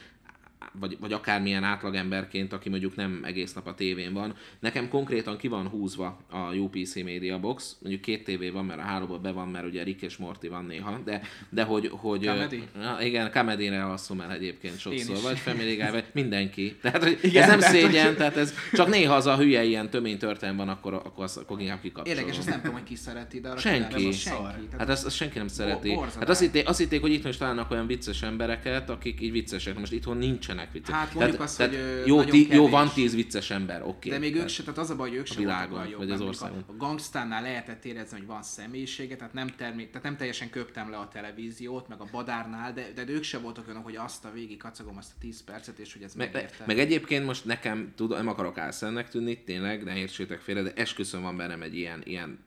vagy, 0.73 0.97
vagy 1.01 1.13
akármilyen 1.13 1.65
átlagemberként, 1.65 2.53
aki 2.53 2.69
mondjuk 2.69 2.97
nem 2.97 3.21
egész 3.25 3.53
nap 3.53 3.67
a 3.67 3.75
tévén 3.75 4.13
van. 4.13 4.35
Nekem 4.61 4.89
konkrétan 4.89 5.37
ki 5.37 5.49
van 5.49 5.69
húzva 5.69 6.19
a 6.31 6.55
UPC 6.55 6.95
Media 6.95 7.39
Box, 7.39 7.77
mondjuk 7.81 8.03
két 8.03 8.25
tévé 8.25 8.51
van, 8.51 8.65
mert 8.65 8.81
a 8.81 8.83
háromban 8.83 9.23
be 9.23 9.31
van, 9.31 9.49
mert 9.49 9.67
ugye 9.67 9.83
Rick 9.83 10.03
és 10.03 10.17
Morty 10.17 10.47
van 10.49 10.65
néha, 10.65 11.01
de, 11.05 11.21
de 11.51 11.63
hogy... 11.63 11.89
hogy 11.93 12.27
Comedy? 12.27 12.63
Igen, 13.01 13.31
comedy-re 13.33 13.85
alszom 13.85 14.21
el 14.21 14.33
egyébként 14.33 14.79
sokszor, 14.79 15.21
vagy 15.23 15.39
Family 15.39 15.75
Guy, 15.75 15.91
vagy 15.91 16.05
mindenki. 16.13 16.77
Tehát, 16.83 17.03
hogy 17.03 17.19
Igen, 17.23 17.43
ez 17.43 17.49
nem 17.49 17.59
tehát, 17.59 17.75
szégyen, 17.75 18.07
hogy- 18.07 18.17
tehát 18.17 18.37
ez 18.37 18.55
csak 18.73 18.89
néha 18.89 19.15
az 19.15 19.27
a 19.27 19.37
hülye 19.37 19.65
ilyen 19.65 19.91
tömény 19.91 20.19
történet 20.19 20.57
van, 20.57 20.69
akkor, 20.69 20.95
akkor, 20.95 21.25
azt, 21.25 21.37
akkor 21.37 21.61
inkább 21.61 21.81
kikapcsolom. 21.81 22.19
Érdekes, 22.19 22.39
ezt 22.39 22.49
nem 22.49 22.59
tudom, 22.61 22.75
hogy 22.75 22.83
ki 22.85 22.95
szereti, 22.97 23.41
de 23.41 23.49
arra 23.49 23.59
Senki. 23.61 24.13
Szar. 24.13 24.37
senki. 24.53 24.65
Tehát 24.67 24.79
Hát 24.79 24.89
azt, 24.89 25.05
azt 25.05 25.17
senki 25.17 25.39
nem 25.39 25.49
szereti. 25.49 25.89
borzalás. 25.89 26.15
Hát 26.15 26.29
azt 26.29 26.41
hitték, 26.41 26.69
azt 26.69 26.79
hitték, 26.79 27.01
hogy 27.01 27.13
itthon 27.13 27.31
is 27.31 27.37
találnak 27.37 27.71
olyan 27.71 27.87
vicces 27.87 28.23
embereket, 28.23 28.91
akik 28.91 29.21
így 29.21 29.33
viccesek. 29.33 29.79
Most 29.79 29.93
itthon 29.93 30.17
nincsenek 30.55 30.73
viccesek. 30.73 31.01
Hát 31.01 31.15
mondjuk 31.15 31.41
azt, 31.41 31.61
hogy, 31.61 31.75
ö, 31.75 32.07
jó, 32.07 32.25
ti, 32.25 32.55
jó, 32.55 32.69
van 32.69 32.89
tíz 32.89 33.15
vicces 33.15 33.51
ember, 33.51 33.83
oké. 33.83 34.09
De 34.11 34.19
még 34.19 34.31
ők 34.31 34.37
Tehát- 34.37 34.51
se, 34.51 34.63
tehát 34.63 34.79
az 34.79 34.91
a 34.91 34.97
baj, 34.97 35.09
hogy 35.09 35.19
ők 35.19 35.27
se 35.27 35.39
világon, 35.39 35.79
voltak 35.79 35.97
vagy 35.97 36.11
az 36.11 36.21
országon. 36.21 36.65
A, 36.67 36.73
a 36.73 36.77
gangstánál 36.77 37.43
lehetett 37.43 37.85
érezni, 37.85 38.19
hogy 38.19 38.27
van 38.27 38.43
személyisége, 38.43 39.17
tehát 39.17 39.33
nem, 39.33 39.47
termé, 39.47 39.85
tehát 39.85 40.03
nem 40.03 40.17
teljesen 40.17 40.51
köptem 40.51 40.91
le 40.91 40.97
a 40.97 41.09
televíziót, 41.09 41.89
meg 41.89 42.01
a 42.01 42.07
badárnál, 42.11 42.73
de, 42.73 42.93
de 42.95 43.05
ők 43.09 43.23
se 43.23 43.39
voltak 43.39 43.67
olyanok, 43.67 43.85
hogy 43.85 43.97
azt 43.97 44.25
a 44.25 44.33
végig 44.33 44.59
kacagom 44.59 44.97
azt 44.97 45.13
a 45.17 45.19
10 45.21 45.45
percet, 45.45 45.79
és 45.79 45.93
hogy 45.93 46.03
ez 46.03 46.15
meg, 46.15 46.33
megérte. 46.33 46.65
meg, 46.67 46.79
egyébként 46.79 47.25
most 47.25 47.45
nekem, 47.45 47.93
tudom, 47.97 48.17
nem 48.17 48.29
akarok 48.29 48.59
álszennek 48.59 49.09
tűnni, 49.09 49.43
tényleg, 49.45 49.85
ne 49.85 49.97
értsétek 49.97 50.41
félre, 50.41 50.63
de 50.63 50.73
esküszöm 50.75 51.23
van 51.23 51.37
bennem 51.37 51.63
egy 51.63 51.77
ilyen, 51.77 52.03
ilyen 52.05 52.39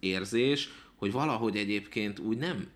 érzés, 0.00 0.68
hogy 0.94 1.12
valahogy 1.12 1.56
egyébként 1.56 2.18
úgy 2.18 2.36
nem 2.36 2.66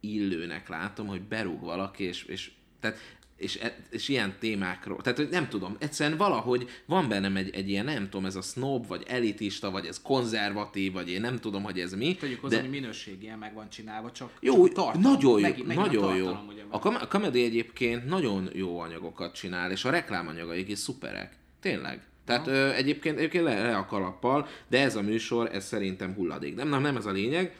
illőnek 0.00 0.68
látom, 0.68 1.06
hogy 1.06 1.22
berúg 1.22 1.60
valaki, 1.60 2.04
és, 2.04 2.24
és 2.24 2.50
tehát 2.80 2.98
és, 3.36 3.56
e- 3.56 3.76
és 3.90 4.08
ilyen 4.08 4.34
témákról, 4.38 5.02
tehát 5.02 5.18
hogy 5.18 5.28
nem 5.28 5.48
tudom, 5.48 5.76
egyszerűen 5.78 6.18
valahogy 6.18 6.68
van 6.86 7.08
bennem 7.08 7.36
egy, 7.36 7.54
egy 7.54 7.68
ilyen, 7.68 7.84
nem 7.84 8.04
tudom, 8.10 8.26
ez 8.26 8.36
a 8.36 8.42
snob, 8.42 8.86
vagy 8.86 9.02
elitista, 9.06 9.70
vagy 9.70 9.86
ez 9.86 10.02
konzervatív, 10.02 10.92
vagy 10.92 11.10
én 11.10 11.20
nem 11.20 11.38
tudom, 11.38 11.62
hogy 11.62 11.80
ez 11.80 11.92
mi. 11.94 12.14
Tegyük 12.14 12.40
hozzá, 12.40 12.60
hogy 12.60 12.70
minőségien 12.70 13.38
meg 13.38 13.54
van 13.54 13.70
csinálva, 13.70 14.12
csak, 14.12 14.32
Jó, 14.40 14.66
csak 14.66 14.74
tartalom, 14.74 15.12
nagyon 15.12 15.40
jó, 15.40 15.46
megint 15.46 15.74
nagyon 15.74 16.10
a 16.10 16.14
jó. 16.14 16.26
ugye 16.48 16.62
A, 16.68 16.78
kam- 16.78 17.02
a 17.02 17.08
Comedy 17.08 17.44
egyébként 17.44 18.06
nagyon 18.06 18.50
jó 18.52 18.78
anyagokat 18.78 19.34
csinál, 19.34 19.70
és 19.70 19.84
a 19.84 19.90
reklámanyagaik 19.90 20.68
is 20.68 20.78
szuperek. 20.78 21.36
Tényleg. 21.60 22.00
Tehát 22.24 22.46
ö, 22.46 22.72
egyébként, 22.72 23.16
egyébként 23.18 23.44
le, 23.44 23.62
le 23.62 23.76
a 23.76 23.86
kalappal, 23.86 24.48
de 24.68 24.80
ez 24.80 24.96
a 24.96 25.02
műsor, 25.02 25.48
ez 25.52 25.64
szerintem 25.64 26.14
hulladék. 26.14 26.54
Nem, 26.54 26.68
nem, 26.68 26.82
nem 26.82 26.96
ez 26.96 27.06
a 27.06 27.10
lényeg, 27.10 27.56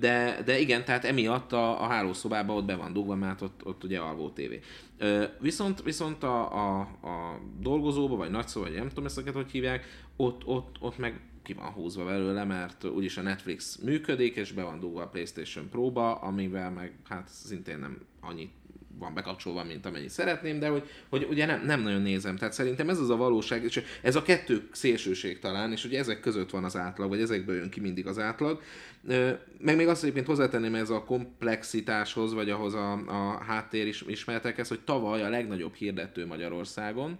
de, 0.00 0.42
de 0.44 0.58
igen, 0.58 0.84
tehát 0.84 1.04
emiatt 1.04 1.52
a, 1.52 1.82
a 1.82 1.86
hálószobában 1.86 2.56
ott 2.56 2.64
be 2.64 2.76
van 2.76 2.92
dugva, 2.92 3.14
mert 3.14 3.40
ott, 3.40 3.60
ott 3.64 3.84
ugye 3.84 3.98
alvó 3.98 4.30
tévé. 4.30 4.60
Viszont, 5.40 5.82
viszont 5.82 6.22
a, 6.22 6.52
a, 6.52 6.80
a 6.80 7.40
dolgozóba, 7.60 8.16
vagy 8.16 8.30
nagyszó, 8.30 8.60
vagy 8.60 8.74
nem 8.74 8.88
tudom 8.88 9.04
ezeket, 9.04 9.34
hogy 9.34 9.50
hívják, 9.50 9.84
ott, 10.16 10.46
ott, 10.46 10.76
ott 10.80 10.98
meg 10.98 11.20
ki 11.42 11.52
van 11.52 11.66
húzva 11.66 12.04
belőle, 12.04 12.44
mert 12.44 12.84
úgyis 12.84 13.16
a 13.16 13.22
Netflix 13.22 13.76
működik, 13.76 14.36
és 14.36 14.52
be 14.52 14.62
van 14.62 14.80
dugva 14.80 15.02
a 15.02 15.08
PlayStation 15.08 15.68
Pro-ba, 15.68 16.14
amivel 16.14 16.70
meg 16.70 16.92
hát 17.08 17.28
szintén 17.28 17.78
nem 17.78 17.98
annyit 18.20 18.50
van 18.98 19.14
bekapcsolva, 19.14 19.64
mint 19.64 19.86
amennyit 19.86 20.10
szeretném, 20.10 20.58
de 20.58 20.68
hogy, 20.68 20.88
hogy 21.08 21.26
ugye 21.30 21.46
nem, 21.46 21.64
nem 21.64 21.80
nagyon 21.80 22.02
nézem. 22.02 22.36
Tehát 22.36 22.54
szerintem 22.54 22.88
ez 22.88 22.98
az 22.98 23.10
a 23.10 23.16
valóság, 23.16 23.64
és 23.64 23.82
ez 24.02 24.16
a 24.16 24.22
kettő 24.22 24.68
szélsőség 24.72 25.38
talán, 25.38 25.72
és 25.72 25.84
ugye 25.84 25.98
ezek 25.98 26.20
között 26.20 26.50
van 26.50 26.64
az 26.64 26.76
átlag, 26.76 27.08
vagy 27.08 27.20
ezekből 27.20 27.56
jön 27.56 27.70
ki 27.70 27.80
mindig 27.80 28.06
az 28.06 28.18
átlag. 28.18 28.62
Meg 29.58 29.76
még 29.76 29.88
azt 29.88 30.02
egyébként 30.02 30.26
hozzátenném 30.26 30.74
ez 30.74 30.90
a 30.90 31.04
komplexitáshoz, 31.04 32.32
vagy 32.32 32.50
ahhoz 32.50 32.74
a, 32.74 32.92
a 32.92 33.42
háttér 33.44 33.86
is, 33.86 34.04
ismeretekhez, 34.06 34.68
hogy 34.68 34.80
tavaly 34.80 35.22
a 35.22 35.28
legnagyobb 35.28 35.74
hirdető 35.74 36.26
Magyarországon 36.26 37.18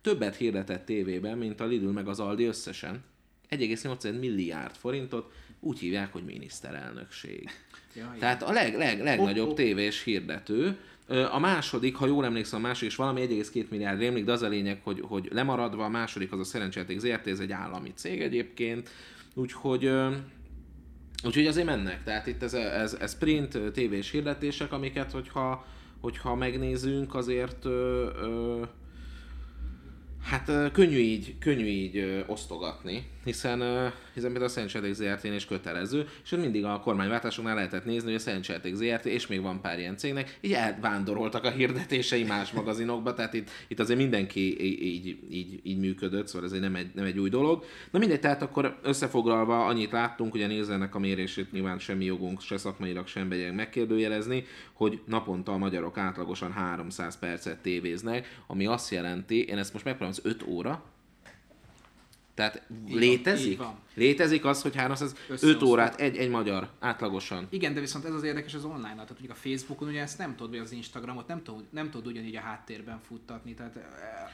többet 0.00 0.36
hirdetett 0.36 0.84
tévében, 0.84 1.38
mint 1.38 1.60
a 1.60 1.66
Lidl 1.66 1.88
meg 1.88 2.08
az 2.08 2.20
Aldi 2.20 2.44
összesen. 2.44 3.04
1,8 3.50 4.18
milliárd 4.18 4.74
forintot 4.74 5.32
úgy 5.60 5.78
hívják, 5.78 6.12
hogy 6.12 6.24
miniszterelnökség. 6.24 7.50
Ja. 7.94 8.16
Tehát 8.18 8.42
a 8.42 8.52
leg, 8.52 8.76
leg, 8.76 9.02
legnagyobb 9.02 9.36
Hopp, 9.36 9.46
hopp. 9.46 9.56
tévés 9.56 10.02
hirdető. 10.02 10.76
A 11.30 11.38
második, 11.38 11.96
ha 11.96 12.06
jól 12.06 12.24
emlékszem, 12.24 12.58
a 12.58 12.66
második 12.66 12.90
is 12.90 12.96
valami 12.96 13.26
1,2 13.26 13.68
milliárd 13.68 13.98
rémlik, 13.98 14.24
de 14.24 14.32
az 14.32 14.42
a 14.42 14.48
lényeg, 14.48 14.80
hogy, 14.82 15.00
hogy 15.00 15.28
lemaradva, 15.32 15.84
a 15.84 15.88
második 15.88 16.32
az 16.32 16.40
a 16.40 16.44
Szerencsejáték 16.44 16.98
ZRT, 16.98 17.26
ez 17.26 17.40
egy 17.40 17.52
állami 17.52 17.92
cég 17.94 18.20
egyébként, 18.20 18.88
úgyhogy 19.34 19.90
Úgyhogy 21.24 21.46
azért 21.46 21.66
mennek, 21.66 22.04
tehát 22.04 22.26
itt 22.26 22.42
ez, 22.42 22.54
ez, 22.54 22.94
ez 23.00 23.18
print, 23.18 23.58
tévés 23.72 24.10
hirdetések, 24.10 24.72
amiket, 24.72 25.10
hogyha, 25.10 25.66
hogyha 26.00 26.34
megnézünk, 26.34 27.14
azért 27.14 27.64
ö, 27.64 28.08
ö, 28.20 28.62
hát 30.22 30.72
könnyű 30.72 30.98
így, 30.98 31.38
könnyű 31.38 31.66
így 31.66 31.96
ö, 31.96 32.20
osztogatni, 32.26 33.06
hiszen, 33.24 33.60
ö, 33.60 33.88
hiszen 34.18 34.32
például 34.32 34.50
a 34.50 34.54
Szentsetek 34.54 34.92
ZRT-n 34.92 35.32
is 35.32 35.44
kötelező, 35.44 36.06
és 36.24 36.30
mindig 36.30 36.64
a 36.64 36.80
kormányváltásoknál 36.80 37.54
lehetett 37.54 37.84
nézni, 37.84 38.06
hogy 38.06 38.14
a 38.14 38.18
Szentsetek 38.18 38.74
ZRT, 38.74 39.04
és 39.04 39.26
még 39.26 39.42
van 39.42 39.60
pár 39.60 39.78
ilyen 39.78 39.96
cégnek, 39.96 40.38
így 40.40 40.52
elvándoroltak 40.52 41.44
a 41.44 41.50
hirdetései 41.50 42.24
más 42.24 42.52
magazinokba, 42.52 43.14
tehát 43.14 43.34
itt, 43.34 43.50
itt 43.68 43.80
azért 43.80 43.98
mindenki 43.98 44.64
így, 44.64 45.18
így, 45.30 45.60
így 45.62 45.78
működött, 45.78 46.26
szóval 46.26 46.48
ez 46.52 46.60
nem, 46.60 46.74
egy 46.74 46.90
nem 46.94 47.04
egy 47.04 47.18
új 47.18 47.28
dolog. 47.28 47.64
Na 47.90 47.98
mindegy, 47.98 48.20
tehát 48.20 48.42
akkor 48.42 48.78
összefoglalva 48.82 49.66
annyit 49.66 49.90
láttunk, 49.90 50.32
hogy 50.32 50.42
a 50.42 50.46
nézőnek 50.46 50.94
a 50.94 50.98
mérését 50.98 51.52
nyilván 51.52 51.78
semmi 51.78 52.04
jogunk 52.04 52.40
se 52.40 52.56
szakmailag 52.56 53.06
sem 53.06 53.28
begyek 53.28 53.54
megkérdőjelezni, 53.54 54.44
hogy 54.72 55.00
naponta 55.04 55.52
a 55.52 55.58
magyarok 55.58 55.98
átlagosan 55.98 56.52
300 56.52 57.18
percet 57.18 57.58
tévéznek, 57.58 58.40
ami 58.46 58.66
azt 58.66 58.90
jelenti, 58.90 59.44
én 59.44 59.58
ezt 59.58 59.72
most 59.72 59.84
megpróbálom, 59.84 60.20
az 60.24 60.30
5 60.30 60.44
óra, 60.46 60.82
tehát 62.38 62.62
létezik? 62.88 63.50
így 63.50 63.58
van. 63.58 63.78
Létezik 63.98 64.44
az, 64.44 64.62
hogy 64.62 64.76
300, 64.76 65.12
5 65.12 65.18
Összeosztva. 65.28 65.66
órát 65.66 66.00
egy, 66.00 66.16
egy 66.16 66.28
magyar 66.30 66.68
átlagosan. 66.80 67.46
Igen, 67.50 67.74
de 67.74 67.80
viszont 67.80 68.04
ez 68.04 68.12
az 68.14 68.22
érdekes 68.22 68.54
az 68.54 68.64
online 68.64 68.92
tehát 68.92 69.08
mondjuk 69.10 69.30
a 69.30 69.34
Facebookon 69.34 69.88
ugye 69.88 70.00
ezt 70.00 70.18
nem 70.18 70.36
tudod, 70.36 70.50
vagy 70.52 70.60
az 70.60 70.72
Instagramot 70.72 71.26
nem 71.26 71.42
tudod, 71.42 71.64
nem 71.70 71.90
tudod 71.90 72.06
ugyanígy 72.06 72.36
a 72.36 72.40
háttérben 72.40 73.00
futtatni, 73.06 73.54
tehát 73.54 73.76
eh, 73.76 73.82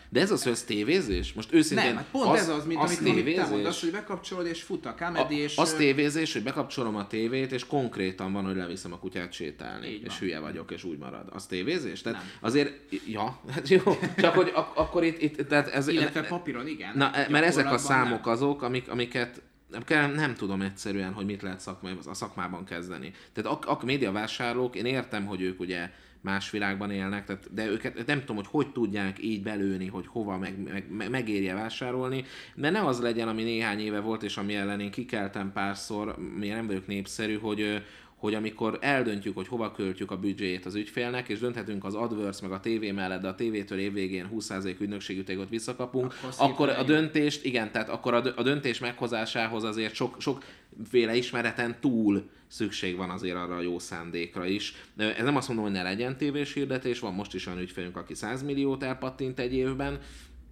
De 0.09 0.21
ez 0.21 0.31
az, 0.31 0.43
hogy 0.43 0.53
ez 0.53 0.63
tévézés? 0.63 1.33
Most 1.33 1.53
őszintén... 1.53 1.87
nem, 1.87 1.97
hát 1.97 2.07
pont 2.11 2.37
ez 2.37 2.49
az, 2.49 2.65
mint 2.67 2.81
az 2.81 2.87
amit, 2.89 3.01
amit 3.01 3.15
te 3.15 3.21
tévézés? 3.23 3.49
mondasz, 3.49 3.81
hogy 3.81 3.91
bekapcsolod 3.91 4.47
és 4.47 4.63
fut 4.63 4.87
a 4.87 4.95
comedy, 4.95 5.39
és... 5.39 5.57
az 5.57 5.75
tévézés, 5.75 6.33
hogy 6.33 6.43
bekapcsolom 6.43 6.97
a 6.97 7.07
tévét, 7.07 7.53
és 7.53 7.67
konkrétan 7.67 8.33
van, 8.33 8.45
hogy 8.45 8.57
leviszem 8.57 8.93
a 8.93 8.99
kutyát 8.99 9.33
sétálni, 9.33 9.87
Így 9.87 10.03
és 10.03 10.09
van. 10.09 10.19
hülye 10.19 10.39
vagyok, 10.39 10.71
és 10.71 10.85
úgy 10.85 10.99
marad. 10.99 11.27
Az 11.31 11.47
tévézés? 11.47 12.01
Tehát 12.03 12.19
Nem. 12.19 12.29
azért, 12.41 12.73
ja, 13.07 13.41
hát 13.55 13.69
jó, 13.69 13.83
csak 14.17 14.35
hogy 14.35 14.51
ak- 14.55 14.77
akkor 14.79 15.05
itt, 15.05 15.23
itt 15.23 15.49
tehát 15.49 15.69
ez... 15.69 15.89
Illetve 15.89 16.23
papíron 16.23 16.67
igen. 16.67 16.93
Na, 16.97 17.13
e- 17.13 17.27
mert 17.31 17.45
ezek 17.45 17.73
a 17.73 17.79
számok 17.79 18.25
nem. 18.25 18.33
azok, 18.35 18.63
amik, 18.63 18.89
amiket 18.91 19.43
nem, 19.89 20.13
nem 20.13 20.35
tudom 20.35 20.61
egyszerűen, 20.61 21.13
hogy 21.13 21.25
mit 21.25 21.43
lehet 21.43 21.61
szakmai, 21.61 21.97
a 22.07 22.15
szakmában 22.15 22.65
kezdeni. 22.65 23.13
Tehát 23.33 23.65
a, 23.65 23.71
a 23.71 23.85
médiavásárlók, 23.85 24.77
én 24.77 24.85
értem, 24.85 25.27
hogy 25.27 25.41
ők 25.41 25.61
ugye 25.61 25.91
más 26.25 26.51
világban 26.51 26.91
élnek, 26.91 27.25
tehát, 27.25 27.55
de 27.55 27.67
őket 27.67 28.07
nem 28.07 28.21
tudom, 28.21 28.37
hogy 28.37 28.47
hogy 28.51 28.73
tudják 28.73 29.23
így 29.23 29.43
belőni, 29.43 29.87
hogy 29.87 30.07
hova 30.07 30.39
meg, 30.39 30.63
meg, 30.63 30.91
meg, 30.91 31.11
megérje 31.11 31.55
vásárolni, 31.55 32.25
de 32.55 32.71
ne 32.71 32.85
az 32.85 33.01
legyen, 33.01 33.29
ami 33.29 33.43
néhány 33.43 33.81
éve 33.81 34.01
volt, 34.01 34.23
és 34.23 34.37
ami 34.37 34.55
ellen 34.55 34.81
én 34.81 34.91
kikeltem 34.91 35.53
párszor, 35.53 36.17
miért 36.39 36.57
nem 36.57 36.67
vagyok 36.67 36.87
népszerű, 36.87 37.39
hogy, 37.39 37.83
hogy 38.25 38.35
amikor 38.35 38.79
eldöntjük, 38.81 39.35
hogy 39.37 39.49
hova 39.49 39.73
költjük 39.73 40.11
a 40.11 40.17
büdzséjét 40.17 40.67
az 40.67 40.75
ügyfélnek, 40.75 41.29
és 41.29 41.39
dönthetünk 41.39 41.85
az 41.85 41.95
AdWords 41.95 42.41
meg 42.41 42.53
a 42.53 42.61
TV 42.61 42.95
mellett, 42.95 43.21
de 43.21 43.29
a 43.29 43.35
tévétől 43.35 43.79
évvégén 43.79 44.29
20% 44.35 44.81
ügynökségütégot 44.81 45.49
visszakapunk, 45.49 46.15
Akkor 46.37 46.69
akkor, 46.69 46.69
a 46.69 46.83
döntést, 46.83 47.45
igen, 47.45 47.73
tehát 47.73 47.89
akkor 47.89 48.15
a 48.15 48.21
dö- 48.21 48.39
a 48.39 48.43
döntés 48.43 48.79
meghozásához 48.79 49.65
azért 49.65 49.95
sok, 49.95 50.17
sokféle 50.19 51.17
ismereten 51.17 51.77
túl 51.81 52.29
szükség 52.47 52.97
van 52.97 53.11
azért 53.11 53.37
arra 53.37 53.57
a 53.57 53.61
jó 53.61 53.79
szándékra 53.79 54.47
is. 54.47 54.75
Ez 54.97 55.25
nem 55.25 55.37
azt 55.37 55.49
mondom, 55.49 55.67
hogy 55.67 55.75
ne 55.75 55.83
legyen 55.83 56.17
tévés 56.17 56.53
hirdetés, 56.53 56.99
van 56.99 57.15
most 57.15 57.35
is 57.35 57.47
olyan 57.47 57.59
ügyfélünk, 57.59 57.97
aki 57.97 58.15
100 58.15 58.43
milliót 58.43 58.83
elpattint 58.83 59.39
egy 59.39 59.55
évben, 59.55 59.99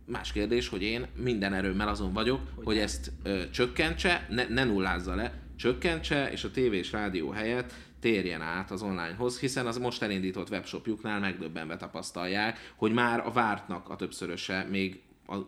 Más 0.06 0.32
kérdés, 0.32 0.68
hogy 0.68 0.82
én 0.82 1.06
minden 1.16 1.54
erőmmel 1.54 1.88
azon 1.88 2.12
vagyok, 2.12 2.40
hogy, 2.54 2.64
hogy 2.64 2.78
ezt 2.78 3.12
ö, 3.22 3.42
csökkentse, 3.50 4.26
ne, 4.30 4.48
ne 4.48 4.64
nullázza 4.64 5.14
le, 5.14 5.41
csökkentse, 5.62 6.30
és 6.30 6.44
a 6.44 6.50
tévé 6.50 6.78
és 6.78 6.92
rádió 6.92 7.30
helyett 7.30 7.72
térjen 8.00 8.40
át 8.40 8.70
az 8.70 8.82
onlinehoz, 8.82 9.38
hiszen 9.38 9.66
az 9.66 9.78
most 9.78 10.02
elindított 10.02 10.50
webshopjuknál 10.50 11.20
megdöbbenve 11.20 11.76
tapasztalják, 11.76 12.72
hogy 12.76 12.92
már 12.92 13.26
a 13.26 13.30
vártnak 13.30 13.88
a 13.88 13.96
többszöröse 13.96 14.66
még 14.70 15.00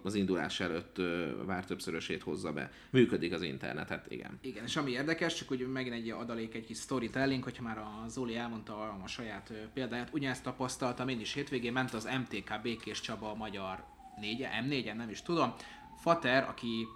az 0.02 0.14
indulás 0.14 0.60
előtt 0.60 0.96
vár 1.46 1.64
többszörösét 1.64 2.22
hozza 2.22 2.52
be. 2.52 2.70
Működik 2.90 3.32
az 3.32 3.42
internet, 3.42 3.88
hát 3.88 4.06
igen. 4.08 4.38
Igen, 4.42 4.64
és 4.64 4.76
ami 4.76 4.90
érdekes, 4.90 5.34
csak 5.34 5.48
hogy 5.48 5.68
megint 5.72 5.94
egy 5.94 6.10
adalék, 6.10 6.54
egy 6.54 6.66
kis 6.66 6.78
storytelling, 6.78 7.42
hogyha 7.42 7.62
már 7.62 7.78
a 7.78 8.04
Zoli 8.08 8.36
elmondta 8.36 8.72
a, 8.72 9.00
a 9.04 9.06
saját 9.06 9.52
példáját, 9.72 10.08
ugyanezt 10.12 10.42
tapasztaltam 10.42 11.08
én 11.08 11.20
is 11.20 11.32
hétvégén, 11.32 11.72
ment 11.72 11.94
az 11.94 12.08
MTK 12.18 12.60
Békés 12.62 13.00
Csaba 13.00 13.30
a 13.30 13.34
magyar 13.34 13.84
4 14.20 14.46
M4-en, 14.68 14.96
nem 14.96 15.10
is 15.10 15.22
tudom. 15.22 15.54
Fater, 15.96 16.48
aki 16.48 16.86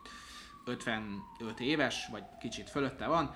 55 0.68 1.60
éves, 1.60 2.08
vagy 2.10 2.22
kicsit 2.40 2.70
fölötte 2.70 3.06
van, 3.06 3.34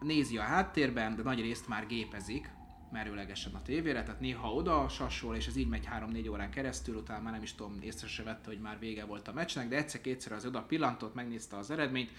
nézi 0.00 0.38
a 0.38 0.42
háttérben, 0.42 1.16
de 1.16 1.22
nagy 1.22 1.40
részt 1.40 1.68
már 1.68 1.86
gépezik, 1.86 2.50
merőlegesen 2.92 3.54
a 3.54 3.62
tévére, 3.62 4.02
tehát 4.02 4.20
néha 4.20 4.52
oda 4.52 4.88
sassol, 4.88 5.36
és 5.36 5.46
ez 5.46 5.56
így 5.56 5.68
megy 5.68 5.88
3-4 5.98 6.30
órán 6.30 6.50
keresztül, 6.50 6.96
utána 6.96 7.22
már 7.22 7.32
nem 7.32 7.42
is 7.42 7.54
tudom, 7.54 7.78
észre 7.80 8.06
se 8.06 8.22
vette, 8.22 8.48
hogy 8.48 8.60
már 8.60 8.78
vége 8.78 9.04
volt 9.04 9.28
a 9.28 9.32
meccsnek, 9.32 9.68
de 9.68 9.76
egyszer-kétszer 9.76 10.32
az 10.32 10.46
oda 10.46 10.62
pillantott, 10.62 11.14
megnézte 11.14 11.56
az 11.56 11.70
eredményt, 11.70 12.10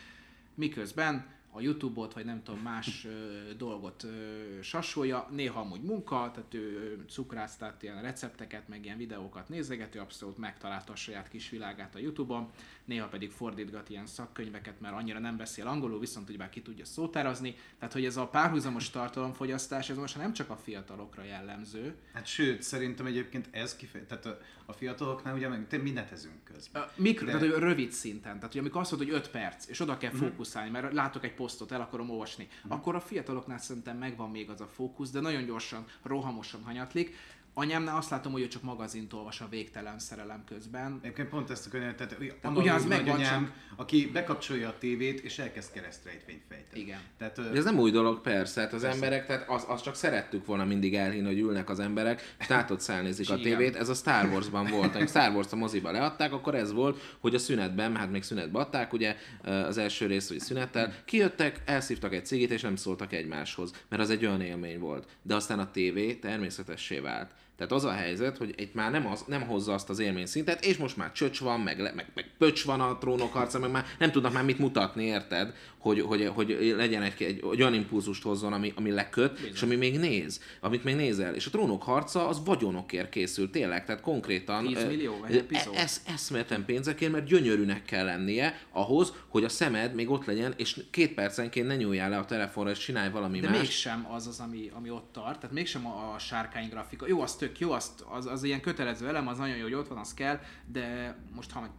miközben 0.54 1.26
a 1.52 1.62
Youtube-ot, 1.62 2.14
vagy 2.14 2.26
nem 2.26 2.44
tudom, 2.44 2.62
más 2.62 3.06
ö, 3.06 3.54
dolgot 3.58 4.04
ö, 4.04 4.62
sasolja, 4.62 5.28
néha 5.32 5.60
amúgy 5.60 5.82
munka, 5.82 6.32
tehát 6.34 6.54
ő 6.54 6.98
cukrász, 7.10 7.58
tehát 7.58 7.84
ilyen 7.84 8.02
recepteket, 8.02 8.68
meg 8.68 8.86
ilyen 8.86 8.98
videókat 8.98 9.50
nézegető, 9.50 10.00
abszolút 10.00 10.38
megtalálta 10.38 10.94
a 10.94 10.96
saját 10.96 11.30
kis 11.30 11.50
világát 11.50 11.96
a 11.96 12.00
Youtube-on, 12.00 12.50
néha 12.88 13.08
pedig 13.08 13.32
fordítgat 13.32 13.90
ilyen 13.90 14.06
szakkönyveket, 14.06 14.80
mert 14.80 14.96
annyira 14.96 15.20
nem 15.20 15.38
beszél 15.38 15.68
angolul, 15.68 16.00
viszont 16.00 16.30
ugye 16.30 16.50
ki 16.50 16.62
tudja 16.62 16.86
szótárazni, 16.86 17.56
tehát 17.80 17.94
hogy 17.94 18.06
ez 18.06 18.18
a 18.18 18.28
párhuzamos 18.28 18.90
tartalomfogyasztás, 18.90 19.90
ez 19.90 19.98
most 19.98 20.18
nem 20.18 20.34
csak 20.34 20.50
a 20.50 20.56
fiatalokra 20.56 21.24
jellemző, 21.24 21.96
Hát 22.14 22.26
sőt, 22.26 22.62
szerintem 22.62 23.06
egyébként 23.06 23.48
ez 23.52 23.76
kifej... 23.76 24.06
Tehát 24.06 24.26
a, 24.26 24.38
a 24.66 24.74
fiataloknál 24.74 25.36
ugye 25.36 25.48
meg 25.48 25.68
te 25.68 25.78
mi 25.78 25.92
netezünk 25.92 26.44
közben. 26.44 26.82
Ö, 26.82 27.02
Mikro, 27.02 27.26
De- 27.26 27.32
tehát 27.32 27.48
hogy 27.54 27.60
rövid 27.60 27.92
szinten. 27.92 28.36
Tehát, 28.36 28.52
hogy 28.52 28.62
amikor 28.62 28.82
azt 28.82 28.92
mondod, 28.92 29.10
hogy 29.10 29.18
5 29.18 29.30
perc, 29.30 29.68
és 29.68 29.80
oda 29.80 29.98
kell 29.98 30.12
fókuszálni, 30.12 30.70
mert 30.70 30.94
látok 30.94 31.24
egy 31.24 31.34
posztot, 31.34 31.72
el 31.72 31.82
akarom 31.82 32.10
olvasni, 32.10 32.48
akkor 32.68 32.96
a 32.96 33.00
fiataloknál 33.00 33.58
szerintem 33.58 33.98
megvan 33.98 34.30
még 34.30 34.50
az 34.50 34.62
a 34.62 34.68
fókusz, 34.68 35.12
de 35.12 35.20
nagyon 35.20 35.46
gyorsan, 35.46 35.86
rohamosan 36.04 36.64
hanyatlik. 36.64 37.16
Anyámnál 37.60 37.98
azt 37.98 38.10
látom, 38.10 38.32
hogy 38.32 38.42
ő 38.42 38.48
csak 38.48 38.62
magazint 38.62 39.14
olvas 39.14 39.42
a 39.42 39.48
végtelen 39.50 40.00
szerelem 40.00 40.44
közben. 40.48 41.00
Egyébként 41.02 41.30
pont 41.30 41.50
ezt 41.50 41.68
akarja, 41.68 41.96
tehát 41.96 42.18
ugyanaz 42.20 42.58
ugyanaz 42.58 42.86
megvan, 42.86 43.18
nagyanyám, 43.18 43.54
aki 43.76 44.10
bekapcsolja 44.14 44.70
a 44.70 44.78
tévét 44.78 45.20
és 45.20 45.40
elkezd 45.40 45.72
keresztrejtvényt 45.72 46.42
fejteni. 46.50 46.82
Igen. 46.82 47.00
Tehát, 47.18 47.52
De 47.52 47.58
ez 47.58 47.64
nem 47.64 47.80
új 47.80 47.92
dolog, 47.92 48.22
persze, 48.22 48.62
hát 48.62 48.74
az 48.74 48.84
emberek, 48.84 49.26
tehát 49.26 49.50
az, 49.50 49.66
az 49.68 49.82
csak 49.82 49.96
szerettük 49.96 50.46
volna 50.46 50.66
mindig 50.66 50.96
elhinni, 50.96 51.26
hogy 51.26 51.40
ülnek 51.40 51.70
az 51.70 51.80
emberek, 51.80 52.36
és 52.40 52.46
tátotszál 52.46 53.02
nézik 53.02 53.30
a 53.30 53.36
tévét, 53.36 53.76
ez 53.76 53.90
a 53.90 53.94
Star 53.94 54.26
Wars-ban 54.26 54.68
volt. 54.68 54.96
Amikor 54.96 55.08
Star 55.08 55.36
Wars 55.36 55.52
a 55.52 55.56
moziba 55.56 55.92
leadták, 55.92 56.34
akkor 56.34 56.56
ez 56.56 56.74
volt, 56.74 57.18
hogy 57.20 57.36
a 57.36 57.40
szünetben, 57.40 57.96
hát 57.96 58.12
még 58.12 58.24
szünetbe 58.24 58.60
adták, 58.60 58.94
ugye 58.94 59.16
az 59.44 59.78
első 59.78 60.06
rész, 60.06 60.28
hogy 60.28 60.40
szünettel, 60.40 60.94
kijöttek, 61.06 61.62
elszívtak 61.66 62.14
egy 62.14 62.26
cigit, 62.26 62.52
és 62.52 62.62
nem 62.62 62.76
szóltak 62.76 63.14
egymáshoz, 63.14 63.72
mert 63.90 64.02
az 64.02 64.10
egy 64.10 64.26
olyan 64.26 64.42
élmény 64.42 64.80
volt. 64.80 65.08
De 65.22 65.36
aztán 65.36 65.60
a 65.60 65.72
tévé 65.72 66.14
természetessé 66.14 67.00
vált. 67.00 67.32
Tehát 67.58 67.72
az 67.72 67.84
a 67.84 67.92
helyzet, 67.92 68.38
hogy 68.38 68.54
itt 68.58 68.74
már 68.74 68.92
nem, 68.92 69.08
az, 69.08 69.24
nem 69.28 69.42
hozza 69.42 69.74
azt 69.74 69.90
az 69.90 70.00
élményszintet, 70.00 70.66
és 70.66 70.78
most 70.78 70.98
már 70.98 71.12
csöcs 71.12 71.40
van, 71.40 71.60
meg, 71.60 71.82
meg, 71.82 72.12
meg 72.16 72.32
pöcs 72.38 72.64
van 72.64 72.82
a 72.82 72.98
trónok 72.98 73.34
harca, 73.34 73.60
meg 73.60 73.72
már 73.72 73.86
nem 74.00 74.12
tudnak 74.12 74.34
már 74.34 74.44
mit 74.44 74.60
mutatni, 74.60 75.04
érted? 75.04 75.54
Hogy, 75.78 76.02
hogy, 76.02 76.32
hogy 76.34 76.74
legyen 76.78 77.02
egy, 77.02 77.24
egy 77.24 77.62
olyan 77.62 77.74
impulzust 77.74 78.24
hozzon, 78.24 78.54
ami, 78.54 78.74
ami 78.76 78.92
leköt, 78.92 79.40
és 79.40 79.62
ami 79.62 79.76
még 79.76 80.00
néz, 80.00 80.42
amit 80.60 80.84
még 80.84 80.96
nézel. 80.96 81.36
És 81.36 81.46
a 81.46 81.50
trónok 81.50 81.84
harca 81.84 82.28
az 82.28 82.42
vagyonokért 82.46 83.10
készül, 83.10 83.50
tényleg, 83.50 83.86
tehát 83.86 84.02
konkrétan 84.02 84.66
10 84.66 84.84
ö, 84.84 84.88
millió 84.88 85.18
vagy 85.22 85.36
ö, 85.36 85.38
epizód? 85.38 85.76
Ez 85.76 86.02
eszméleten 86.08 86.66
pénzekért, 86.66 87.12
mert 87.12 87.26
gyönyörűnek 87.26 87.86
kell 87.86 88.06
lennie 88.06 88.62
ahhoz, 88.72 89.14
hogy 89.28 89.44
a 89.44 89.50
szemed 89.50 89.94
még 89.94 90.10
ott 90.10 90.26
legyen, 90.26 90.54
és 90.58 90.80
két 90.92 91.14
percenként 91.14 91.68
ne 91.68 91.76
nyúljál 91.76 92.10
le 92.10 92.18
a 92.18 92.26
telefonra, 92.26 92.70
és 92.70 92.78
csinálj 92.78 93.10
valami 93.10 93.40
De 93.40 93.50
más. 93.50 93.60
mégsem 93.60 94.08
az 94.12 94.28
az, 94.28 94.40
ami, 94.40 94.72
ami 94.74 94.90
ott 94.90 95.10
tart, 95.12 95.40
tehát 95.40 95.56
mégsem 95.56 95.88
a, 95.88 96.14
a 96.14 96.20
sárkány 96.20 96.70
grafika. 96.70 97.08
Jó, 97.08 97.22
az 97.22 97.36
tök 97.36 97.47
jó, 97.58 97.72
azt, 97.72 98.06
az, 98.10 98.26
az 98.26 98.44
ilyen 98.44 98.62
kötelező 98.62 99.08
elem, 99.08 99.28
az 99.28 99.38
nagyon 99.38 99.56
jó, 99.56 99.64
hogy 99.64 99.74
ott 99.74 99.88
van, 99.88 99.98
az 99.98 100.14
kell, 100.14 100.40
de 100.72 101.16
most 101.36 101.52
ha 101.52 101.70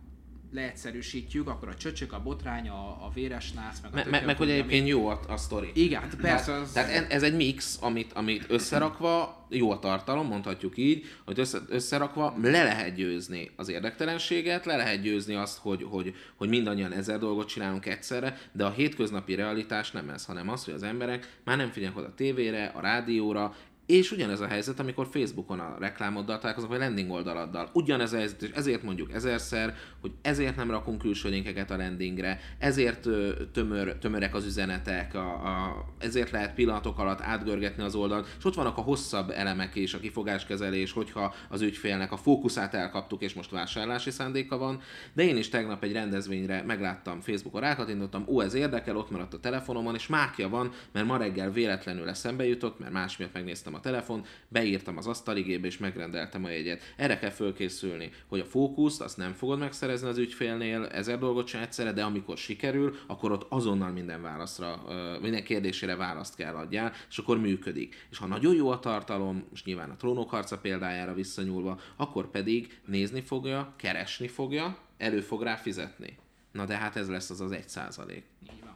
leegyszerűsítjük, 0.52 1.48
akkor 1.48 1.68
a 1.68 1.74
csöcsök, 1.74 2.12
a 2.12 2.22
botrány, 2.22 2.68
a, 2.68 2.88
a 2.88 3.10
véres 3.14 3.52
nász, 3.52 3.80
meg 3.80 3.90
a 3.92 3.94
Me- 3.94 4.04
tök 4.04 4.12
me- 4.12 4.26
meg 4.26 4.36
hogy 4.36 4.50
egyébként 4.50 4.82
mi. 4.82 4.88
jó 4.88 5.06
a, 5.08 5.20
a 5.28 5.36
sztori. 5.36 5.70
Igen, 5.74 6.00
hát 6.00 6.14
persze, 6.14 6.44
Tehát, 6.46 6.62
az... 6.62 6.72
tehát 6.72 7.12
ez 7.12 7.22
egy 7.22 7.36
mix, 7.36 7.78
amit, 7.80 8.12
amit 8.12 8.44
összerakva, 8.48 9.46
jó 9.48 9.70
a 9.70 9.78
tartalom, 9.78 10.26
mondhatjuk 10.26 10.76
így, 10.76 11.04
hogy 11.24 11.38
össze, 11.38 11.58
összerakva 11.68 12.34
le 12.42 12.62
lehet 12.62 12.94
győzni 12.94 13.50
az 13.56 13.68
érdektelenséget, 13.68 14.64
le 14.64 14.76
lehet 14.76 15.00
győzni 15.02 15.34
azt, 15.34 15.58
hogy, 15.58 15.86
hogy, 15.90 16.14
hogy 16.36 16.48
mindannyian 16.48 16.92
ezer 16.92 17.18
dolgot 17.18 17.48
csinálunk 17.48 17.86
egyszerre, 17.86 18.38
de 18.52 18.64
a 18.64 18.70
hétköznapi 18.70 19.34
realitás 19.34 19.90
nem 19.90 20.08
ez, 20.08 20.24
hanem 20.24 20.48
az, 20.48 20.64
hogy 20.64 20.74
az 20.74 20.82
emberek 20.82 21.38
már 21.44 21.56
nem 21.56 21.70
figyelnek 21.70 21.98
oda 21.98 22.06
a 22.06 22.14
tévére, 22.14 22.72
a 22.74 22.80
rádióra, 22.80 23.54
és 23.88 24.10
ugyanez 24.12 24.40
a 24.40 24.46
helyzet, 24.46 24.80
amikor 24.80 25.06
Facebookon 25.10 25.60
a 25.60 25.76
reklámoddal 25.78 26.38
találkozok, 26.38 26.70
vagy 26.70 26.78
landing 26.78 27.10
oldaladdal. 27.10 27.70
Ugyanez 27.72 28.12
a 28.12 28.16
helyzet, 28.16 28.42
és 28.42 28.50
ezért 28.50 28.82
mondjuk 28.82 29.12
ezerszer, 29.12 29.74
hogy 30.00 30.12
ezért 30.22 30.56
nem 30.56 30.70
rakunk 30.70 30.98
külső 30.98 31.28
linkeket 31.28 31.70
a 31.70 31.76
landingre, 31.76 32.40
ezért 32.58 33.08
tömör, 33.52 33.96
tömörek 33.98 34.34
az 34.34 34.44
üzenetek, 34.44 35.14
a, 35.14 35.32
a, 35.32 35.84
ezért 35.98 36.30
lehet 36.30 36.54
pillanatok 36.54 36.98
alatt 36.98 37.20
átgörgetni 37.20 37.82
az 37.82 37.94
oldalt, 37.94 38.34
és 38.38 38.44
ott 38.44 38.54
vannak 38.54 38.78
a 38.78 38.80
hosszabb 38.80 39.30
elemek 39.30 39.74
és 39.74 39.94
a 39.94 40.00
kifogáskezelés, 40.00 40.92
hogyha 40.92 41.34
az 41.48 41.60
ügyfélnek 41.60 42.12
a 42.12 42.16
fókuszát 42.16 42.74
elkaptuk, 42.74 43.22
és 43.22 43.34
most 43.34 43.50
vásárlási 43.50 44.10
szándéka 44.10 44.58
van. 44.58 44.80
De 45.12 45.22
én 45.22 45.36
is 45.36 45.48
tegnap 45.48 45.84
egy 45.84 45.92
rendezvényre 45.92 46.62
megláttam 46.62 47.20
Facebookon, 47.20 47.60
rákattintottam, 47.60 48.24
ó, 48.26 48.40
ez 48.40 48.54
érdekel, 48.54 48.96
ott 48.96 49.10
maradt 49.10 49.34
a 49.34 49.40
telefonomon, 49.40 49.94
és 49.94 50.06
mákja 50.06 50.48
van, 50.48 50.70
mert 50.92 51.06
ma 51.06 51.16
reggel 51.16 51.50
véletlenül 51.50 52.08
eszembe 52.08 52.46
jutott, 52.46 52.78
mert 52.78 52.92
más 52.92 53.16
miatt 53.16 53.32
megnéztem 53.32 53.76
a 53.78 53.80
telefon, 53.80 54.24
beírtam 54.48 54.96
az 54.96 55.06
asztaligébe, 55.06 55.66
és 55.66 55.78
megrendeltem 55.78 56.44
a 56.44 56.48
jegyet. 56.48 56.94
Erre 56.96 57.18
kell 57.18 57.30
fölkészülni, 57.30 58.10
hogy 58.26 58.40
a 58.40 58.44
fókuszt 58.44 59.00
azt 59.00 59.16
nem 59.16 59.32
fogod 59.32 59.58
megszerezni 59.58 60.08
az 60.08 60.18
ügyfélnél, 60.18 60.84
ezer 60.84 61.18
dolgot 61.18 61.46
csinál 61.46 61.64
egyszerre, 61.64 61.92
de 61.92 62.02
amikor 62.02 62.36
sikerül, 62.36 62.96
akkor 63.06 63.32
ott 63.32 63.46
azonnal 63.48 63.90
minden 63.90 64.22
válaszra, 64.22 64.82
minden 65.20 65.44
kérdésére 65.44 65.96
választ 65.96 66.34
kell 66.34 66.54
adjál, 66.54 66.92
és 67.08 67.18
akkor 67.18 67.40
működik. 67.40 68.06
És 68.10 68.18
ha 68.18 68.26
nagyon 68.26 68.54
jó 68.54 68.70
a 68.70 68.78
tartalom, 68.78 69.44
és 69.52 69.64
nyilván 69.64 69.90
a 69.90 69.96
trónok 69.96 70.30
harca 70.30 70.58
példájára 70.58 71.14
visszanyúlva, 71.14 71.80
akkor 71.96 72.30
pedig 72.30 72.80
nézni 72.86 73.20
fogja, 73.20 73.74
keresni 73.76 74.28
fogja, 74.28 74.78
elő 74.96 75.20
fog 75.20 75.42
rá 75.42 75.56
fizetni. 75.56 76.18
Na 76.52 76.64
de 76.64 76.76
hát 76.76 76.96
ez 76.96 77.08
lesz 77.08 77.30
az 77.30 77.40
az 77.40 77.52
egy 77.52 77.68
százalék. 77.68 78.24
Így. 78.42 78.67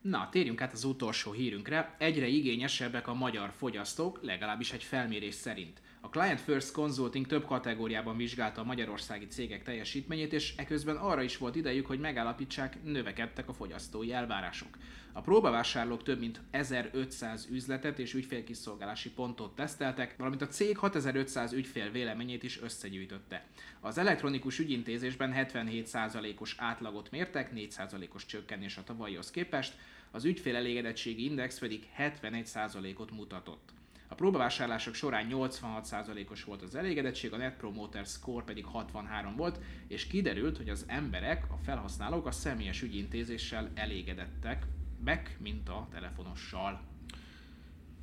Na, 0.00 0.28
térjünk 0.30 0.60
át 0.60 0.72
az 0.72 0.84
utolsó 0.84 1.32
hírünkre. 1.32 1.94
Egyre 1.98 2.26
igényesebbek 2.26 3.08
a 3.08 3.14
magyar 3.14 3.52
fogyasztók, 3.56 4.18
legalábbis 4.22 4.72
egy 4.72 4.82
felmérés 4.82 5.34
szerint. 5.34 5.80
A 6.02 6.08
Client 6.08 6.40
First 6.40 6.72
Consulting 6.72 7.26
több 7.26 7.44
kategóriában 7.44 8.16
vizsgálta 8.16 8.60
a 8.60 8.64
magyarországi 8.64 9.26
cégek 9.26 9.62
teljesítményét, 9.62 10.32
és 10.32 10.54
eközben 10.56 10.96
arra 10.96 11.22
is 11.22 11.36
volt 11.36 11.56
idejük, 11.56 11.86
hogy 11.86 12.00
megállapítsák, 12.00 12.82
növekedtek 12.82 13.48
a 13.48 13.52
fogyasztói 13.52 14.12
elvárások. 14.12 14.68
A 15.12 15.20
próbavásárlók 15.20 16.02
több 16.02 16.18
mint 16.18 16.40
1500 16.50 17.46
üzletet 17.50 17.98
és 17.98 18.14
ügyfélkiszolgálási 18.14 19.10
pontot 19.10 19.54
teszteltek, 19.54 20.16
valamint 20.16 20.42
a 20.42 20.48
cég 20.48 20.78
6500 20.78 21.52
ügyfél 21.52 21.90
véleményét 21.90 22.42
is 22.42 22.60
összegyűjtötte. 22.60 23.46
Az 23.80 23.98
elektronikus 23.98 24.58
ügyintézésben 24.58 25.32
77%-os 25.36 26.54
átlagot 26.58 27.10
mértek, 27.10 27.50
4%-os 27.54 28.26
csökkenés 28.26 28.76
a 28.76 28.84
tavalyhoz 28.84 29.30
képest, 29.30 29.76
az 30.10 30.24
ügyfél 30.24 30.56
elégedettségi 30.56 31.24
index 31.24 31.58
pedig 31.58 31.86
71%-ot 31.98 33.10
mutatott. 33.10 33.72
A 34.10 34.14
próbavásárlások 34.14 34.94
során 34.94 35.26
86%-os 35.30 36.44
volt 36.44 36.62
az 36.62 36.74
elégedettség, 36.74 37.32
a 37.32 37.36
Net 37.36 37.56
Promoter 37.56 38.06
Score 38.06 38.44
pedig 38.44 38.64
63 38.64 39.36
volt, 39.36 39.58
és 39.86 40.06
kiderült, 40.06 40.56
hogy 40.56 40.68
az 40.68 40.84
emberek, 40.86 41.44
a 41.50 41.56
felhasználók 41.64 42.26
a 42.26 42.30
személyes 42.30 42.82
ügyintézéssel 42.82 43.70
elégedettek, 43.74 44.66
meg, 45.04 45.36
mint 45.42 45.68
a 45.68 45.88
telefonossal. 45.92 46.80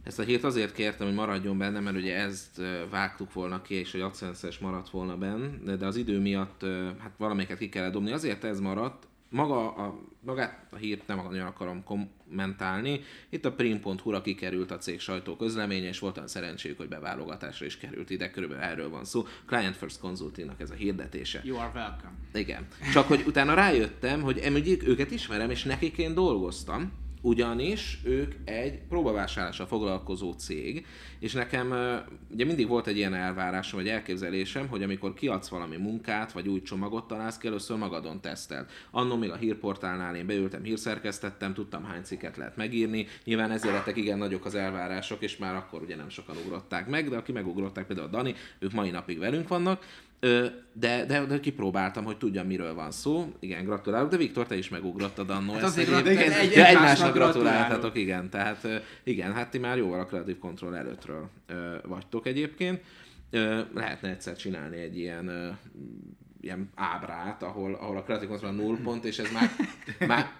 Ezt 0.03 0.19
a 0.19 0.23
hírt 0.23 0.43
azért 0.43 0.73
kértem, 0.73 1.07
hogy 1.07 1.15
maradjon 1.15 1.57
benne, 1.57 1.79
mert 1.79 1.95
ugye 1.95 2.15
ezt 2.15 2.61
vágtuk 2.89 3.33
volna 3.33 3.61
ki, 3.61 3.73
és 3.73 3.91
hogy 3.91 4.01
adsense 4.01 4.49
maradt 4.61 4.89
volna 4.89 5.17
benne, 5.17 5.75
de 5.75 5.85
az 5.85 5.95
idő 5.95 6.19
miatt 6.19 6.61
hát 6.99 7.17
valamelyiket 7.17 7.57
ki 7.57 7.69
kellett 7.69 7.91
dobni. 7.91 8.11
Azért 8.11 8.43
ez 8.43 8.59
maradt, 8.59 9.07
maga 9.29 9.73
a, 9.73 9.99
magát 10.19 10.67
a 10.69 10.75
hírt 10.75 11.07
nem 11.07 11.19
akarom 11.47 11.83
kommentálni. 11.83 13.01
Itt 13.29 13.45
a 13.45 13.51
prim.hu-ra 13.51 14.21
kikerült 14.21 14.71
a 14.71 14.77
cég 14.77 14.99
sajtó 14.99 15.35
közleménye, 15.35 15.87
és 15.87 15.99
volt 15.99 16.17
olyan 16.17 16.29
szerencséjük, 16.29 16.77
hogy 16.77 16.87
beválogatásra 16.87 17.65
is 17.65 17.77
került 17.77 18.09
ide, 18.09 18.29
körülbelül 18.29 18.63
erről 18.63 18.89
van 18.89 19.05
szó. 19.05 19.25
Client 19.45 19.75
First 19.75 19.99
Consultingnak 19.99 20.61
ez 20.61 20.69
a 20.69 20.73
hirdetése. 20.73 21.41
You 21.43 21.57
are 21.57 21.71
welcome. 21.73 22.13
Igen. 22.33 22.67
Csak 22.93 23.07
hogy 23.07 23.23
utána 23.27 23.53
rájöttem, 23.53 24.21
hogy 24.21 24.37
emügyik 24.37 24.87
őket 24.87 25.11
ismerem, 25.11 25.49
és 25.49 25.63
nekik 25.63 25.97
én 25.97 26.13
dolgoztam, 26.13 26.91
ugyanis 27.21 27.99
ők 28.03 28.33
egy 28.45 28.79
próbavásárlással 28.89 29.67
foglalkozó 29.67 30.31
cég, 30.31 30.85
és 31.19 31.33
nekem 31.33 31.73
ugye 32.29 32.45
mindig 32.45 32.67
volt 32.67 32.87
egy 32.87 32.97
ilyen 32.97 33.13
elvárásom, 33.13 33.79
vagy 33.79 33.89
elképzelésem, 33.89 34.67
hogy 34.67 34.83
amikor 34.83 35.13
kiadsz 35.13 35.47
valami 35.47 35.77
munkát, 35.77 36.31
vagy 36.31 36.47
új 36.47 36.61
csomagot 36.61 37.07
találsz 37.07 37.37
ki, 37.37 37.47
először 37.47 37.77
magadon 37.77 38.21
tesztelt. 38.21 38.71
Annó 38.91 39.15
még 39.15 39.29
a 39.29 39.35
hírportálnál 39.35 40.15
én 40.15 40.25
beültem, 40.25 40.63
hírszerkesztettem, 40.63 41.53
tudtam 41.53 41.83
hány 41.83 42.03
cikket 42.03 42.37
lehet 42.37 42.55
megírni, 42.55 43.07
nyilván 43.23 43.51
ezért 43.51 43.73
lettek 43.73 43.97
igen 43.97 44.17
nagyok 44.17 44.45
az 44.45 44.55
elvárások, 44.55 45.21
és 45.21 45.37
már 45.37 45.55
akkor 45.55 45.81
ugye 45.81 45.95
nem 45.95 46.09
sokan 46.09 46.35
ugrották 46.45 46.87
meg, 46.87 47.09
de 47.09 47.17
aki 47.17 47.31
megugrották, 47.31 47.85
például 47.85 48.07
a 48.07 48.11
Dani, 48.11 48.35
ők 48.59 48.71
mai 48.71 48.89
napig 48.89 49.19
velünk 49.19 49.47
vannak, 49.47 49.85
de, 50.19 51.05
de, 51.05 51.25
de 51.25 51.39
kipróbáltam, 51.39 52.03
hogy 52.03 52.17
tudjam, 52.17 52.47
miről 52.47 52.73
van 52.73 52.91
szó. 52.91 53.33
Igen, 53.39 53.65
gratulálok, 53.65 54.09
de 54.09 54.17
Viktor, 54.17 54.47
te 54.47 54.57
is 54.57 54.69
megugrottad 54.69 55.29
annó. 55.29 55.53
Hát 55.53 55.63
azért 55.63 56.07
igen, 56.07 56.31
egy, 56.31 56.55
ja, 56.55 56.65
egymásnak 56.65 57.13
gratuláltatok, 57.13 57.97
igen. 57.97 58.29
Tehát 58.29 58.67
igen, 59.03 59.33
hát 59.33 59.49
ti 59.49 59.57
már 59.57 59.77
jóval 59.77 59.99
a 59.99 60.05
Creative 60.05 60.37
Control 60.39 60.75
előttről 60.77 61.29
vagytok 61.83 62.27
egyébként. 62.27 62.81
Lehetne 63.73 64.09
egyszer 64.09 64.35
csinálni 64.35 64.77
egy 64.77 64.97
ilyen 64.97 65.57
ilyen 66.41 66.69
ábrát, 66.75 67.43
ahol, 67.43 67.73
ahol 67.73 67.97
a 67.97 68.03
Creative 68.03 68.29
Control 68.29 68.51
null 68.51 68.77
pont, 68.83 69.05
és 69.05 69.19
ez 69.19 69.31
már, 69.31 69.49
már 70.07 70.31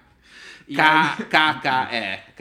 K, 0.68 0.82
KKE, 1.28 2.34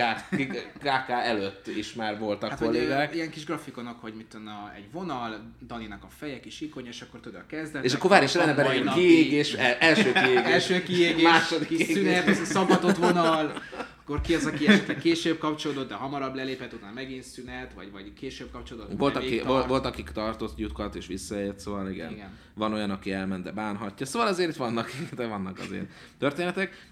KK 0.78 1.08
előtt 1.08 1.66
is 1.66 1.92
már 1.92 2.18
voltak 2.18 2.50
hát, 2.50 2.58
kollégák. 2.58 3.14
Ilyen 3.14 3.30
kis 3.30 3.44
grafikonok, 3.44 4.00
hogy 4.00 4.14
mit 4.14 4.26
tudom, 4.26 4.70
egy 4.76 4.92
vonal, 4.92 5.54
Daninak 5.66 6.04
a 6.04 6.08
feje 6.18 6.40
kis 6.40 6.60
ikony, 6.60 6.86
és 6.86 7.00
akkor 7.00 7.20
tudod 7.20 7.40
a 7.40 7.46
kezdet. 7.46 7.84
És 7.84 7.94
akkor 7.94 8.10
várj, 8.10 8.24
és 8.24 8.32
lenne 8.34 8.54
benne 8.54 8.92
kiégés, 8.92 9.52
első 9.54 10.12
kiégés, 10.12 10.44
első 10.54 10.82
kiégés, 10.82 11.22
második 11.22 11.68
kis 11.68 11.86
szünet, 11.86 12.34
szabadott 12.44 12.96
vonal, 12.96 13.62
akkor 14.06 14.20
ki 14.20 14.34
az, 14.34 14.46
aki 14.46 14.66
esetleg 14.66 14.98
később 14.98 15.38
kapcsolódott, 15.38 15.88
de 15.88 15.94
hamarabb 15.94 16.34
lelépett, 16.34 16.72
utána 16.72 16.92
megint 16.92 17.22
szünet, 17.22 17.72
vagy, 17.74 17.90
vagy 17.92 18.12
később 18.12 18.50
kapcsolódott. 18.52 18.98
Volt, 18.98 19.16
aki, 19.16 19.40
volt, 19.40 19.66
volt, 19.66 19.86
akik 19.86 20.10
tartott 20.10 20.58
jutkat 20.58 20.94
és 20.94 21.06
visszaért, 21.06 21.58
szóval 21.58 21.90
igen. 21.90 22.10
igen. 22.12 22.38
Van 22.54 22.72
olyan, 22.72 22.90
aki 22.90 23.12
elment, 23.12 23.44
de 23.44 23.52
bánhatja. 23.52 24.06
Szóval 24.06 24.28
azért 24.28 24.50
itt 24.50 24.56
vannak, 24.56 24.90
de 25.16 25.26
vannak 25.26 25.58
azért 25.58 25.86
történetek. 26.18 26.90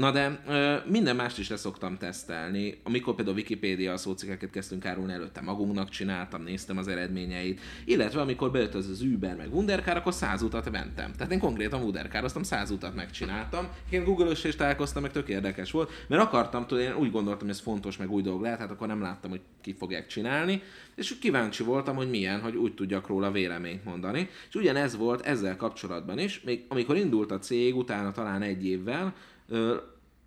Na 0.00 0.10
de 0.10 0.40
ö, 0.46 0.76
minden 0.90 1.16
mást 1.16 1.38
is 1.38 1.48
leszoktam 1.48 1.96
tesztelni. 1.96 2.80
Amikor 2.82 3.14
például 3.14 3.36
Wikipédia 3.36 3.96
szócikeket 3.96 4.50
kezdtünk 4.50 4.84
árulni, 4.84 5.12
előtte 5.12 5.40
magunknak 5.40 5.88
csináltam, 5.88 6.42
néztem 6.42 6.78
az 6.78 6.88
eredményeit. 6.88 7.60
Illetve 7.84 8.20
amikor 8.20 8.50
bejött 8.50 8.74
az, 8.74 8.88
az 8.88 9.02
Uber 9.02 9.36
meg 9.36 9.54
Wundercar, 9.54 9.96
akkor 9.96 10.12
száz 10.12 10.42
utat 10.42 10.70
mentem. 10.70 11.12
Tehát 11.16 11.32
én 11.32 11.38
konkrétan 11.38 11.82
Wundercaroztam, 11.82 12.42
száz 12.42 12.70
utat 12.70 12.94
megcsináltam. 12.94 13.68
Én 13.90 14.04
google 14.04 14.30
is 14.30 14.56
találkoztam, 14.56 15.02
meg 15.02 15.12
tök 15.12 15.28
érdekes 15.28 15.70
volt, 15.70 15.90
mert 16.08 16.22
akartam, 16.22 16.66
tudni, 16.66 16.84
én 16.84 16.94
úgy 16.94 17.10
gondoltam, 17.10 17.46
hogy 17.46 17.56
ez 17.56 17.62
fontos, 17.62 17.96
meg 17.96 18.10
új 18.10 18.22
dolog 18.22 18.42
lehet, 18.42 18.58
hát 18.58 18.70
akkor 18.70 18.86
nem 18.86 19.00
láttam, 19.00 19.30
hogy 19.30 19.40
ki 19.60 19.74
fogják 19.78 20.06
csinálni. 20.06 20.62
És 20.94 21.18
kíváncsi 21.18 21.62
voltam, 21.62 21.96
hogy 21.96 22.10
milyen, 22.10 22.40
hogy 22.40 22.56
úgy 22.56 22.74
tudjak 22.74 23.06
róla 23.06 23.30
véleményt 23.30 23.84
mondani. 23.84 24.28
És 24.48 24.54
ugyanez 24.54 24.96
volt 24.96 25.26
ezzel 25.26 25.56
kapcsolatban 25.56 26.18
is, 26.18 26.40
még 26.40 26.64
amikor 26.68 26.96
indult 26.96 27.30
a 27.30 27.38
cég, 27.38 27.76
utána 27.76 28.12
talán 28.12 28.42
egy 28.42 28.66
évvel, 28.66 29.14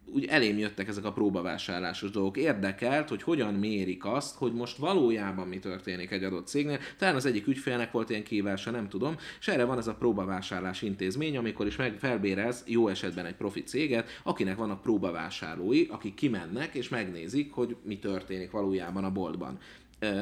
úgy 0.05 0.26
elém 0.26 0.57
jöttek 0.57 0.88
ezek 0.88 1.05
a 1.05 1.11
próbavásárlásos 1.11 2.11
dolgok. 2.11 2.38
Érdekelt, 2.38 3.09
hogy 3.09 3.24
hogyan 3.24 3.53
mérik 3.53 4.05
azt, 4.05 4.36
hogy 4.36 4.53
most 4.53 4.78
valójában 4.78 5.47
mi 5.47 5.59
történik 5.59 6.11
egy 6.11 6.24
adott 6.24 6.47
cégnél. 6.47 6.80
Talán 6.97 7.15
az 7.15 7.26
egyik 7.26 7.47
ügyfélnek 7.47 7.91
volt 7.91 8.09
ilyen 8.09 8.24
kívása, 8.24 8.71
nem 8.71 8.89
tudom, 8.89 9.15
és 9.39 9.47
erre 9.47 9.63
van 9.63 9.78
ez 9.78 9.88
a 9.88 9.95
próbavásárlás 9.95 10.82
intézmény, 10.82 11.38
amikor 11.38 11.67
is 11.67 11.76
meg 11.76 11.97
felbérez 11.99 12.63
jó 12.67 12.88
esetben 12.88 13.26
egy 13.26 13.36
profi 13.36 13.63
céget, 13.63 14.09
akinek 14.24 14.55
vannak 14.55 14.82
próbavásárlói, 14.82 15.86
akik 15.89 16.13
kimennek 16.13 16.74
és 16.74 16.89
megnézik, 16.89 17.53
hogy 17.53 17.76
mi 17.84 17.99
történik 17.99 18.51
valójában 18.51 19.03
a 19.03 19.11
boltban. 19.11 19.59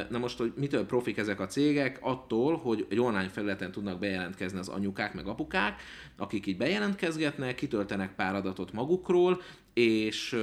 Na 0.09 0.17
most, 0.17 0.37
hogy 0.37 0.53
mitől 0.55 0.85
profik 0.85 1.17
ezek 1.17 1.39
a 1.39 1.45
cégek? 1.45 1.97
Attól, 2.01 2.57
hogy 2.57 2.85
egy 2.89 2.99
online 2.99 3.29
felületen 3.29 3.71
tudnak 3.71 3.99
bejelentkezni 3.99 4.59
az 4.59 4.67
anyukák 4.67 5.13
meg 5.13 5.27
apukák, 5.27 5.81
akik 6.17 6.45
így 6.45 6.57
bejelentkezgetnek, 6.57 7.55
kitöltenek 7.55 8.15
pár 8.15 8.35
adatot 8.35 8.73
magukról, 8.73 9.41
és, 9.73 10.37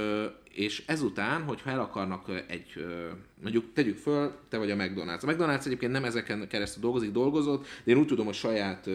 és 0.50 0.82
ezután, 0.86 1.42
hogyha 1.42 1.70
el 1.70 1.80
akarnak 1.80 2.44
egy, 2.48 2.86
mondjuk 3.42 3.72
tegyük 3.72 3.96
föl, 3.96 4.32
te 4.48 4.58
vagy 4.58 4.70
a 4.70 4.76
McDonald's. 4.76 5.22
A 5.22 5.32
McDonald's 5.32 5.66
egyébként 5.66 5.92
nem 5.92 6.04
ezeken 6.04 6.48
keresztül 6.48 6.82
dolgozik, 6.82 7.10
dolgozott, 7.10 7.66
de 7.84 7.92
én 7.92 7.98
úgy 7.98 8.06
tudom, 8.06 8.26
hogy 8.26 8.34
saját 8.34 8.90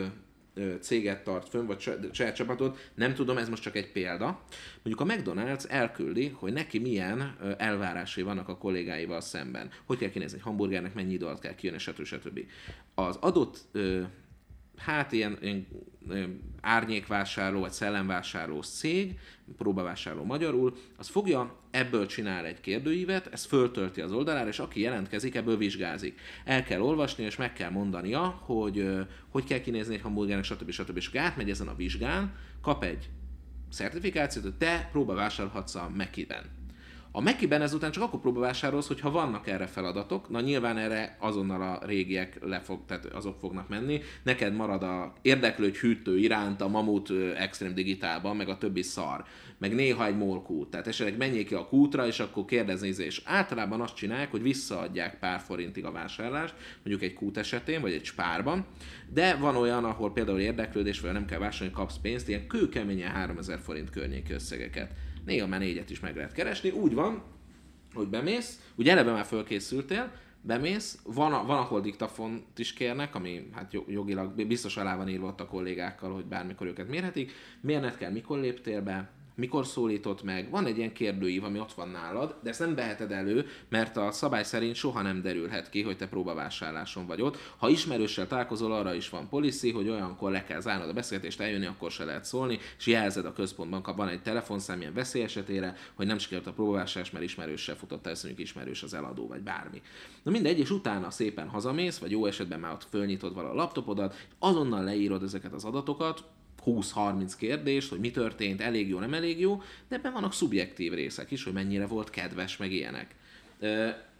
céget 0.79 1.23
tart 1.23 1.49
fönn, 1.49 1.65
vagy 1.65 1.91
saját 2.11 2.35
csapatot, 2.35 2.91
nem 2.95 3.13
tudom, 3.13 3.37
ez 3.37 3.49
most 3.49 3.63
csak 3.63 3.75
egy 3.75 3.91
példa. 3.91 4.43
Mondjuk 4.83 5.09
a 5.09 5.13
McDonald's 5.13 5.69
elküldi, 5.69 6.27
hogy 6.27 6.53
neki 6.53 6.79
milyen 6.79 7.37
elvárásai 7.57 8.23
vannak 8.23 8.49
a 8.49 8.57
kollégáival 8.57 9.21
szemben. 9.21 9.69
Hogy 9.85 9.97
kell 9.97 10.09
kinézni 10.09 10.37
egy 10.37 10.43
hamburgernek, 10.43 10.93
mennyi 10.93 11.13
idő 11.13 11.25
alatt 11.25 11.39
kell 11.39 11.55
kijönni, 11.55 11.79
stb. 11.79 12.03
stb. 12.03 12.39
Az 12.95 13.15
adott 13.15 13.57
hát 14.85 15.11
ilyen, 15.11 15.37
ilyen, 15.41 15.67
árnyékvásárló 16.61 17.59
vagy 17.59 17.71
szellemvásárló 17.71 18.61
cég, 18.61 19.19
próbavásárló 19.57 20.23
magyarul, 20.23 20.75
az 20.97 21.07
fogja, 21.07 21.55
ebből 21.71 22.05
csinál 22.05 22.45
egy 22.45 22.61
kérdőívet, 22.61 23.27
ezt 23.27 23.45
föltölti 23.45 24.01
az 24.01 24.11
oldalára, 24.11 24.47
és 24.47 24.59
aki 24.59 24.79
jelentkezik, 24.79 25.35
ebből 25.35 25.57
vizsgázik. 25.57 26.19
El 26.45 26.63
kell 26.63 26.81
olvasni, 26.81 27.23
és 27.23 27.35
meg 27.35 27.53
kell 27.53 27.69
mondania, 27.69 28.21
hogy 28.21 28.87
hogy 29.29 29.43
kell 29.43 29.59
kinézni 29.59 29.93
egy 29.93 30.01
hamburgernek, 30.01 30.45
stb. 30.45 30.71
stb. 30.71 30.97
És 30.97 31.09
átmegy 31.13 31.49
ezen 31.49 31.67
a 31.67 31.75
vizsgán, 31.75 32.35
kap 32.61 32.83
egy 32.83 33.09
szertifikációt, 33.69 34.43
hogy 34.43 34.55
te 34.55 34.89
próbavásárolhatsz 34.91 35.75
a 35.75 35.91
Mekiben 35.95 36.61
a 37.15 37.21
Mekiben 37.21 37.61
ezután 37.61 37.91
csak 37.91 38.03
akkor 38.03 38.19
próbavásárolsz, 38.19 38.87
hogyha 38.87 39.11
vannak 39.11 39.47
erre 39.47 39.67
feladatok, 39.67 40.29
na 40.29 40.41
nyilván 40.41 40.77
erre 40.77 41.17
azonnal 41.19 41.61
a 41.61 41.85
régiek 41.85 42.37
lefog, 42.41 42.85
tehát 42.85 43.05
azok 43.05 43.39
fognak 43.39 43.69
menni. 43.69 44.01
Neked 44.23 44.53
marad 44.55 44.83
a 44.83 45.13
érdeklődj 45.21 45.77
hűtő 45.77 46.17
iránt 46.17 46.61
a 46.61 46.67
Mamut 46.67 47.09
Extreme 47.37 47.73
Digitálban, 47.73 48.35
meg 48.35 48.49
a 48.49 48.57
többi 48.57 48.81
szar, 48.81 49.25
meg 49.57 49.75
néha 49.75 50.05
egy 50.05 50.17
molkút. 50.17 50.69
Tehát 50.69 50.87
esetleg 50.87 51.17
menjék 51.17 51.47
ki 51.47 51.53
a 51.53 51.67
kútra, 51.67 52.07
és 52.07 52.19
akkor 52.19 52.45
kérdezni, 52.45 52.87
és 52.87 53.21
általában 53.25 53.81
azt 53.81 53.95
csinálják, 53.95 54.31
hogy 54.31 54.41
visszaadják 54.41 55.19
pár 55.19 55.39
forintig 55.39 55.85
a 55.85 55.91
vásárlást, 55.91 56.55
mondjuk 56.83 57.09
egy 57.09 57.13
kút 57.13 57.37
esetén, 57.37 57.81
vagy 57.81 57.93
egy 57.93 58.05
spárban, 58.05 58.65
de 59.13 59.35
van 59.35 59.55
olyan, 59.55 59.83
ahol 59.83 60.13
például 60.13 60.39
érdeklődés, 60.39 60.99
vagy 60.99 61.11
nem 61.11 61.25
kell 61.25 61.39
vásárolni, 61.39 61.73
kapsz 61.73 61.97
pénzt, 62.01 62.29
ilyen 62.29 62.47
kőkeményen 62.47 63.11
3000 63.11 63.59
forint 63.59 63.89
környéki 63.89 64.33
összegeket 64.33 64.91
néha 65.25 65.47
már 65.47 65.59
négyet 65.59 65.89
is 65.89 65.99
meg 65.99 66.15
lehet 66.15 66.33
keresni. 66.33 66.69
Úgy 66.69 66.93
van, 66.93 67.23
hogy 67.93 68.07
bemész, 68.07 68.59
ugye 68.75 68.91
eleve 68.91 69.11
már 69.11 69.25
fölkészültél, 69.25 70.11
bemész, 70.41 70.99
van, 71.03 71.45
van 71.45 71.57
ahol 71.57 71.81
diktafont 71.81 72.59
is 72.59 72.73
kérnek, 72.73 73.15
ami 73.15 73.49
hát 73.53 73.73
jogilag 73.87 74.45
biztos 74.47 74.77
alá 74.77 74.95
van 74.95 75.09
írva 75.09 75.27
ott 75.27 75.39
a 75.39 75.47
kollégákkal, 75.47 76.13
hogy 76.13 76.25
bármikor 76.25 76.67
őket 76.67 76.89
mérhetik, 76.89 77.31
mérned 77.61 77.97
kell, 77.97 78.11
mikor 78.11 78.39
léptél 78.39 78.81
be, 78.81 79.11
mikor 79.35 79.65
szólított 79.65 80.23
meg, 80.23 80.49
van 80.49 80.65
egy 80.65 80.77
ilyen 80.77 80.93
kérdőív, 80.93 81.43
ami 81.43 81.59
ott 81.59 81.73
van 81.73 81.89
nálad, 81.89 82.35
de 82.43 82.49
ezt 82.49 82.59
nem 82.59 82.75
veheted 82.75 83.11
elő, 83.11 83.45
mert 83.69 83.97
a 83.97 84.11
szabály 84.11 84.43
szerint 84.43 84.75
soha 84.75 85.01
nem 85.01 85.21
derülhet 85.21 85.69
ki, 85.69 85.81
hogy 85.81 85.97
te 85.97 86.07
próbavásárláson 86.07 87.05
vagy 87.05 87.21
ott. 87.21 87.37
Ha 87.57 87.69
ismerőssel 87.69 88.27
találkozol, 88.27 88.73
arra 88.73 88.93
is 88.93 89.09
van 89.09 89.29
policy, 89.29 89.71
hogy 89.71 89.89
olyankor 89.89 90.31
le 90.31 90.43
kell 90.43 90.59
zárnod 90.59 90.89
a 90.89 90.93
beszélgetést, 90.93 91.41
eljönni, 91.41 91.65
akkor 91.65 91.91
se 91.91 92.03
lehet 92.03 92.25
szólni, 92.25 92.59
és 92.77 92.85
jelzed 92.85 93.25
a 93.25 93.33
központban, 93.33 93.95
van 93.95 94.07
egy 94.07 94.21
telefonszám 94.21 94.79
ilyen 94.79 94.93
veszély 94.93 95.23
esetére, 95.23 95.75
hogy 95.93 96.05
nem 96.05 96.17
sikerült 96.17 96.47
a 96.47 96.53
próbavásárlás, 96.53 97.11
mert 97.11 97.25
ismerőssel 97.25 97.75
futott 97.75 98.07
el, 98.07 98.15
ismerős 98.35 98.83
az 98.83 98.93
eladó, 98.93 99.27
vagy 99.27 99.41
bármi. 99.41 99.81
Na 100.23 100.31
mindegy, 100.31 100.59
és 100.59 100.69
utána 100.69 101.09
szépen 101.09 101.47
hazamész, 101.47 101.97
vagy 101.97 102.11
jó 102.11 102.25
esetben 102.25 102.59
már 102.59 102.71
ott 102.71 102.87
fölnyitod 102.89 103.33
vala 103.33 103.49
a 103.49 103.53
laptopodat, 103.53 104.27
azonnal 104.39 104.83
leírod 104.83 105.23
ezeket 105.23 105.53
az 105.53 105.65
adatokat, 105.65 106.23
20-30 106.65 107.33
kérdést, 107.37 107.89
hogy 107.89 107.99
mi 107.99 108.11
történt, 108.11 108.61
elég 108.61 108.89
jó, 108.89 108.99
nem 108.99 109.13
elég 109.13 109.39
jó, 109.39 109.61
de 109.87 109.95
ebben 109.95 110.13
vannak 110.13 110.33
szubjektív 110.33 110.93
részek 110.93 111.31
is, 111.31 111.43
hogy 111.43 111.53
mennyire 111.53 111.85
volt 111.85 112.09
kedves, 112.09 112.57
meg 112.57 112.71
ilyenek. 112.71 113.15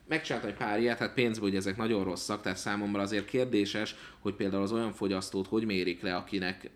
Megcsináltam 0.07 0.49
egy 0.49 0.57
pár 0.57 0.79
ilyet, 0.79 0.97
hát 0.97 1.13
pénzből, 1.13 1.49
hogy 1.49 1.57
ezek 1.57 1.77
nagyon 1.77 2.03
rosszak, 2.03 2.41
tehát 2.41 2.57
számomra 2.57 3.01
azért 3.01 3.25
kérdéses, 3.25 3.95
hogy 4.19 4.33
például 4.33 4.63
az 4.63 4.71
olyan 4.71 4.93
fogyasztót 4.93 5.47
hogy 5.47 5.65
mérik 5.65 6.01
le, 6.01 6.15
akinek 6.15 6.69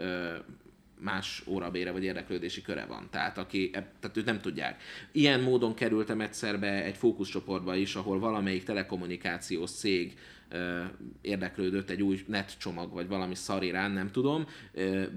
más 1.00 1.44
órabére 1.48 1.92
vagy 1.92 2.04
érdeklődési 2.04 2.62
köre 2.62 2.86
van. 2.86 3.08
Tehát, 3.12 3.38
aki, 3.38 3.70
tehát 3.70 4.18
ők 4.18 4.26
nem 4.26 4.42
tudják. 4.42 4.82
Ilyen 5.12 5.40
módon 5.40 5.74
kerültem 5.74 6.22
egyszer 6.22 6.60
be 6.60 6.84
egy 6.84 6.98
fókuszcsoportba 6.98 7.76
is, 7.76 7.96
ahol 7.96 8.20
valamelyik 8.20 8.64
telekommunikációs 8.64 9.72
cég 9.72 10.18
érdeklődött 11.22 11.90
egy 11.90 12.02
új 12.02 12.24
net 12.28 12.58
csomag, 12.58 12.94
vagy 12.94 13.08
valami 13.08 13.36
szar 13.36 13.64
nem 13.72 14.12
tudom. 14.12 14.46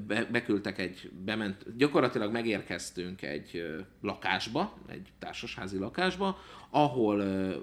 Be, 0.07 0.25
beküldtek 0.31 0.79
egy, 0.79 1.11
bement, 1.25 1.77
gyakorlatilag 1.77 2.33
megérkeztünk 2.33 3.23
egy 3.23 3.65
lakásba, 4.01 4.79
egy 4.89 5.09
társasházi 5.19 5.79
lakásba, 5.79 6.39
ahol 6.71 7.17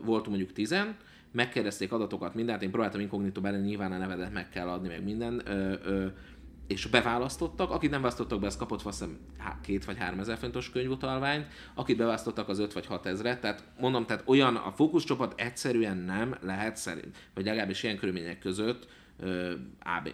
voltunk 0.03 0.28
mondjuk 0.28 0.53
tizen, 0.53 0.95
megkérdezték 1.32 1.91
adatokat, 1.91 2.36
mindent, 2.36 2.61
én 2.61 2.72
próbáltam 2.72 2.99
inkognitó 2.99 3.41
belni, 3.41 3.68
nyilván 3.68 3.91
a 3.91 3.97
nevedet 3.97 4.34
meg 4.34 4.49
kell 4.49 4.68
adni, 4.68 4.88
meg 4.88 5.03
minden, 5.03 5.41
ö, 5.45 5.74
ö, 5.84 6.05
és 6.68 6.86
beválasztottak, 6.86 7.72
akit 7.72 7.89
nem 7.89 8.01
választottak 8.01 8.39
be, 8.39 8.47
az 8.47 8.57
kapott 8.57 8.82
azt 8.82 8.99
hiszem 8.99 9.18
két 9.61 9.86
vagy 9.86 9.97
három 9.97 10.20
ezer 10.20 10.38
fontos 10.38 10.70
könyvutalványt, 10.70 11.47
akit 11.74 11.97
beválasztottak 11.97 12.49
az 12.49 12.59
öt 12.59 12.74
vagy 12.74 12.86
hat 12.86 13.05
ezret, 13.05 13.41
tehát 13.41 13.63
mondom, 13.80 14.05
tehát 14.05 14.24
olyan 14.26 14.55
a 14.55 14.72
fókuszcsapat 14.72 15.39
egyszerűen 15.39 15.97
nem 15.97 16.38
lehet 16.41 16.78
szerint, 16.78 17.18
vagy 17.34 17.45
legalábbis 17.45 17.84
ilyen 17.84 17.97
körülmények 17.97 18.39
között 18.39 18.88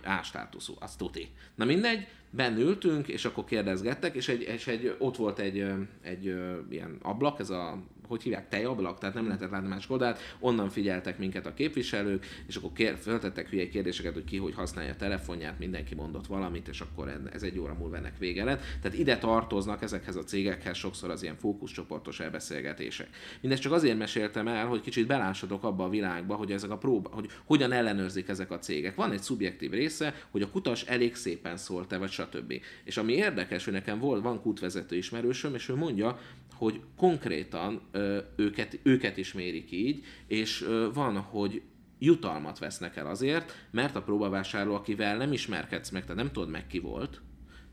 A, 0.04 0.24
státuszú, 0.24 0.74
az 0.80 0.95
tuti. 0.95 1.30
Na 1.56 1.66
mindegy, 1.66 2.08
bennültünk, 2.30 3.08
és 3.08 3.26
akkor 3.26 3.43
kérdezgettek, 3.43 4.16
és, 4.16 4.28
egy, 4.28 4.41
és 4.41 4.68
egy, 4.68 4.95
ott 4.99 5.16
volt 5.16 5.39
egy, 5.39 5.66
egy 6.01 6.26
ilyen 6.70 6.97
ablak, 7.01 7.39
ez 7.39 7.49
a 7.49 7.84
hogy 8.08 8.24
hívják, 8.24 8.49
tejablak, 8.49 8.99
tehát 8.99 9.16
nem 9.16 9.26
lehetett 9.26 9.49
látni 9.51 9.68
más 9.68 9.89
oldalt, 9.89 10.20
onnan 10.39 10.70
figyeltek 10.70 11.18
minket 11.18 11.45
a 11.45 11.54
képviselők, 11.54 12.26
és 12.47 12.56
akkor 12.56 12.72
kér, 12.74 12.97
feltettek 12.97 13.49
hülye 13.49 13.70
kérdéseket, 13.70 14.14
hogy 14.14 14.24
ki 14.24 14.38
hogy 14.38 14.54
használja 14.54 14.91
a 14.91 14.95
telefonját, 14.95 15.60
mindenki 15.60 15.95
mondott 15.95 16.28
valamit, 16.28 16.68
és 16.68 16.82
akkor 16.82 17.22
ez 17.34 17.43
egy 17.43 17.60
óra 17.60 17.74
múlva 17.74 17.97
ennek 17.97 18.18
vége 18.18 18.43
lett. 18.43 18.62
Tehát 18.82 18.97
ide 18.97 19.18
tartoznak 19.18 19.82
ezekhez 19.82 20.16
a 20.16 20.24
cégekhez 20.24 20.78
sokszor 20.78 21.10
az 21.10 21.24
ilyen 21.24 21.36
fókuszcsoportos 21.36 22.20
elbeszélgetések. 22.20 23.10
Mindezt 23.41 23.62
csak 23.62 23.72
azért 23.72 23.97
meséltem 23.97 24.47
el, 24.47 24.68
hogy 24.68 24.82
kicsit 24.82 25.08
belássatok 25.08 25.64
abba 25.64 25.84
a 25.84 25.89
világba, 25.89 26.36
hogy 26.36 26.51
ezek 26.51 26.70
a 26.70 26.78
próba, 26.78 27.10
hogy 27.14 27.30
hogyan 27.45 27.72
ellenőrzik 27.72 28.28
ezek 28.28 28.51
a 28.51 28.60
cégek. 28.60 28.95
Van 28.95 29.12
egy 29.12 29.22
szubjektív 29.22 29.72
része, 29.72 30.16
hogy 30.30 30.41
a 30.41 30.49
kutas 30.49 30.84
elég 30.84 31.16
szépen 31.16 31.58
szólt-e, 31.58 31.97
vagy 31.97 32.12
stb. 32.12 32.54
És 32.84 32.97
ami 32.97 33.14
érdekes, 33.14 33.64
hogy 33.64 33.74
nekem 33.74 33.99
volt, 33.99 34.24
van 34.24 34.41
kútvezető 34.41 34.95
ismerősöm, 34.95 35.56
és 35.56 35.70
ő 35.70 35.76
mondja, 35.76 36.20
hogy 36.64 36.82
konkrétan 36.97 37.82
ö, 37.91 38.18
őket, 38.36 38.80
őket 38.84 39.18
is 39.18 39.34
mérik 39.34 39.72
így, 39.72 40.03
és 40.28 40.61
ö, 40.61 40.88
van, 40.93 41.18
hogy 41.18 41.61
jutalmat 41.99 42.59
vesznek 42.59 42.95
el 42.95 43.07
azért, 43.07 43.68
mert 43.72 43.95
a 43.95 44.01
próbavásárló, 44.01 44.76
akivel 44.76 45.18
nem 45.18 45.32
ismerkedsz 45.32 45.89
meg, 45.89 46.01
tehát 46.01 46.18
nem 46.18 46.32
tudod 46.32 46.49
meg 46.49 46.68
ki 46.68 46.80
volt, 46.80 47.22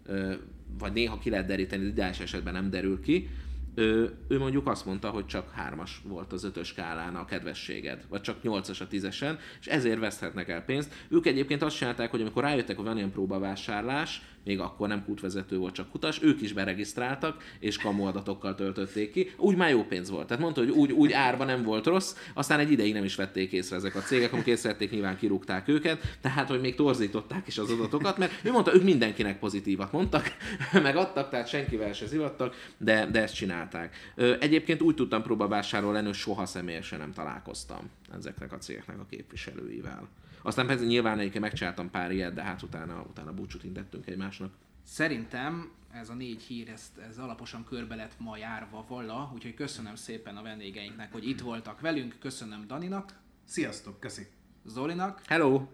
ö, 0.06 0.34
vagy 0.78 0.92
néha 0.92 1.18
ki 1.18 1.30
lehet 1.30 1.46
deríteni, 1.46 1.82
de 1.82 1.88
ideális 1.88 2.20
esetben 2.20 2.52
nem 2.52 2.70
derül 2.70 3.00
ki, 3.00 3.28
ő, 3.74 4.14
ő 4.28 4.38
mondjuk 4.38 4.66
azt 4.66 4.86
mondta, 4.86 5.10
hogy 5.10 5.26
csak 5.26 5.50
hármas 5.50 6.02
volt 6.04 6.32
az 6.32 6.44
ötös 6.44 6.68
skálán 6.68 7.16
a 7.16 7.24
kedvességed, 7.24 8.04
vagy 8.08 8.20
csak 8.20 8.42
nyolcas 8.42 8.80
a 8.80 8.86
tízesen, 8.86 9.38
és 9.60 9.66
ezért 9.66 9.98
veszthetnek 9.98 10.48
el 10.48 10.64
pénzt. 10.64 10.94
Ők 11.08 11.26
egyébként 11.26 11.62
azt 11.62 11.76
csinálták, 11.76 12.10
hogy 12.10 12.20
amikor 12.20 12.42
rájöttek, 12.42 12.76
hogy 12.76 12.84
van 12.84 12.96
ilyen 12.96 13.12
próbavásárlás, 13.12 14.22
még 14.44 14.60
akkor 14.60 14.88
nem 14.88 15.04
kútvezető 15.04 15.58
volt, 15.58 15.74
csak 15.74 15.90
kutas, 15.90 16.22
ők 16.22 16.40
is 16.40 16.52
beregisztráltak, 16.52 17.42
és 17.58 17.76
kamu 17.76 18.06
adatokkal 18.06 18.54
töltötték 18.54 19.12
ki. 19.12 19.30
Úgy 19.36 19.56
már 19.56 19.70
jó 19.70 19.84
pénz 19.84 20.10
volt. 20.10 20.26
Tehát 20.26 20.42
mondta, 20.42 20.60
hogy 20.60 20.70
úgy, 20.70 20.92
úgy 20.92 21.12
árba 21.12 21.44
nem 21.44 21.62
volt 21.62 21.86
rossz, 21.86 22.16
aztán 22.34 22.58
egy 22.58 22.70
ideig 22.70 22.92
nem 22.92 23.04
is 23.04 23.14
vették 23.14 23.52
észre 23.52 23.76
ezek 23.76 23.94
a 23.94 24.00
cégek, 24.00 24.32
amikor 24.32 24.48
észrevették, 24.48 24.90
nyilván 24.90 25.16
kirúgták 25.16 25.68
őket, 25.68 26.16
tehát 26.20 26.48
hogy 26.48 26.60
még 26.60 26.74
torzították 26.74 27.46
is 27.46 27.58
az 27.58 27.70
adatokat, 27.70 28.18
mert 28.18 28.32
ő 28.44 28.50
mondta, 28.50 28.74
ők 28.74 28.82
mindenkinek 28.82 29.38
pozitívat 29.38 29.92
mondtak, 29.92 30.36
meg 30.82 30.96
adtak, 30.96 31.30
tehát 31.30 31.48
senkivel 31.48 31.92
se 31.92 32.06
zivattak, 32.06 32.72
de, 32.78 33.06
de 33.06 33.22
ezt 33.22 33.34
csinálták. 33.34 34.12
Egyébként 34.40 34.82
úgy 34.82 34.94
tudtam 34.94 35.22
próbavásárolni, 35.22 36.04
hogy 36.04 36.14
soha 36.14 36.46
személyesen 36.46 36.98
nem 36.98 37.12
találkoztam 37.12 37.90
ezeknek 38.14 38.52
a 38.52 38.58
cégeknek 38.58 38.98
a 38.98 39.06
képviselőivel. 39.10 40.08
Aztán 40.42 40.66
persze 40.66 40.84
nyilván 40.84 41.18
egyébként 41.18 41.44
megcsináltam 41.44 41.90
pár 41.90 42.10
ilyet, 42.10 42.34
de 42.34 42.42
hát 42.42 42.62
utána, 42.62 43.04
utána 43.08 43.32
búcsút 43.32 43.64
intettünk 43.64 44.06
egymásnak. 44.06 44.52
Szerintem 44.84 45.70
ez 45.92 46.08
a 46.08 46.14
négy 46.14 46.42
hír, 46.42 46.68
ez, 46.68 46.92
ez 47.08 47.18
alaposan 47.18 47.64
körbe 47.64 47.94
lett 47.94 48.14
ma 48.18 48.36
járva 48.36 48.84
vala, 48.88 49.30
úgyhogy 49.34 49.54
köszönöm 49.54 49.94
szépen 49.94 50.36
a 50.36 50.42
vendégeinknek, 50.42 51.12
hogy 51.12 51.28
itt 51.28 51.40
voltak 51.40 51.80
velünk, 51.80 52.16
köszönöm 52.20 52.66
Daninak. 52.66 53.18
Sziasztok, 53.44 54.00
köszi. 54.00 54.26
Zolinak. 54.64 55.22
Hello. 55.26 55.66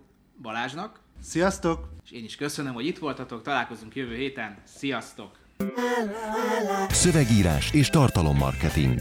Balázsnak. 0.43 1.01
Sziasztok. 1.21 1.89
És 2.05 2.11
én 2.11 2.25
is 2.25 2.37
köszönöm, 2.37 2.75
hogy 2.75 2.87
itt 2.87 2.99
voltatok, 2.99 3.43
találkozunk 3.43 3.95
jövő 3.95 4.15
héten. 4.15 4.59
Sziasztok. 4.65 5.39
Szövegírás 6.89 7.73
és 7.73 7.89
tartalommarketing. 7.89 9.01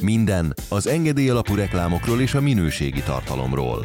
Minden 0.00 0.54
az 0.70 0.86
engedély 0.86 1.28
alapú 1.28 1.54
reklámokról 1.54 2.20
és 2.20 2.34
a 2.34 2.40
minőségi 2.40 3.02
tartalomról. 3.02 3.84